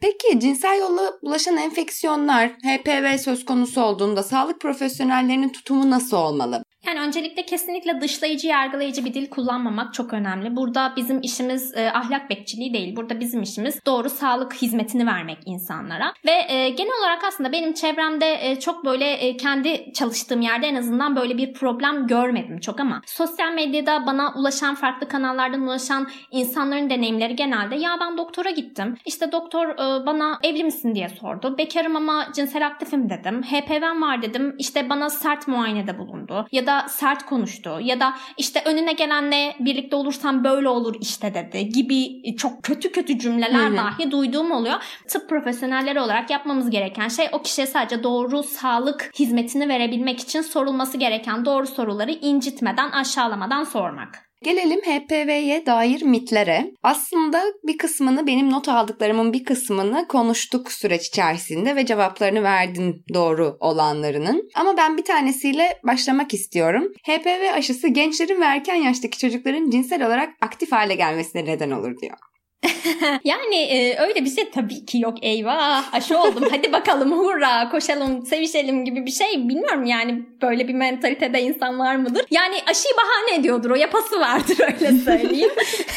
Peki 0.00 0.40
cinsel 0.40 0.78
yolla 0.78 1.12
bulaşan 1.22 1.56
enfeksiyonlar 1.56 2.48
HPV 2.48 3.18
söz 3.18 3.44
konusu 3.44 3.82
olduğunda 3.82 4.22
sağlık 4.22 4.60
profesyonellerinin 4.60 5.48
tutumu 5.48 5.90
nasıl 5.90 6.16
olmalı? 6.16 6.62
Yani 6.86 7.00
öncelikle 7.00 7.42
kesinlikle 7.42 8.00
dışlayıcı, 8.00 8.48
yargılayıcı 8.48 9.04
bir 9.04 9.14
dil 9.14 9.30
kullanmamak 9.30 9.94
çok 9.94 10.12
önemli. 10.12 10.56
Burada 10.56 10.92
bizim 10.96 11.20
işimiz 11.20 11.76
e, 11.76 11.90
ahlak 11.92 12.30
bekçiliği 12.30 12.74
değil. 12.74 12.96
Burada 12.96 13.20
bizim 13.20 13.42
işimiz 13.42 13.86
doğru 13.86 14.10
sağlık 14.10 14.54
hizmetini 14.54 15.06
vermek 15.06 15.38
insanlara. 15.46 16.12
Ve 16.26 16.54
e, 16.54 16.68
genel 16.70 16.92
olarak 17.00 17.24
aslında 17.24 17.52
benim 17.52 17.72
çevremde 17.72 18.38
e, 18.40 18.60
çok 18.60 18.84
böyle 18.84 19.12
e, 19.12 19.36
kendi 19.36 19.92
çalıştığım 19.92 20.40
yerde 20.40 20.66
en 20.66 20.74
azından 20.74 21.16
böyle 21.16 21.38
bir 21.38 21.52
problem 21.52 22.06
görmedim 22.06 22.60
çok 22.60 22.80
ama 22.80 23.02
sosyal 23.06 23.52
medyada 23.52 24.06
bana 24.06 24.32
ulaşan 24.36 24.74
farklı 24.74 25.08
kanallardan 25.08 25.60
ulaşan 25.60 26.08
insanların 26.30 26.90
deneyimleri 26.90 27.36
genelde 27.36 27.76
ya 27.76 27.96
ben 28.00 28.18
doktora 28.18 28.50
gittim. 28.50 28.96
İşte 29.06 29.32
doktor 29.32 29.68
e, 29.68 30.06
bana 30.06 30.38
evli 30.42 30.64
misin 30.64 30.94
diye 30.94 31.08
sordu. 31.08 31.58
Bekarım 31.58 31.96
ama 31.96 32.28
cinsel 32.34 32.66
aktifim 32.66 33.10
dedim. 33.10 33.42
HPV'm 33.42 34.02
var 34.02 34.22
dedim. 34.22 34.54
İşte 34.58 34.90
bana 34.90 35.10
sert 35.10 35.48
muayenede 35.48 35.98
bulundu. 35.98 36.46
Ya 36.52 36.66
da 36.66 36.75
sert 36.88 37.26
konuştu. 37.26 37.78
Ya 37.82 38.00
da 38.00 38.14
işte 38.36 38.62
önüne 38.64 38.92
gelenle 38.92 39.56
birlikte 39.60 39.96
olursan 39.96 40.44
böyle 40.44 40.68
olur 40.68 40.94
işte 41.00 41.34
dedi 41.34 41.68
gibi 41.68 42.22
çok 42.36 42.62
kötü 42.62 42.92
kötü 42.92 43.18
cümleler 43.18 43.68
Hı-hı. 43.68 43.76
dahi 43.76 44.10
duyduğum 44.10 44.50
oluyor. 44.50 44.82
Tıp 45.08 45.28
profesyonelleri 45.28 46.00
olarak 46.00 46.30
yapmamız 46.30 46.70
gereken 46.70 47.08
şey 47.08 47.28
o 47.32 47.42
kişiye 47.42 47.66
sadece 47.66 48.02
doğru 48.02 48.42
sağlık 48.42 49.10
hizmetini 49.18 49.68
verebilmek 49.68 50.20
için 50.20 50.40
sorulması 50.40 50.98
gereken 50.98 51.44
doğru 51.44 51.66
soruları 51.66 52.10
incitmeden, 52.12 52.90
aşağılamadan 52.90 53.64
sormak. 53.64 54.25
Gelelim 54.42 54.80
HPV'ye 54.80 55.66
dair 55.66 56.02
mitlere. 56.02 56.70
Aslında 56.82 57.42
bir 57.66 57.78
kısmını 57.78 58.26
benim 58.26 58.50
not 58.50 58.68
aldıklarımın 58.68 59.32
bir 59.32 59.44
kısmını 59.44 60.08
konuştuk 60.08 60.72
süreç 60.72 61.06
içerisinde 61.06 61.76
ve 61.76 61.86
cevaplarını 61.86 62.42
verdin 62.42 63.04
doğru 63.14 63.56
olanlarının. 63.60 64.48
Ama 64.54 64.76
ben 64.76 64.96
bir 64.96 65.04
tanesiyle 65.04 65.78
başlamak 65.84 66.34
istiyorum. 66.34 66.92
HPV 67.08 67.54
aşısı 67.54 67.88
gençlerin 67.88 68.40
ve 68.40 68.44
erken 68.44 68.74
yaştaki 68.74 69.18
çocukların 69.18 69.70
cinsel 69.70 70.06
olarak 70.06 70.28
aktif 70.40 70.72
hale 70.72 70.94
gelmesine 70.94 71.44
neden 71.44 71.70
olur 71.70 72.00
diyor. 72.00 72.16
yani 73.24 73.56
e, 73.56 73.98
öyle 73.98 74.24
bir 74.24 74.30
şey 74.30 74.50
tabii 74.50 74.86
ki 74.86 75.00
yok 75.00 75.14
eyvah 75.22 75.94
aşı 75.94 76.18
oldum 76.18 76.44
hadi 76.50 76.72
bakalım 76.72 77.12
hurra 77.12 77.68
koşalım 77.70 78.26
sevişelim 78.26 78.84
gibi 78.84 79.06
bir 79.06 79.10
şey 79.10 79.48
bilmiyorum 79.48 79.84
yani 79.84 80.22
böyle 80.42 80.68
bir 80.68 80.74
mentalitede 80.74 81.40
insan 81.42 81.78
var 81.78 81.96
mıdır? 81.96 82.24
Yani 82.30 82.54
aşıyı 82.66 82.94
bahane 82.96 83.40
ediyordur 83.40 83.70
o 83.70 83.74
yapası 83.74 84.20
vardır 84.20 84.58
öyle 84.60 84.98
söyleyeyim. 84.98 85.50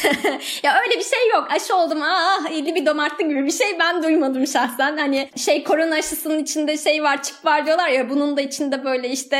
ya 0.62 0.80
öyle 0.84 0.98
bir 0.98 1.04
şey 1.04 1.28
yok 1.34 1.48
aşı 1.50 1.76
oldum 1.76 2.02
ah 2.02 2.50
bir 2.50 2.86
domarttı 2.86 3.22
gibi 3.22 3.46
bir 3.46 3.52
şey 3.52 3.78
ben 3.78 4.02
duymadım 4.02 4.46
şahsen 4.46 4.96
hani 4.96 5.28
şey 5.36 5.64
korona 5.64 5.94
aşısının 5.94 6.38
içinde 6.38 6.78
şey 6.78 7.02
var 7.02 7.22
çip 7.22 7.44
var 7.44 7.66
diyorlar 7.66 7.88
ya 7.88 8.10
bunun 8.10 8.36
da 8.36 8.40
içinde 8.40 8.84
böyle 8.84 9.08
işte 9.08 9.36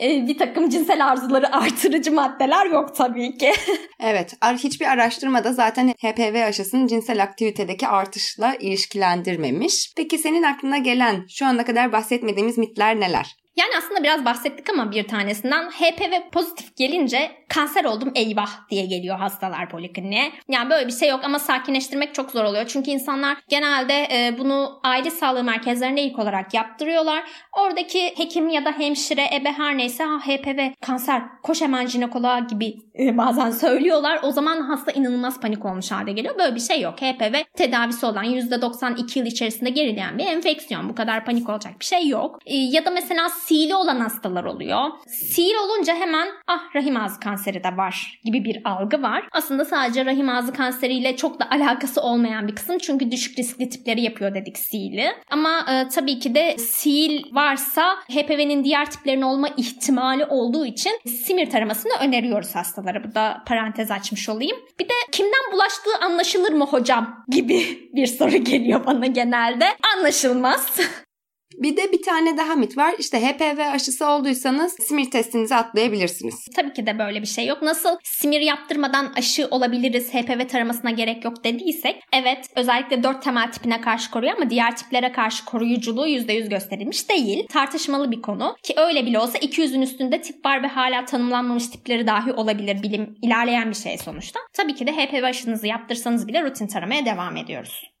e, 0.00 0.26
bir 0.28 0.38
takım 0.38 0.68
cinsel 0.68 1.06
arzuları 1.06 1.56
artırıcı 1.56 2.12
maddeler 2.12 2.66
yok 2.66 2.94
tabii 2.96 3.38
ki. 3.38 3.52
evet 4.00 4.36
hiçbir 4.42 4.86
araştırmada 4.86 5.52
zaten 5.52 5.88
HPV 5.88 6.34
aşısının 6.62 6.86
cinsel 6.86 7.22
aktivitedeki 7.22 7.88
artışla 7.88 8.54
ilişkilendirmemiş. 8.54 9.92
Peki 9.96 10.18
senin 10.18 10.42
aklına 10.42 10.78
gelen 10.78 11.26
şu 11.28 11.46
ana 11.46 11.64
kadar 11.64 11.92
bahsetmediğimiz 11.92 12.58
mitler 12.58 13.00
neler? 13.00 13.41
Yani 13.56 13.70
aslında 13.78 14.02
biraz 14.02 14.24
bahsettik 14.24 14.70
ama 14.70 14.92
bir 14.92 15.08
tanesinden 15.08 15.70
HPV 15.70 16.30
pozitif 16.32 16.76
gelince 16.76 17.30
kanser 17.48 17.84
oldum 17.84 18.12
eyvah 18.14 18.68
diye 18.70 18.86
geliyor 18.86 19.18
hastalar 19.18 19.68
polikliniğe. 19.68 20.32
Yani 20.48 20.70
böyle 20.70 20.86
bir 20.86 20.92
şey 20.92 21.08
yok 21.08 21.20
ama 21.24 21.38
sakinleştirmek 21.38 22.14
çok 22.14 22.30
zor 22.30 22.44
oluyor. 22.44 22.66
Çünkü 22.66 22.90
insanlar 22.90 23.38
genelde 23.48 23.94
e, 23.94 24.38
bunu 24.38 24.80
aile 24.84 25.10
sağlığı 25.10 25.44
merkezlerinde 25.44 26.02
ilk 26.02 26.18
olarak 26.18 26.54
yaptırıyorlar. 26.54 27.24
Oradaki 27.52 28.14
hekim 28.16 28.48
ya 28.48 28.64
da 28.64 28.72
hemşire, 28.72 29.24
ebe 29.34 29.52
her 29.52 29.78
neyse 29.78 30.04
ha 30.04 30.18
HPV 30.18 30.72
kanser 30.80 31.22
koş 31.42 31.60
hemen 31.60 31.86
jinekoloğa 31.86 32.38
gibi 32.38 32.74
e, 32.98 33.18
bazen 33.18 33.50
söylüyorlar. 33.50 34.20
O 34.22 34.32
zaman 34.32 34.60
hasta 34.60 34.92
inanılmaz 34.92 35.40
panik 35.40 35.64
olmuş 35.64 35.90
halde 35.90 36.12
geliyor. 36.12 36.38
Böyle 36.38 36.54
bir 36.54 36.60
şey 36.60 36.80
yok. 36.80 36.94
HPV 37.02 37.34
tedavisi 37.56 38.06
olan 38.06 38.24
%92 38.24 39.18
yıl 39.18 39.26
içerisinde 39.26 39.70
gerileyen 39.70 40.18
bir 40.18 40.26
enfeksiyon. 40.26 40.88
Bu 40.88 40.94
kadar 40.94 41.24
panik 41.24 41.48
olacak 41.48 41.72
bir 41.80 41.84
şey 41.84 42.08
yok. 42.08 42.38
E, 42.46 42.56
ya 42.56 42.84
da 42.84 42.90
mesela 42.90 43.28
sili 43.46 43.74
olan 43.74 44.00
hastalar 44.00 44.44
oluyor. 44.44 44.90
Sil 45.30 45.54
olunca 45.64 45.94
hemen 45.94 46.28
ah 46.46 46.74
rahim 46.74 46.96
ağzı 46.96 47.20
kanseri 47.20 47.64
de 47.64 47.76
var 47.76 48.20
gibi 48.24 48.44
bir 48.44 48.60
algı 48.64 49.02
var. 49.02 49.28
Aslında 49.32 49.64
sadece 49.64 50.04
rahim 50.04 50.28
ağzı 50.28 50.52
kanseriyle 50.52 51.16
çok 51.16 51.40
da 51.40 51.50
alakası 51.50 52.00
olmayan 52.02 52.48
bir 52.48 52.54
kısım. 52.54 52.78
Çünkü 52.78 53.10
düşük 53.10 53.38
riskli 53.38 53.68
tipleri 53.68 54.02
yapıyor 54.02 54.34
dedik 54.34 54.58
sili. 54.58 55.12
Ama 55.30 55.66
e, 55.70 55.88
tabii 55.88 56.18
ki 56.18 56.34
de 56.34 56.56
sil 56.76 57.14
varsa 57.32 57.94
HPV'nin 57.94 58.64
diğer 58.64 58.90
tiplerin 58.90 59.22
olma 59.22 59.48
ihtimali 59.48 60.24
olduğu 60.24 60.66
için 60.66 60.92
simir 61.06 61.50
taramasını 61.50 61.92
öneriyoruz 62.00 62.54
hastalara. 62.54 63.04
Bu 63.04 63.14
da 63.14 63.42
parantez 63.46 63.90
açmış 63.90 64.28
olayım. 64.28 64.56
Bir 64.80 64.88
de 64.88 64.94
kimden 65.12 65.52
bulaştığı 65.52 66.04
anlaşılır 66.04 66.52
mı 66.52 66.64
hocam 66.64 67.24
gibi 67.28 67.88
bir 67.92 68.06
soru 68.06 68.36
geliyor 68.36 68.86
bana 68.86 69.06
genelde. 69.06 69.64
Anlaşılmaz. 69.96 70.80
Bir 71.56 71.76
de 71.76 71.92
bir 71.92 72.02
tane 72.02 72.36
daha 72.36 72.54
mit 72.54 72.78
var. 72.78 72.94
İşte 72.98 73.20
HPV 73.20 73.60
aşısı 73.74 74.06
olduysanız 74.06 74.72
simir 74.72 75.10
testinizi 75.10 75.54
atlayabilirsiniz. 75.54 76.44
Tabii 76.56 76.72
ki 76.72 76.86
de 76.86 76.98
böyle 76.98 77.22
bir 77.22 77.26
şey 77.26 77.46
yok. 77.46 77.62
Nasıl 77.62 77.96
simir 78.02 78.40
yaptırmadan 78.40 79.12
aşı 79.16 79.48
olabiliriz, 79.50 80.14
HPV 80.14 80.48
taramasına 80.48 80.90
gerek 80.90 81.24
yok 81.24 81.44
dediysek, 81.44 82.02
evet 82.12 82.46
özellikle 82.56 83.02
4 83.02 83.22
temel 83.22 83.52
tipine 83.52 83.80
karşı 83.80 84.10
koruyor 84.10 84.36
ama 84.36 84.50
diğer 84.50 84.76
tiplere 84.76 85.12
karşı 85.12 85.44
koruyuculuğu 85.44 86.08
%100 86.08 86.48
gösterilmiş 86.48 87.08
değil. 87.08 87.46
Tartışmalı 87.46 88.10
bir 88.10 88.22
konu 88.22 88.56
ki 88.62 88.74
öyle 88.76 89.06
bile 89.06 89.18
olsa 89.18 89.38
200'ün 89.38 89.82
üstünde 89.82 90.20
tip 90.20 90.44
var 90.44 90.62
ve 90.62 90.66
hala 90.66 91.04
tanımlanmamış 91.04 91.68
tipleri 91.68 92.06
dahi 92.06 92.32
olabilir. 92.32 92.82
Bilim 92.82 93.14
ilerleyen 93.22 93.70
bir 93.70 93.76
şey 93.76 93.98
sonuçta. 93.98 94.40
Tabii 94.52 94.74
ki 94.74 94.86
de 94.86 94.92
HPV 94.92 95.24
aşınızı 95.24 95.66
yaptırsanız 95.66 96.28
bile 96.28 96.42
rutin 96.42 96.66
taramaya 96.66 97.04
devam 97.04 97.36
ediyoruz. 97.36 97.91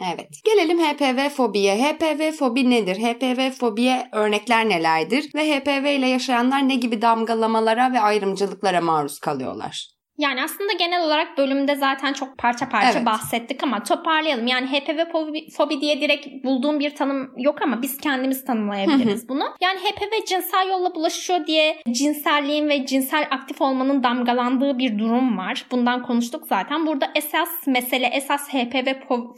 Evet. 0.00 0.40
Gelelim 0.44 0.78
HPV 0.78 1.28
fobiye. 1.28 1.76
HPV 1.76 2.32
fobi 2.32 2.70
nedir? 2.70 2.96
HPV 2.96 3.50
fobiye 3.50 4.08
örnekler 4.12 4.68
nelerdir? 4.68 5.30
Ve 5.34 5.60
HPV 5.60 5.86
ile 5.98 6.08
yaşayanlar 6.08 6.68
ne 6.68 6.74
gibi 6.74 7.02
damgalamalara 7.02 7.92
ve 7.92 8.00
ayrımcılıklara 8.00 8.80
maruz 8.80 9.18
kalıyorlar? 9.18 9.93
Yani 10.18 10.42
aslında 10.42 10.72
genel 10.72 11.04
olarak 11.04 11.38
bölümde 11.38 11.74
zaten 11.76 12.12
çok 12.12 12.38
parça 12.38 12.68
parça 12.68 12.98
evet. 12.98 13.06
bahsettik 13.06 13.62
ama 13.62 13.82
toparlayalım. 13.82 14.46
Yani 14.46 14.66
HPV 14.66 15.12
fobi, 15.12 15.50
fobi 15.50 15.80
diye 15.80 16.00
direkt 16.00 16.44
bulduğum 16.44 16.80
bir 16.80 16.94
tanım 16.94 17.32
yok 17.36 17.62
ama 17.62 17.82
biz 17.82 17.98
kendimiz 17.98 18.44
tanımlayabiliriz 18.44 19.28
bunu. 19.28 19.44
Yani 19.60 19.78
HPV 19.78 20.24
cinsel 20.26 20.68
yolla 20.68 20.94
bulaşıyor 20.94 21.46
diye 21.46 21.76
cinselliğin 21.90 22.68
ve 22.68 22.86
cinsel 22.86 23.26
aktif 23.30 23.60
olmanın 23.60 24.02
damgalandığı 24.02 24.78
bir 24.78 24.98
durum 24.98 25.38
var. 25.38 25.66
Bundan 25.70 26.02
konuştuk 26.02 26.46
zaten. 26.46 26.86
Burada 26.86 27.10
esas 27.14 27.66
mesele, 27.66 28.06
esas 28.06 28.48
HPV 28.48 28.94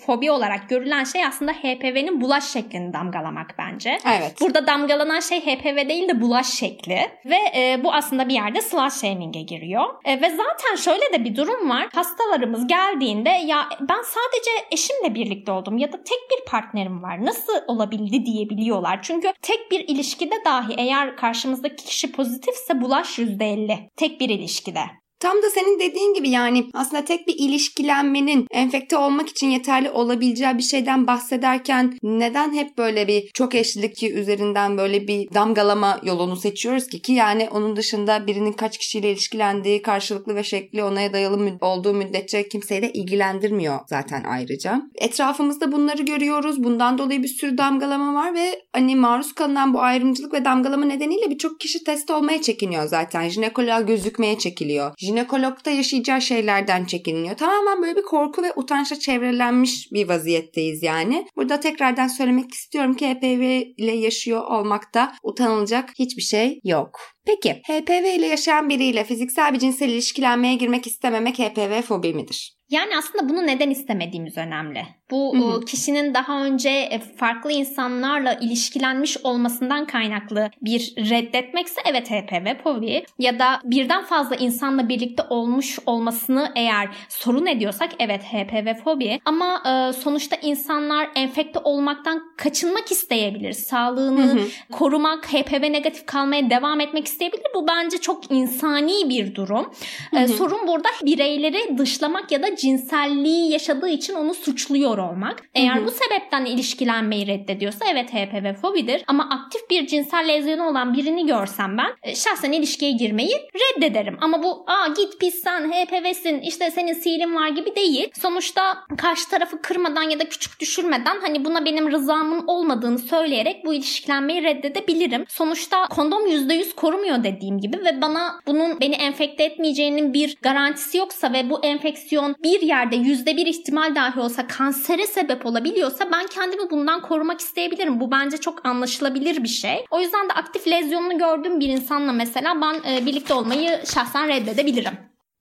fobi 0.06 0.30
olarak 0.30 0.68
görülen 0.68 1.04
şey 1.04 1.24
aslında 1.24 1.52
HPV'nin 1.52 2.20
bulaş 2.20 2.44
şeklini 2.44 2.92
damgalamak 2.92 3.54
bence. 3.58 3.98
Evet. 4.06 4.34
Burada 4.40 4.66
damgalanan 4.66 5.20
şey 5.20 5.40
HPV 5.40 5.88
değil 5.88 6.08
de 6.08 6.20
bulaş 6.20 6.46
şekli 6.46 6.98
ve 7.24 7.38
e, 7.56 7.84
bu 7.84 7.92
aslında 7.94 8.28
bir 8.28 8.34
yerde 8.34 8.60
slut 8.60 8.92
shaming'e 8.92 9.42
giriyor. 9.42 9.84
E, 10.04 10.20
ve 10.20 10.30
zaten 10.30 10.65
zaten 10.66 10.82
şöyle 10.82 11.12
de 11.12 11.24
bir 11.24 11.36
durum 11.36 11.70
var. 11.70 11.88
Hastalarımız 11.94 12.66
geldiğinde 12.66 13.28
ya 13.28 13.68
ben 13.80 14.02
sadece 14.02 14.50
eşimle 14.70 15.14
birlikte 15.14 15.52
oldum 15.52 15.78
ya 15.78 15.92
da 15.92 15.96
tek 15.96 16.18
bir 16.30 16.50
partnerim 16.50 17.02
var. 17.02 17.24
Nasıl 17.24 17.52
olabildi 17.66 18.26
diyebiliyorlar. 18.26 19.02
Çünkü 19.02 19.32
tek 19.42 19.70
bir 19.70 19.88
ilişkide 19.88 20.34
dahi 20.44 20.74
eğer 20.78 21.16
karşımızdaki 21.16 21.84
kişi 21.84 22.12
pozitifse 22.12 22.80
bulaş 22.80 23.18
%50. 23.18 23.88
Tek 23.96 24.20
bir 24.20 24.28
ilişkide. 24.28 24.80
Tam 25.20 25.36
da 25.42 25.50
senin 25.50 25.80
dediğin 25.80 26.14
gibi 26.14 26.30
yani 26.30 26.70
aslında 26.74 27.04
tek 27.04 27.28
bir 27.28 27.34
ilişkilenmenin 27.38 28.46
enfekte 28.50 28.96
olmak 28.96 29.28
için 29.28 29.50
yeterli 29.50 29.90
olabileceği 29.90 30.58
bir 30.58 30.62
şeyden 30.62 31.06
bahsederken 31.06 31.98
neden 32.02 32.54
hep 32.54 32.78
böyle 32.78 33.08
bir 33.08 33.30
çok 33.34 33.54
eşlilik 33.54 34.02
üzerinden 34.02 34.78
böyle 34.78 35.08
bir 35.08 35.34
damgalama 35.34 36.00
yolunu 36.02 36.36
seçiyoruz 36.36 36.86
ki 36.86 37.02
ki 37.02 37.12
yani 37.12 37.48
onun 37.50 37.76
dışında 37.76 38.26
birinin 38.26 38.52
kaç 38.52 38.78
kişiyle 38.78 39.12
ilişkilendiği 39.12 39.82
karşılıklı 39.82 40.34
ve 40.34 40.44
şekli 40.44 40.84
onaya 40.84 41.12
dayalı 41.12 41.58
olduğu 41.60 41.94
müddetçe 41.94 42.48
kimseyi 42.48 42.82
de 42.82 42.92
ilgilendirmiyor 42.92 43.78
zaten 43.86 44.24
ayrıca. 44.24 44.82
Etrafımızda 44.94 45.72
bunları 45.72 46.02
görüyoruz. 46.02 46.64
Bundan 46.64 46.98
dolayı 46.98 47.22
bir 47.22 47.28
sürü 47.28 47.58
damgalama 47.58 48.14
var 48.14 48.34
ve 48.34 48.62
hani 48.72 48.96
maruz 48.96 49.32
kalınan 49.32 49.74
bu 49.74 49.80
ayrımcılık 49.80 50.34
ve 50.34 50.44
damgalama 50.44 50.84
nedeniyle 50.84 51.30
birçok 51.30 51.60
kişi 51.60 51.84
test 51.84 52.10
olmaya 52.10 52.42
çekiniyor 52.42 52.86
zaten. 52.86 53.28
Jinekoloğa 53.28 53.80
gözükmeye 53.80 54.38
çekiliyor 54.38 54.92
jinekologda 55.06 55.70
yaşayacağı 55.70 56.22
şeylerden 56.22 56.84
çekiniyor. 56.84 57.36
Tamamen 57.36 57.82
böyle 57.82 57.96
bir 57.96 58.02
korku 58.02 58.42
ve 58.42 58.52
utançla 58.56 58.98
çevrelenmiş 58.98 59.92
bir 59.92 60.08
vaziyetteyiz 60.08 60.82
yani. 60.82 61.26
Burada 61.36 61.60
tekrardan 61.60 62.08
söylemek 62.08 62.54
istiyorum 62.54 62.94
ki 62.94 63.06
HPV 63.06 63.42
ile 63.76 63.92
yaşıyor 63.92 64.42
olmakta 64.44 65.12
utanılacak 65.22 65.90
hiçbir 65.98 66.22
şey 66.22 66.60
yok. 66.64 67.15
Peki 67.26 67.52
HPV 67.52 68.18
ile 68.18 68.26
yaşayan 68.26 68.68
biriyle 68.68 69.04
fiziksel 69.04 69.54
bir 69.54 69.58
cinsel 69.58 69.88
ilişkilenmeye 69.88 70.54
girmek 70.54 70.86
istememek 70.86 71.38
HPV 71.38 71.82
fobi 71.82 72.14
midir? 72.14 72.56
Yani 72.70 72.96
aslında 72.98 73.28
bunu 73.28 73.46
neden 73.46 73.70
istemediğimiz 73.70 74.38
önemli. 74.38 74.82
Bu 75.10 75.34
hı 75.38 75.56
hı. 75.56 75.64
kişinin 75.64 76.14
daha 76.14 76.44
önce 76.44 76.70
e, 76.70 76.98
farklı 76.98 77.52
insanlarla 77.52 78.34
ilişkilenmiş 78.34 79.16
olmasından 79.24 79.86
kaynaklı 79.86 80.50
bir 80.62 80.94
reddetmekse 80.96 81.80
evet 81.84 82.10
HPV 82.10 82.62
fobi 82.62 83.04
ya 83.18 83.38
da 83.38 83.60
birden 83.64 84.04
fazla 84.04 84.36
insanla 84.36 84.88
birlikte 84.88 85.22
olmuş 85.30 85.78
olmasını 85.86 86.52
eğer 86.56 86.88
sorun 87.08 87.46
ediyorsak 87.46 87.90
evet 87.98 88.22
HPV 88.22 88.74
fobi 88.84 89.20
ama 89.24 89.62
e, 89.66 89.92
sonuçta 89.92 90.36
insanlar 90.42 91.08
enfekte 91.16 91.58
olmaktan 91.58 92.22
kaçınmak 92.36 92.92
isteyebilir. 92.92 93.52
Sağlığını 93.52 94.26
hı 94.26 94.38
hı. 94.38 94.46
korumak, 94.72 95.26
HPV 95.32 95.72
negatif 95.72 96.06
kalmaya 96.06 96.50
devam 96.50 96.80
etmek 96.80 97.06
isteyebilir. 97.16 97.46
Bu 97.54 97.68
bence 97.68 97.98
çok 97.98 98.30
insani 98.30 99.08
bir 99.08 99.34
durum. 99.34 99.70
Hı 100.10 100.16
hı. 100.16 100.20
E, 100.20 100.28
sorun 100.28 100.66
burada 100.66 100.88
bireyleri 101.04 101.78
dışlamak 101.78 102.32
ya 102.32 102.42
da 102.42 102.56
cinselliği 102.56 103.52
yaşadığı 103.52 103.88
için 103.88 104.14
onu 104.14 104.34
suçluyor 104.34 104.98
olmak. 104.98 105.42
Eğer 105.54 105.76
hı 105.76 105.80
hı. 105.80 105.86
bu 105.86 105.90
sebepten 105.90 106.44
ilişkilenmeyi 106.44 107.26
reddediyorsa 107.26 107.84
evet 107.92 108.12
HPV 108.12 108.54
fobidir 108.60 109.04
ama 109.06 109.28
aktif 109.30 109.70
bir 109.70 109.86
cinsel 109.86 110.28
lezyonu 110.28 110.68
olan 110.68 110.94
birini 110.94 111.26
görsem 111.26 111.78
ben 111.78 112.10
e, 112.10 112.14
şahsen 112.14 112.52
ilişkiye 112.52 112.90
girmeyi 112.90 113.34
reddederim. 113.54 114.18
Ama 114.20 114.42
bu 114.42 114.64
aa 114.66 114.88
git 114.88 115.20
pis 115.20 115.42
sen 115.42 115.72
HPV'sin 115.72 116.40
işte 116.40 116.70
senin 116.70 116.92
silin 116.92 117.34
var 117.34 117.48
gibi 117.48 117.76
değil. 117.76 118.10
Sonuçta 118.20 118.78
karşı 118.98 119.28
tarafı 119.28 119.62
kırmadan 119.62 120.02
ya 120.02 120.18
da 120.18 120.28
küçük 120.28 120.60
düşürmeden 120.60 121.20
hani 121.20 121.44
buna 121.44 121.64
benim 121.64 121.92
rızamın 121.92 122.46
olmadığını 122.46 122.98
söyleyerek 122.98 123.64
bu 123.64 123.74
ilişkilenmeyi 123.74 124.42
reddedebilirim. 124.42 125.24
Sonuçta 125.28 125.86
kondom 125.86 126.26
%100 126.26 126.74
korumuyor 126.74 127.05
dediğim 127.24 127.58
gibi 127.58 127.84
ve 127.84 128.00
bana 128.02 128.40
bunun 128.46 128.80
beni 128.80 128.94
enfekte 128.94 129.44
etmeyeceğinin 129.44 130.12
bir 130.12 130.36
garantisi 130.42 130.98
yoksa 130.98 131.32
ve 131.32 131.50
bu 131.50 131.64
enfeksiyon 131.64 132.34
bir 132.42 132.60
yerde 132.60 132.96
%1 132.96 133.48
ihtimal 133.48 133.94
dahi 133.94 134.20
olsa 134.20 134.46
kansere 134.46 135.06
sebep 135.06 135.46
olabiliyorsa 135.46 136.12
ben 136.12 136.26
kendimi 136.26 136.70
bundan 136.70 137.02
korumak 137.02 137.40
isteyebilirim. 137.40 138.00
Bu 138.00 138.10
bence 138.10 138.36
çok 138.36 138.66
anlaşılabilir 138.66 139.42
bir 139.42 139.48
şey. 139.48 139.84
O 139.90 140.00
yüzden 140.00 140.28
de 140.28 140.32
aktif 140.32 140.68
lezyonunu 140.68 141.18
gördüğüm 141.18 141.60
bir 141.60 141.68
insanla 141.68 142.12
mesela 142.12 142.60
ben 142.60 142.92
e, 142.92 143.06
birlikte 143.06 143.34
olmayı 143.34 143.80
şahsen 143.94 144.28
reddedebilirim. 144.28 144.98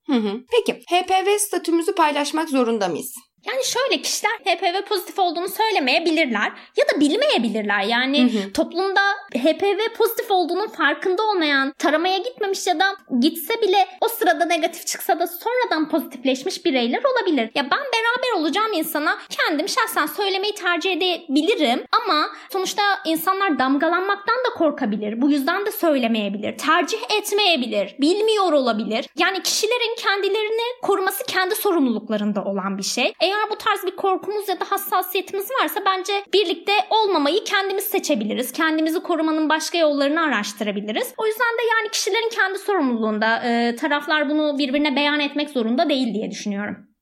Hı 0.07 0.13
hı. 0.13 0.41
Peki 0.51 0.81
HPV 0.89 1.37
statümüzü 1.37 1.95
paylaşmak 1.95 2.49
zorunda 2.49 2.87
mıyız? 2.87 3.15
Yani 3.45 3.65
şöyle 3.65 4.01
kişiler 4.01 4.31
HPV 4.31 4.85
pozitif 4.85 5.19
olduğunu 5.19 5.49
söylemeyebilirler 5.49 6.51
ya 6.77 6.85
da 6.93 6.99
bilmeyebilirler. 6.99 7.81
Yani 7.81 8.33
hı 8.33 8.39
hı. 8.39 8.53
toplumda 8.53 9.01
HPV 9.33 9.93
pozitif 9.97 10.31
olduğunun 10.31 10.67
farkında 10.67 11.23
olmayan, 11.23 11.73
taramaya 11.77 12.17
gitmemiş 12.17 12.67
ya 12.67 12.79
da 12.79 12.85
gitse 13.19 13.61
bile 13.61 13.87
o 14.01 14.07
sırada 14.07 14.45
negatif 14.45 14.87
çıksa 14.87 15.19
da 15.19 15.27
sonradan 15.27 15.89
pozitifleşmiş 15.89 16.65
bireyler 16.65 17.03
olabilir. 17.03 17.49
Ya 17.55 17.63
ben 17.63 17.79
beraber 17.79 18.39
olacağım 18.39 18.73
insana 18.73 19.17
kendim 19.29 19.69
şahsen 19.69 20.05
söylemeyi 20.05 20.55
tercih 20.55 20.91
edebilirim 20.91 21.83
ama 22.03 22.29
sonuçta 22.51 22.81
insanlar 23.05 23.59
damgalanmaktan 23.59 24.35
da 24.35 24.53
korkabilir. 24.57 25.21
Bu 25.21 25.31
yüzden 25.31 25.65
de 25.65 25.71
söylemeyebilir. 25.71 26.57
Tercih 26.57 26.97
etmeyebilir. 27.17 27.95
Bilmiyor 27.99 28.53
olabilir. 28.53 29.09
Yani 29.17 29.43
kişilerin 29.43 29.95
kendilerini 29.97 30.81
koruması 30.81 31.23
kendi 31.23 31.55
sorumluluklarında 31.55 32.43
olan 32.43 32.77
bir 32.77 32.83
şey. 32.83 33.13
Eğer 33.19 33.34
eğer 33.35 33.49
bu 33.49 33.57
tarz 33.57 33.85
bir 33.85 33.95
korkumuz 33.95 34.49
ya 34.49 34.59
da 34.59 34.65
hassasiyetimiz 34.71 35.49
varsa 35.61 35.81
bence 35.85 36.13
birlikte 36.33 36.71
olmamayı 36.89 37.43
kendimiz 37.43 37.83
seçebiliriz. 37.83 38.51
Kendimizi 38.51 38.99
korumanın 38.99 39.49
başka 39.49 39.77
yollarını 39.77 40.21
araştırabiliriz. 40.21 41.13
O 41.17 41.27
yüzden 41.27 41.53
de 41.59 41.61
yani 41.75 41.91
kişilerin 41.91 42.29
kendi 42.29 42.59
sorumluluğunda 42.59 43.43
e, 43.43 43.75
taraflar 43.75 44.29
bunu 44.29 44.57
birbirine 44.57 44.95
beyan 44.95 45.19
etmek 45.19 45.49
zorunda 45.49 45.89
değil 45.89 46.13
diye 46.13 46.31
düşünüyorum. 46.31 46.94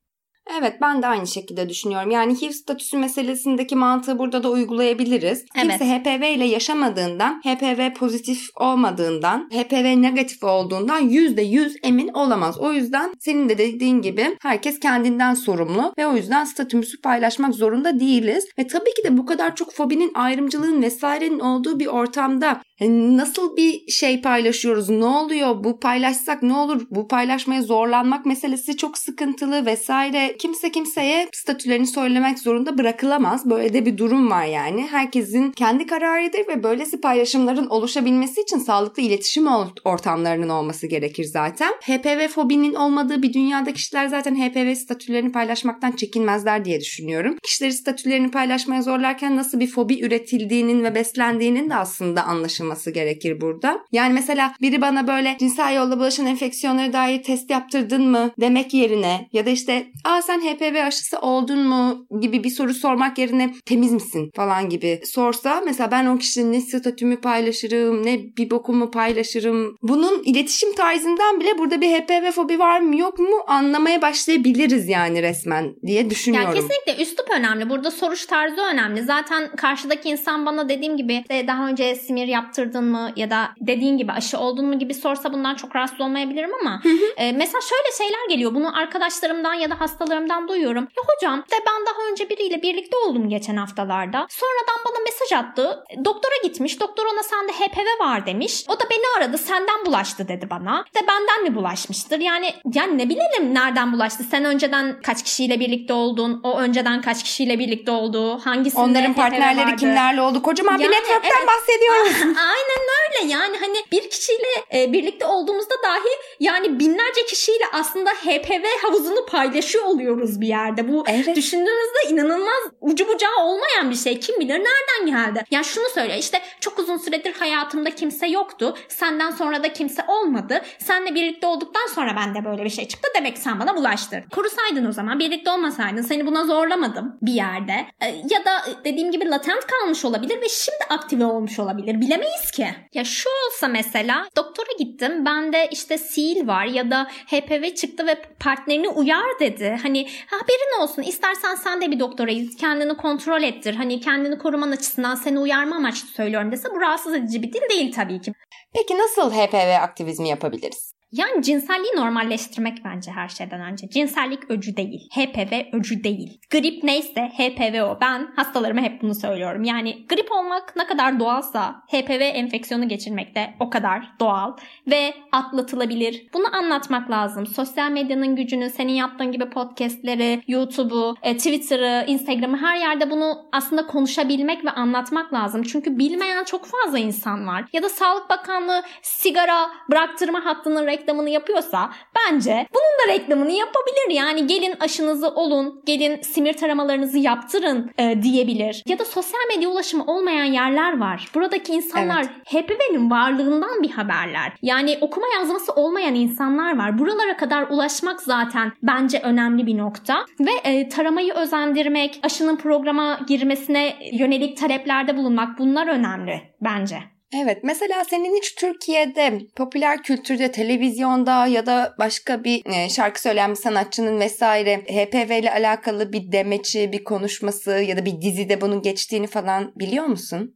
Evet 0.60 0.74
ben 0.82 1.02
de 1.02 1.08
aynı 1.08 1.28
şekilde 1.28 1.70
düşünüyorum. 1.70 2.12
Yani 2.12 2.42
HIV 2.42 2.50
statüsü 2.50 2.98
meselesindeki 2.98 3.76
mantığı 3.76 4.20
burada 4.20 4.44
da 4.44 4.50
uygulayabiliriz. 4.50 5.46
Evet. 5.56 5.78
Kimse 5.78 5.86
HPV 5.86 6.24
ile 6.24 6.46
yaşamadığından, 6.46 7.42
HPV 7.42 7.94
pozitif 7.94 8.50
olmadığından, 8.56 9.50
HPV 9.50 10.02
negatif 10.02 10.44
olduğundan 10.44 11.10
%100 11.10 11.76
emin 11.84 12.08
olamaz. 12.08 12.60
O 12.60 12.74
yüzden 12.74 13.14
senin 13.20 13.50
de 13.50 13.58
dediğin 13.58 14.02
gibi 14.02 14.38
herkes 14.42 14.80
kendinden 14.80 15.34
sorumlu 15.34 15.94
ve 15.98 16.08
o 16.08 16.16
yüzden 16.16 16.44
statümüzü 16.44 17.02
paylaşmak 17.02 17.56
zorunda 17.56 18.00
değiliz. 18.00 18.46
Ve 18.60 18.68
tabii 18.68 18.94
ki 18.94 19.04
de 19.04 19.18
bu 19.18 19.26
kadar 19.26 19.56
çok 19.56 19.74
fobinin, 19.74 20.12
ayrımcılığın 20.14 20.82
vesairenin 20.82 21.40
olduğu 21.40 21.80
bir 21.80 21.88
ortamda 21.88 22.62
nasıl 22.82 23.58
bir 23.58 23.92
şey 23.92 24.22
paylaşıyoruz? 24.22 24.90
Ne 24.90 25.06
oluyor? 25.06 25.64
Bu 25.64 25.80
paylaşsak 25.80 26.44
ne 26.44 26.54
olur? 26.54 26.82
Bu 26.90 27.08
paylaşmaya 27.08 27.62
zorlanmak 27.62 28.26
meselesi 28.26 28.78
çok 28.78 28.98
sıkıntılı 28.98 29.66
vesaire. 29.66 30.36
Kimse 30.40 30.72
kimseye 30.72 31.30
statülerini 31.34 31.88
söylemek 31.88 32.40
zorunda 32.40 32.78
bırakılamaz. 32.78 33.50
Böyle 33.50 33.74
de 33.74 33.86
bir 33.86 33.98
durum 33.98 34.32
var 34.32 34.46
yani. 34.46 34.88
Herkesin 34.92 35.52
kendi 35.52 35.86
kararıdır 35.86 36.48
ve 36.48 36.64
böylesi 36.64 37.02
paylaşımların 37.02 37.68
oluşabilmesi 37.68 38.42
için 38.42 38.58
sağlıklı 38.58 39.04
iletişim 39.04 39.48
ortamlarının 39.86 40.50
olması 40.50 40.88
gerekir 40.88 41.24
zaten. 41.24 41.74
HPV 41.74 42.28
fobinin 42.28 42.74
olmadığı 42.74 43.22
bir 43.24 43.34
dünyada 43.34 43.74
kişiler 43.74 44.08
zaten 44.08 44.36
HPV 44.36 44.76
statülerini 44.76 45.32
paylaşmaktan 45.32 45.92
çekinmezler 45.92 46.66
diye 46.66 46.80
düşünüyorum. 46.80 47.38
Kişileri 47.44 47.74
statülerini 47.74 48.32
paylaşmaya 48.32 48.82
zorlarken 48.82 49.38
nasıl 49.38 49.60
bir 49.60 49.68
fobi 49.68 50.02
üretildiğinin 50.02 50.84
ve 50.84 50.96
beslendiğinin 50.96 51.70
de 51.70 51.76
aslında 51.76 52.24
anlaşılması 52.24 52.63
olması 52.64 52.92
gerekir 52.92 53.42
burada. 53.42 53.80
Yani 53.92 54.14
mesela 54.14 54.54
biri 54.62 54.82
bana 54.82 55.08
böyle 55.08 55.38
cinsel 55.40 55.76
yolla 55.76 56.00
bulaşan 56.00 56.26
enfeksiyonlara 56.26 56.94
dair 56.94 57.24
test 57.24 57.50
yaptırdın 57.50 58.10
mı 58.10 58.32
demek 58.40 58.74
yerine 58.74 59.30
ya 59.34 59.46
da 59.46 59.50
işte 59.50 59.88
aa 60.06 60.22
sen 60.22 60.40
HPV 60.40 60.88
aşısı 60.88 61.20
oldun 61.20 61.60
mu 61.60 62.08
gibi 62.22 62.44
bir 62.44 62.50
soru 62.50 62.74
sormak 62.74 63.18
yerine 63.18 63.54
temiz 63.66 63.92
misin 63.92 64.32
falan 64.36 64.70
gibi 64.70 65.02
sorsa 65.06 65.62
mesela 65.66 65.92
ben 65.92 66.06
o 66.06 66.18
kişinin 66.18 66.54
ne 66.54 66.62
statümü 66.62 67.22
paylaşırım 67.22 68.06
ne 68.06 68.20
bir 68.38 68.50
bokumu 68.50 68.92
paylaşırım. 68.92 69.78
Bunun 69.82 70.24
iletişim 70.24 70.76
tarzından 70.76 71.40
bile 71.40 71.58
burada 71.58 71.82
bir 71.82 71.90
HPV 71.90 72.32
fobi 72.32 72.60
var 72.60 72.80
mı 72.80 72.98
yok 72.98 73.20
mu 73.20 73.44
anlamaya 73.48 74.02
başlayabiliriz 74.02 74.90
yani 74.90 75.22
resmen 75.22 75.76
diye 75.86 76.10
düşünüyorum. 76.10 76.50
Yani 76.56 76.68
kesinlikle 76.68 77.04
üslup 77.04 77.30
önemli. 77.38 77.70
Burada 77.70 77.92
soruş 77.92 78.26
tarzı 78.26 78.62
önemli. 78.62 79.04
Zaten 79.04 79.56
karşıdaki 79.56 80.10
insan 80.10 80.46
bana 80.46 80.70
dediğim 80.70 80.98
gibi 80.98 81.24
daha 81.48 81.68
önce 81.68 81.96
simir 81.96 82.28
yaptı 82.28 82.53
yaptırdın 82.54 82.84
mı 82.84 83.12
ya 83.16 83.30
da 83.30 83.50
dediğin 83.62 83.98
gibi 83.98 84.12
aşı 84.12 84.40
oldun 84.40 84.66
mu 84.66 84.80
gibi 84.80 84.94
sorsa 84.94 85.34
bundan 85.34 85.56
çok 85.56 85.76
rahatsız 85.76 86.02
olmayabilirim 86.02 86.52
ama 86.62 86.82
e, 87.18 87.32
mesela 87.32 87.62
şöyle 87.62 87.98
şeyler 87.98 88.30
geliyor. 88.30 88.54
Bunu 88.56 88.78
arkadaşlarımdan 88.78 89.54
ya 89.54 89.70
da 89.70 89.80
hastalarımdan 89.80 90.48
duyuyorum. 90.48 90.84
Ya 90.84 91.04
hocam 91.08 91.40
de 91.40 91.56
ben 91.68 91.86
daha 91.86 92.12
önce 92.12 92.30
biriyle 92.30 92.62
birlikte 92.62 92.98
oldum 92.98 93.30
geçen 93.30 93.58
haftalarda. 93.58 94.28
Sonradan 94.30 94.86
bana 94.86 95.04
mesaj 95.04 95.32
attı. 95.32 95.84
Doktora 96.06 96.34
gitmiş. 96.44 96.80
Doktor 96.80 97.06
ona 97.14 97.24
sende 97.24 97.52
HPV 97.52 98.06
var 98.06 98.26
demiş. 98.26 98.66
O 98.68 98.80
da 98.80 98.84
beni 98.92 99.04
aradı. 99.18 99.38
Senden 99.38 99.86
bulaştı 99.86 100.28
dedi 100.28 100.50
bana. 100.50 100.86
De 100.96 101.08
benden 101.08 101.44
mi 101.44 101.56
bulaşmıştır? 101.56 102.20
Yani 102.20 102.54
yani 102.74 102.98
ne 102.98 103.10
bilelim 103.10 103.54
nereden 103.54 103.94
bulaştı? 103.94 104.24
Sen 104.24 104.46
önceden 104.46 105.02
kaç 105.02 105.24
kişiyle 105.24 105.60
birlikte 105.60 105.94
oldun? 105.94 106.42
O 106.44 106.60
önceden 106.60 107.02
kaç 107.02 107.24
kişiyle 107.24 107.60
birlikte 107.60 107.92
oldu? 107.92 108.40
Hangisinde 108.46 108.82
Onların 108.82 109.14
partnerleri 109.14 109.76
kimlerle 109.76 110.22
oldu? 110.22 110.42
Kocaman 110.42 110.72
yani, 110.72 110.84
bir 110.84 110.98
network'ten 110.98 111.32
evet. 111.40 111.48
bahsediyoruz. 111.48 112.38
Aynen 112.44 112.84
öyle 113.04 113.34
yani 113.34 113.58
hani 113.58 113.78
bir 113.92 114.10
kişiyle 114.10 114.48
e, 114.74 114.94
birlikte 114.94 115.26
olduğumuzda 115.26 115.76
dahi 115.84 116.10
yani 116.40 116.80
binlerce 116.80 117.26
kişiyle 117.26 117.64
aslında 117.74 118.10
HPV 118.10 118.66
havuzunu 118.82 119.26
paylaşıyor 119.26 119.86
oluyoruz 119.86 120.42
bir 120.42 120.48
yerde. 120.48 120.88
Bu 120.88 121.04
evet. 121.08 121.36
düşündüğünüzde 121.36 122.10
inanılmaz 122.10 122.64
ucu 122.82 123.08
bucağı 123.08 123.38
olmayan 123.44 123.90
bir 123.90 123.96
şey. 123.96 124.20
Kim 124.20 124.40
bilir 124.40 124.60
nereden 124.60 125.06
geldi? 125.06 125.46
Yani 125.52 125.66
şunu 125.66 125.90
söyle 125.90 126.18
işte 126.18 126.42
çok 126.60 126.80
uzun 126.80 126.98
süredir 126.98 127.34
hayatımda 127.34 127.90
kimse 127.90 128.28
yoktu. 128.28 128.78
Senden 128.88 129.32
sonra 129.32 129.64
da 129.64 129.74
kimse 129.74 130.04
olmadı. 130.08 130.62
Senle 130.80 131.16
birlikte 131.16 131.48
olduktan 131.48 131.88
sonra 131.88 132.16
bende 132.16 132.46
böyle 132.46 132.64
bir 132.64 132.70
şey 132.70 132.88
çıktı. 132.88 133.10
Demek 133.16 133.38
sen 133.38 133.60
bana 133.60 133.76
bulaştırdın. 133.76 134.30
Korusaydın 134.30 134.86
o 134.86 134.92
zaman 134.92 135.20
birlikte 135.20 135.52
olmasaydın 135.52 136.02
seni 136.02 136.26
buna 136.26 136.46
zorlamadım 136.46 137.18
bir 137.22 137.34
yerde. 137.34 137.86
E, 138.02 138.08
ya 138.08 138.46
da 138.46 138.64
dediğim 138.86 139.12
gibi 139.12 139.30
latent 139.30 139.68
kalmış 139.68 140.06
olabilir 140.06 140.42
ve 140.42 140.50
şimdi 140.50 140.84
aktive 140.90 141.26
olmuş 141.26 141.60
olabilir. 141.60 142.02
Bilemeyiz 142.02 142.33
bilemeyiz 142.34 142.52
ki. 142.52 142.68
Ya 142.94 143.04
şu 143.04 143.30
olsa 143.48 143.68
mesela 143.68 144.28
doktora 144.38 144.70
gittim 144.80 145.26
bende 145.26 145.68
işte 145.72 145.98
sil 146.12 146.40
var 146.48 146.66
ya 146.66 146.92
da 146.92 147.08
HPV 147.28 147.74
çıktı 147.76 148.08
ve 148.08 148.22
partnerini 148.40 148.90
uyar 148.90 149.40
dedi. 149.40 149.80
Hani 149.84 150.08
haberin 150.28 150.82
olsun 150.82 151.02
istersen 151.02 151.56
sen 151.56 151.82
de 151.82 151.92
bir 151.92 152.00
doktora 152.00 152.32
git 152.32 152.58
kendini 152.60 152.98
kontrol 152.98 153.44
ettir. 153.44 153.76
Hani 153.76 154.00
kendini 154.00 154.38
koruman 154.38 154.72
açısından 154.72 155.16
seni 155.16 155.40
uyarma 155.40 155.76
amaçlı 155.76 156.08
söylüyorum 156.08 156.52
dese 156.52 156.70
bu 156.76 156.82
rahatsız 156.82 157.14
edici 157.14 157.44
bir 157.44 157.54
dil 157.54 157.70
değil 157.70 157.94
tabii 157.94 158.22
ki. 158.22 158.34
Peki 158.74 158.98
nasıl 158.98 159.32
HPV 159.32 159.82
aktivizmi 159.82 160.30
yapabiliriz? 160.30 160.93
Yani 161.14 161.44
cinselliği 161.44 161.96
normalleştirmek 161.96 162.86
bence 162.86 163.12
her 163.12 163.28
şeyden 163.28 163.62
önce. 163.62 163.90
Cinsellik 163.90 164.52
öcü 164.52 164.78
değil. 164.78 165.10
HPV 165.16 165.76
öcü 165.78 166.04
değil. 166.04 166.40
Grip 166.52 166.84
neyse 166.84 167.32
HPV 167.38 167.82
o. 167.82 167.98
Ben 168.02 168.28
hastalarıma 168.36 168.82
hep 168.82 169.02
bunu 169.02 169.16
söylüyorum. 169.16 169.64
Yani 169.64 170.06
grip 170.10 170.32
olmak 170.32 170.76
ne 170.76 170.86
kadar 170.86 171.20
doğalsa 171.20 171.76
HPV 171.88 172.22
enfeksiyonu 172.22 172.88
geçirmek 172.88 173.36
de 173.36 173.54
o 173.60 173.70
kadar 173.70 174.12
doğal 174.20 174.54
ve 174.88 175.14
atlatılabilir. 175.32 176.28
Bunu 176.34 176.56
anlatmak 176.56 177.12
lazım. 177.12 177.48
Sosyal 177.48 177.92
medyanın 177.92 178.36
gücünü, 178.36 178.70
senin 178.70 178.94
yaptığın 178.94 179.32
gibi 179.32 179.50
podcastleri, 179.50 180.44
YouTube'u, 180.48 181.16
e, 181.24 181.38
Twitter'ı, 181.38 182.06
Instagram'ı 182.08 182.58
her 182.58 182.78
yerde 182.78 183.12
bunu 183.12 183.50
aslında 183.52 183.88
konuşabilmek 183.88 184.66
ve 184.66 184.70
anlatmak 184.70 185.34
lazım. 185.34 185.64
Çünkü 185.64 185.98
bilmeyen 185.98 186.44
çok 186.44 186.66
fazla 186.66 187.00
insan 187.00 187.48
var. 187.48 187.66
Ya 187.74 187.84
da 187.84 187.90
Sağlık 187.90 188.30
Bakanlığı 188.30 188.84
sigara 189.02 189.70
bıraktırma 189.92 190.46
hattının 190.46 190.88
reklamını 191.04 191.30
yapıyorsa 191.30 191.92
bence 192.16 192.68
bunun 192.74 192.84
da 192.84 193.14
reklamını 193.14 193.52
yapabilir. 193.52 194.10
Yani 194.10 194.48
gelin 194.48 194.74
aşınızı 194.80 195.30
olun, 195.30 195.82
gelin 195.86 196.22
simir 196.22 196.54
taramalarınızı 196.54 197.18
yaptırın 197.18 197.92
e, 197.98 198.24
diyebilir. 198.24 198.84
Ya 198.88 199.00
da 199.00 199.06
sosyal 199.06 199.40
medya 199.56 199.70
ulaşımı 199.70 200.04
olmayan 200.06 200.46
yerler 200.46 201.00
var. 201.00 201.30
Buradaki 201.36 201.74
insanlar 201.74 202.26
evet. 202.52 202.70
HPV'nin 202.70 203.12
varlığından 203.12 203.84
bir 203.84 203.92
haberler. 203.92 204.54
Yani 204.62 204.98
okuma 205.02 205.26
yazması 205.40 205.74
olmayan 205.74 206.16
insanlar 206.16 206.78
var. 206.78 207.00
Buralara 207.00 207.38
kadar 207.38 207.68
ulaşmak 207.70 208.22
zaten 208.22 208.72
bence 208.84 209.20
önemli 209.20 209.68
bir 209.68 209.78
nokta. 209.78 210.26
Ve 210.40 210.52
e, 210.64 210.90
taramayı 210.90 211.34
özendirmek, 211.34 212.20
aşının 212.24 212.56
programa 212.56 213.20
girmesine 213.28 213.96
yönelik 214.14 214.58
taleplerde 214.58 215.18
bulunmak 215.18 215.60
bunlar 215.60 215.88
önemli 215.88 216.42
bence. 216.62 217.13
Evet 217.36 217.60
mesela 217.64 218.04
senin 218.04 218.36
hiç 218.38 218.56
Türkiye'de 218.56 219.40
popüler 219.56 220.04
kültürde, 220.04 220.52
televizyonda 220.52 221.48
ya 221.48 221.66
da 221.66 221.96
başka 222.00 222.44
bir 222.44 222.62
e, 222.66 222.90
şarkı 222.90 223.22
söyleyen 223.22 223.52
bir 223.52 223.56
sanatçının 223.56 224.20
vesaire 224.20 224.78
HPV 224.78 225.40
ile 225.40 225.52
alakalı 225.52 226.14
bir 226.14 226.32
demeci, 226.32 226.92
bir 226.92 227.04
konuşması 227.04 227.72
ya 227.72 227.98
da 227.98 228.06
bir 228.06 228.22
dizide 228.22 228.62
bunun 228.62 228.82
geçtiğini 228.82 229.28
falan 229.28 229.72
biliyor 229.76 230.06
musun? 230.06 230.56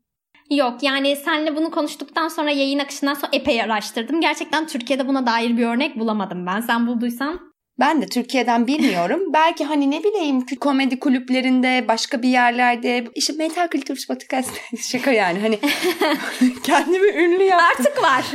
Yok 0.49 0.83
yani 0.83 1.15
senle 1.15 1.55
bunu 1.55 1.71
konuştuktan 1.71 2.27
sonra 2.27 2.51
yayın 2.51 2.79
akışından 2.79 3.13
sonra 3.13 3.29
epey 3.33 3.61
araştırdım. 3.61 4.21
Gerçekten 4.21 4.67
Türkiye'de 4.67 5.07
buna 5.07 5.25
dair 5.25 5.57
bir 5.57 5.65
örnek 5.65 5.99
bulamadım 5.99 6.45
ben. 6.45 6.61
Sen 6.61 6.87
bulduysan 6.87 7.39
ben 7.79 8.01
de 8.01 8.05
Türkiye'den 8.05 8.67
bilmiyorum. 8.67 9.21
Belki 9.33 9.65
hani 9.65 9.91
ne 9.91 10.03
bileyim 10.03 10.45
komedi 10.59 10.99
kulüplerinde, 10.99 11.87
başka 11.87 12.21
bir 12.21 12.29
yerlerde 12.29 13.05
işte 13.15 13.33
metal 13.33 13.67
kültür 13.67 14.07
podcast 14.07 14.51
şaka 14.81 15.11
yani 15.11 15.39
hani 15.39 15.59
kendimi 16.63 17.07
ünlü 17.07 17.43
yaptım. 17.43 17.67
Artık 17.79 18.03
var. 18.03 18.25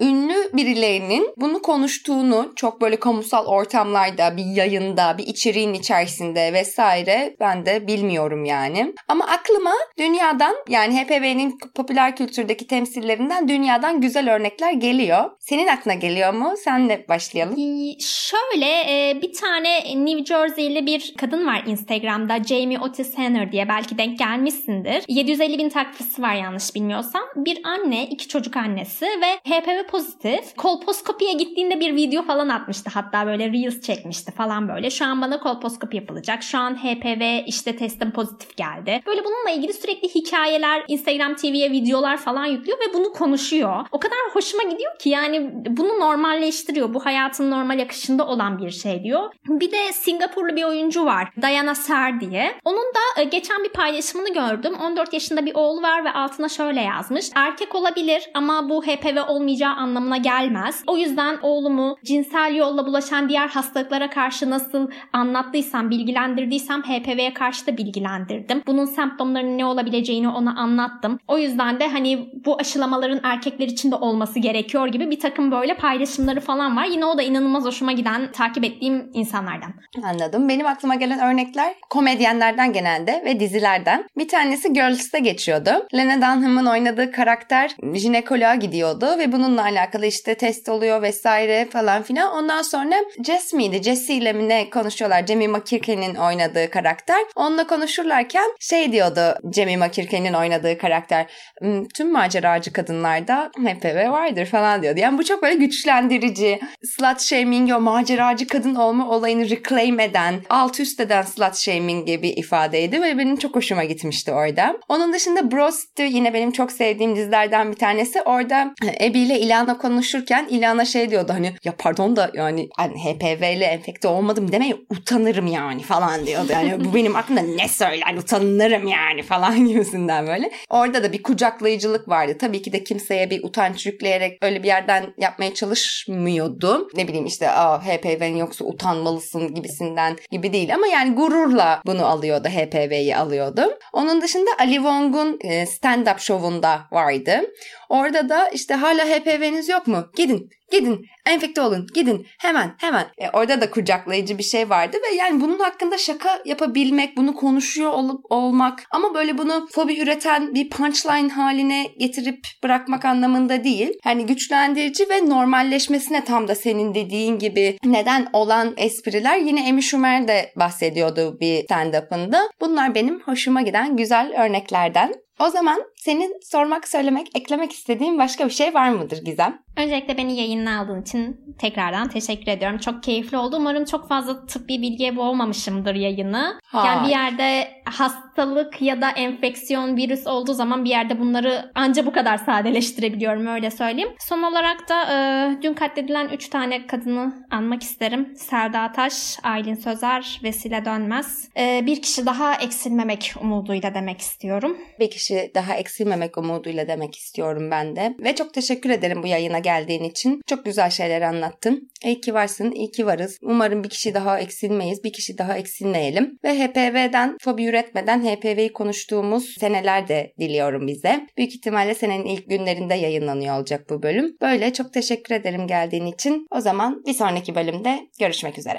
Ünlü 0.00 0.50
birilerinin 0.52 1.34
bunu 1.36 1.62
konuştuğunu 1.62 2.52
çok 2.56 2.80
böyle 2.80 2.96
kamusal 2.96 3.46
ortamlarda, 3.46 4.36
bir 4.36 4.44
yayında, 4.44 5.18
bir 5.18 5.26
içeriğin 5.26 5.74
içerisinde 5.74 6.52
vesaire 6.52 7.36
ben 7.40 7.66
de 7.66 7.86
bilmiyorum 7.86 8.44
yani. 8.44 8.94
Ama 9.08 9.26
aklıma 9.26 9.72
dünyadan 9.98 10.56
yani 10.68 10.96
HPV'nin 11.02 11.58
popüler 11.74 12.16
kültürdeki 12.16 12.66
temsillerinden 12.66 13.48
dünyadan 13.48 14.00
güzel 14.00 14.34
örnekler 14.34 14.72
geliyor. 14.72 15.30
Senin 15.40 15.66
aklına 15.66 15.94
geliyor 15.94 16.32
mu? 16.34 16.54
Senle 16.64 17.04
başlayalım. 17.08 17.56
Şöyle 18.00 18.71
e, 18.72 19.22
bir 19.22 19.32
tane 19.32 20.04
New 20.06 20.24
Jersey'li 20.24 20.86
bir 20.86 21.14
kadın 21.18 21.46
var 21.46 21.62
Instagram'da 21.66 22.44
Jamie 22.44 22.78
Otis 22.78 23.18
Henner 23.18 23.52
diye 23.52 23.68
belki 23.68 23.98
denk 23.98 24.18
gelmişsindir. 24.18 25.04
750 25.08 25.58
bin 25.58 25.68
takipçisi 25.68 26.22
var 26.22 26.34
yanlış 26.34 26.74
bilmiyorsam. 26.74 27.22
Bir 27.36 27.60
anne, 27.64 28.06
iki 28.06 28.28
çocuk 28.28 28.56
annesi 28.56 29.06
ve 29.06 29.50
HPV 29.50 29.86
pozitif. 29.90 30.56
Kolposkopiye 30.56 31.32
gittiğinde 31.32 31.80
bir 31.80 31.96
video 31.96 32.22
falan 32.22 32.48
atmıştı. 32.48 32.90
Hatta 32.94 33.26
böyle 33.26 33.52
Reels 33.52 33.80
çekmişti 33.80 34.32
falan 34.32 34.68
böyle. 34.68 34.90
Şu 34.90 35.04
an 35.04 35.20
bana 35.20 35.40
kolposkopi 35.40 35.96
yapılacak. 35.96 36.42
Şu 36.42 36.58
an 36.58 36.74
HPV 36.74 37.46
işte 37.46 37.76
testim 37.76 38.10
pozitif 38.10 38.56
geldi. 38.56 39.00
Böyle 39.06 39.24
bununla 39.24 39.50
ilgili 39.50 39.72
sürekli 39.72 40.08
hikayeler, 40.08 40.84
Instagram 40.88 41.36
TV'ye 41.36 41.70
videolar 41.70 42.16
falan 42.16 42.46
yüklüyor 42.46 42.78
ve 42.78 42.94
bunu 42.94 43.12
konuşuyor. 43.12 43.86
O 43.92 44.00
kadar 44.00 44.18
hoşuma 44.32 44.62
gidiyor 44.62 44.98
ki 44.98 45.08
yani 45.08 45.50
bunu 45.66 46.00
normalleştiriyor. 46.00 46.94
Bu 46.94 47.06
hayatın 47.06 47.50
normal 47.50 47.82
akışında 47.82 48.26
olan 48.26 48.58
bir 48.58 48.61
bir 48.66 48.70
şey 48.70 49.04
diyor. 49.04 49.30
Bir 49.48 49.72
de 49.72 49.92
Singapurlu 49.92 50.56
bir 50.56 50.64
oyuncu 50.64 51.04
var. 51.04 51.28
Diana 51.42 51.74
Ser 51.74 52.20
diye. 52.20 52.54
Onun 52.64 52.82
da 52.94 53.20
e, 53.20 53.24
geçen 53.24 53.64
bir 53.64 53.68
paylaşımını 53.68 54.32
gördüm. 54.34 54.74
14 54.82 55.12
yaşında 55.12 55.46
bir 55.46 55.54
oğlu 55.54 55.82
var 55.82 56.04
ve 56.04 56.12
altına 56.12 56.48
şöyle 56.48 56.80
yazmış. 56.80 57.30
Erkek 57.34 57.74
olabilir 57.74 58.30
ama 58.34 58.68
bu 58.68 58.84
HPV 58.84 59.28
olmayacağı 59.28 59.74
anlamına 59.74 60.16
gelmez. 60.16 60.82
O 60.86 60.96
yüzden 60.96 61.38
oğlumu 61.42 61.96
cinsel 62.04 62.54
yolla 62.54 62.86
bulaşan 62.86 63.28
diğer 63.28 63.48
hastalıklara 63.48 64.10
karşı 64.10 64.50
nasıl 64.50 64.90
anlattıysam, 65.12 65.90
bilgilendirdiysem 65.90 66.82
HPV'ye 66.82 67.34
karşı 67.34 67.66
da 67.66 67.76
bilgilendirdim. 67.76 68.62
Bunun 68.66 68.84
semptomlarının 68.84 69.58
ne 69.58 69.64
olabileceğini 69.64 70.28
ona 70.28 70.54
anlattım. 70.56 71.18
O 71.28 71.38
yüzden 71.38 71.80
de 71.80 71.88
hani 71.88 72.30
bu 72.44 72.56
aşılamaların 72.60 73.20
erkekler 73.22 73.66
için 73.66 73.90
de 73.90 73.94
olması 73.94 74.38
gerekiyor 74.38 74.86
gibi 74.86 75.10
bir 75.10 75.20
takım 75.20 75.50
böyle 75.50 75.76
paylaşımları 75.76 76.40
falan 76.40 76.76
var. 76.76 76.84
Yine 76.84 77.06
o 77.06 77.18
da 77.18 77.22
inanılmaz 77.22 77.64
hoşuma 77.64 77.92
giden 77.92 78.32
takip 78.32 78.51
takip 78.52 78.64
ettiğim 78.64 79.10
insanlardan. 79.14 79.74
Anladım. 80.02 80.48
Benim 80.48 80.66
aklıma 80.66 80.94
gelen 80.94 81.20
örnekler 81.20 81.74
komedyenlerden 81.90 82.72
genelde 82.72 83.22
ve 83.24 83.40
dizilerden. 83.40 84.04
Bir 84.18 84.28
tanesi 84.28 84.72
Girls'te 84.72 85.18
geçiyordu. 85.18 85.86
Lena 85.94 86.16
Dunham'ın 86.16 86.66
oynadığı 86.66 87.12
karakter 87.12 87.76
jinekoloğa 87.94 88.54
gidiyordu 88.54 89.18
ve 89.18 89.32
bununla 89.32 89.62
alakalı 89.62 90.06
işte 90.06 90.34
test 90.34 90.68
oluyor 90.68 91.02
vesaire 91.02 91.68
falan 91.72 92.02
filan. 92.02 92.32
Ondan 92.32 92.62
sonra 92.62 92.94
Jess 93.26 93.52
miydi? 93.52 93.82
Jesse 93.82 94.14
ile 94.14 94.32
mi 94.32 94.48
ne 94.48 94.70
konuşuyorlar? 94.70 95.26
Jamie 95.26 95.48
McKirken'in 95.48 96.14
oynadığı 96.14 96.70
karakter. 96.70 97.18
Onunla 97.36 97.66
konuşurlarken 97.66 98.50
şey 98.60 98.92
diyordu 98.92 99.20
Jamie 99.54 99.76
McKirken'in 99.76 100.32
oynadığı 100.32 100.78
karakter. 100.78 101.26
Hmm, 101.60 101.88
tüm 101.88 102.12
maceracı 102.12 102.72
kadınlarda 102.72 103.50
HPV 103.58 104.10
vardır 104.10 104.46
falan 104.46 104.82
diyordu. 104.82 105.00
Yani 105.00 105.18
bu 105.18 105.24
çok 105.24 105.42
böyle 105.42 105.54
güçlendirici. 105.54 106.60
Slut 106.84 107.20
shaming 107.20 107.72
o 107.72 107.80
maceracı 107.80 108.41
yabancı 108.42 108.46
kadın 108.46 108.74
olma 108.74 109.10
olayını 109.10 109.50
reclaim 109.50 110.00
eden, 110.00 110.34
alt 110.50 110.80
üst 110.80 111.00
eden 111.00 111.22
slut 111.22 111.56
shaming 111.56 112.06
gibi 112.06 112.28
ifadeydi 112.28 113.02
ve 113.02 113.18
benim 113.18 113.36
çok 113.36 113.56
hoşuma 113.56 113.84
gitmişti 113.84 114.32
orada. 114.32 114.76
Onun 114.88 115.12
dışında 115.12 115.50
Brost'u 115.50 116.02
yine 116.02 116.34
benim 116.34 116.52
çok 116.52 116.72
sevdiğim 116.72 117.16
dizilerden 117.16 117.70
bir 117.70 117.76
tanesi. 117.76 118.22
Orada 118.22 118.74
Abby 119.00 119.22
ile 119.22 119.40
Ilana 119.40 119.78
konuşurken 119.78 120.46
Ilana 120.50 120.84
şey 120.84 121.10
diyordu 121.10 121.32
hani 121.32 121.52
ya 121.64 121.74
pardon 121.78 122.16
da 122.16 122.30
yani 122.34 122.68
hani 122.76 122.94
HPV 122.94 123.56
ile 123.56 123.64
enfekte 123.64 124.08
olmadım 124.08 124.52
demeye 124.52 124.76
utanırım 124.90 125.46
yani 125.46 125.82
falan 125.82 126.26
diyordu. 126.26 126.52
Yani 126.52 126.84
bu 126.84 126.94
benim 126.94 127.16
aklımda 127.16 127.42
ne 127.42 127.68
söyler 127.68 128.14
utanırım 128.14 128.88
yani 128.88 129.22
falan 129.22 129.66
gibisinden 129.68 130.26
böyle. 130.26 130.50
Orada 130.70 131.02
da 131.02 131.12
bir 131.12 131.22
kucaklayıcılık 131.22 132.08
vardı. 132.08 132.36
Tabii 132.40 132.62
ki 132.62 132.72
de 132.72 132.84
kimseye 132.84 133.30
bir 133.30 133.44
utanç 133.44 133.86
yükleyerek 133.86 134.38
öyle 134.42 134.62
bir 134.62 134.68
yerden 134.68 135.14
yapmaya 135.18 135.54
çalışmıyordu. 135.54 136.88
Ne 136.96 137.08
bileyim 137.08 137.26
işte 137.26 137.46
HPV 137.46 138.31
HPV'n 138.32 138.36
yoksa 138.36 138.64
utanmalısın 138.64 139.54
gibisinden 139.54 140.16
gibi 140.30 140.52
değil 140.52 140.74
ama 140.74 140.86
yani 140.86 141.14
gururla 141.14 141.82
bunu 141.86 142.06
alıyordu 142.06 142.48
HPV'yi 142.48 143.16
alıyordu. 143.16 143.78
Onun 143.92 144.22
dışında 144.22 144.50
Ali 144.58 144.74
Wong'un 144.74 145.38
e, 145.40 145.62
stand-up 145.62 146.18
şovunda 146.18 146.80
vardı. 146.92 147.40
Orada 147.88 148.28
da 148.28 148.48
işte 148.48 148.74
hala 148.74 149.04
HPV'niz 149.04 149.68
yok 149.68 149.86
mu? 149.86 150.04
Gidin 150.16 150.48
Gidin 150.72 151.06
enfekte 151.26 151.60
olun 151.60 151.86
gidin 151.94 152.26
hemen 152.38 152.74
hemen. 152.78 153.06
E, 153.18 153.30
orada 153.30 153.60
da 153.60 153.70
kucaklayıcı 153.70 154.38
bir 154.38 154.42
şey 154.42 154.70
vardı 154.70 154.96
ve 154.96 155.16
yani 155.16 155.40
bunun 155.40 155.58
hakkında 155.58 155.98
şaka 155.98 156.42
yapabilmek, 156.44 157.16
bunu 157.16 157.34
konuşuyor 157.34 157.90
olup 157.90 158.20
olmak 158.30 158.82
ama 158.90 159.14
böyle 159.14 159.38
bunu 159.38 159.68
fobi 159.72 160.00
üreten 160.00 160.54
bir 160.54 160.70
punchline 160.70 161.28
haline 161.28 161.86
getirip 161.98 162.46
bırakmak 162.62 163.04
anlamında 163.04 163.64
değil. 163.64 163.92
Yani 164.04 164.26
güçlendirici 164.26 165.08
ve 165.10 165.28
normalleşmesine 165.28 166.24
tam 166.24 166.48
da 166.48 166.54
senin 166.54 166.94
dediğin 166.94 167.38
gibi 167.38 167.78
neden 167.84 168.28
olan 168.32 168.74
espriler 168.76 169.36
yine 169.36 169.68
Amy 169.68 169.82
Schumer 169.82 170.28
de 170.28 170.52
bahsediyordu 170.56 171.40
bir 171.40 171.64
stand-up'ında. 171.64 172.40
Bunlar 172.60 172.94
benim 172.94 173.20
hoşuma 173.20 173.62
giden 173.62 173.96
güzel 173.96 174.32
örneklerden. 174.44 175.14
O 175.38 175.48
zaman 175.48 175.82
senin 176.04 176.40
sormak, 176.42 176.88
söylemek, 176.88 177.36
eklemek 177.36 177.72
istediğin 177.72 178.18
başka 178.18 178.44
bir 178.44 178.50
şey 178.50 178.74
var 178.74 178.88
mıdır 178.88 179.24
Gizem? 179.24 179.62
Öncelikle 179.76 180.16
beni 180.16 180.36
yayınına 180.36 180.80
aldığın 180.80 181.02
için 181.02 181.40
tekrardan 181.58 182.08
teşekkür 182.08 182.52
ediyorum. 182.52 182.78
Çok 182.78 183.02
keyifli 183.02 183.36
oldu. 183.36 183.56
Umarım 183.58 183.84
çok 183.84 184.08
fazla 184.08 184.46
tıbbi 184.46 184.82
bilgiye 184.82 185.16
boğmamışımdır 185.16 185.94
yayını. 185.94 186.60
Hayır. 186.64 186.86
Yani 186.86 187.06
bir 187.06 187.10
yerde 187.10 187.68
hastalık 187.84 188.82
ya 188.82 189.00
da 189.00 189.10
enfeksiyon, 189.10 189.96
virüs 189.96 190.26
olduğu 190.26 190.54
zaman 190.54 190.84
bir 190.84 190.90
yerde 190.90 191.20
bunları 191.20 191.70
anca 191.74 192.06
bu 192.06 192.12
kadar 192.12 192.36
sadeleştirebiliyorum 192.36 193.46
öyle 193.46 193.70
söyleyeyim. 193.70 194.10
Son 194.18 194.42
olarak 194.42 194.88
da 194.88 195.02
e, 195.12 195.62
dün 195.62 195.74
katledilen 195.74 196.28
3 196.28 196.48
tane 196.48 196.86
kadını 196.86 197.46
anmak 197.50 197.82
isterim. 197.82 198.34
Selda 198.36 198.92
Taş, 198.92 199.38
Aylin 199.42 199.74
Sözer, 199.74 200.40
Vesile 200.42 200.84
Dönmez. 200.84 201.48
E, 201.56 201.86
bir 201.86 202.02
kişi 202.02 202.26
daha 202.26 202.54
eksilmemek 202.54 203.34
umuduyla 203.40 203.94
demek 203.94 204.20
istiyorum. 204.20 204.78
Bir 205.00 205.10
kişi 205.10 205.50
daha 205.54 205.74
eksilmemek 205.92 206.38
umuduyla 206.38 206.88
demek 206.88 207.16
istiyorum 207.16 207.70
ben 207.70 207.96
de. 207.96 208.14
Ve 208.18 208.34
çok 208.34 208.54
teşekkür 208.54 208.90
ederim 208.90 209.22
bu 209.22 209.26
yayına 209.26 209.58
geldiğin 209.58 210.04
için. 210.04 210.40
Çok 210.46 210.64
güzel 210.64 210.90
şeyler 210.90 211.22
anlattın. 211.22 211.90
İyi 212.04 212.20
ki 212.20 212.34
varsın, 212.34 212.72
iyi 212.72 212.90
ki 212.90 213.06
varız. 213.06 213.38
Umarım 213.42 213.84
bir 213.84 213.88
kişi 213.88 214.14
daha 214.14 214.40
eksilmeyiz, 214.40 215.04
bir 215.04 215.12
kişi 215.12 215.38
daha 215.38 215.58
eksilmeyelim. 215.58 216.38
Ve 216.44 216.54
HPV'den, 216.54 217.36
fobi 217.42 217.64
üretmeden 217.64 218.24
HPV'yi 218.24 218.72
konuştuğumuz 218.72 219.54
seneler 219.60 220.08
de 220.08 220.32
diliyorum 220.40 220.86
bize. 220.86 221.26
Büyük 221.36 221.54
ihtimalle 221.54 221.94
senenin 221.94 222.24
ilk 222.24 222.50
günlerinde 222.50 222.94
yayınlanıyor 222.94 223.58
olacak 223.58 223.90
bu 223.90 224.02
bölüm. 224.02 224.36
Böyle 224.42 224.72
çok 224.72 224.92
teşekkür 224.92 225.34
ederim 225.34 225.66
geldiğin 225.66 226.06
için. 226.06 226.46
O 226.50 226.60
zaman 226.60 227.02
bir 227.06 227.14
sonraki 227.14 227.54
bölümde 227.54 228.00
görüşmek 228.20 228.58
üzere. 228.58 228.78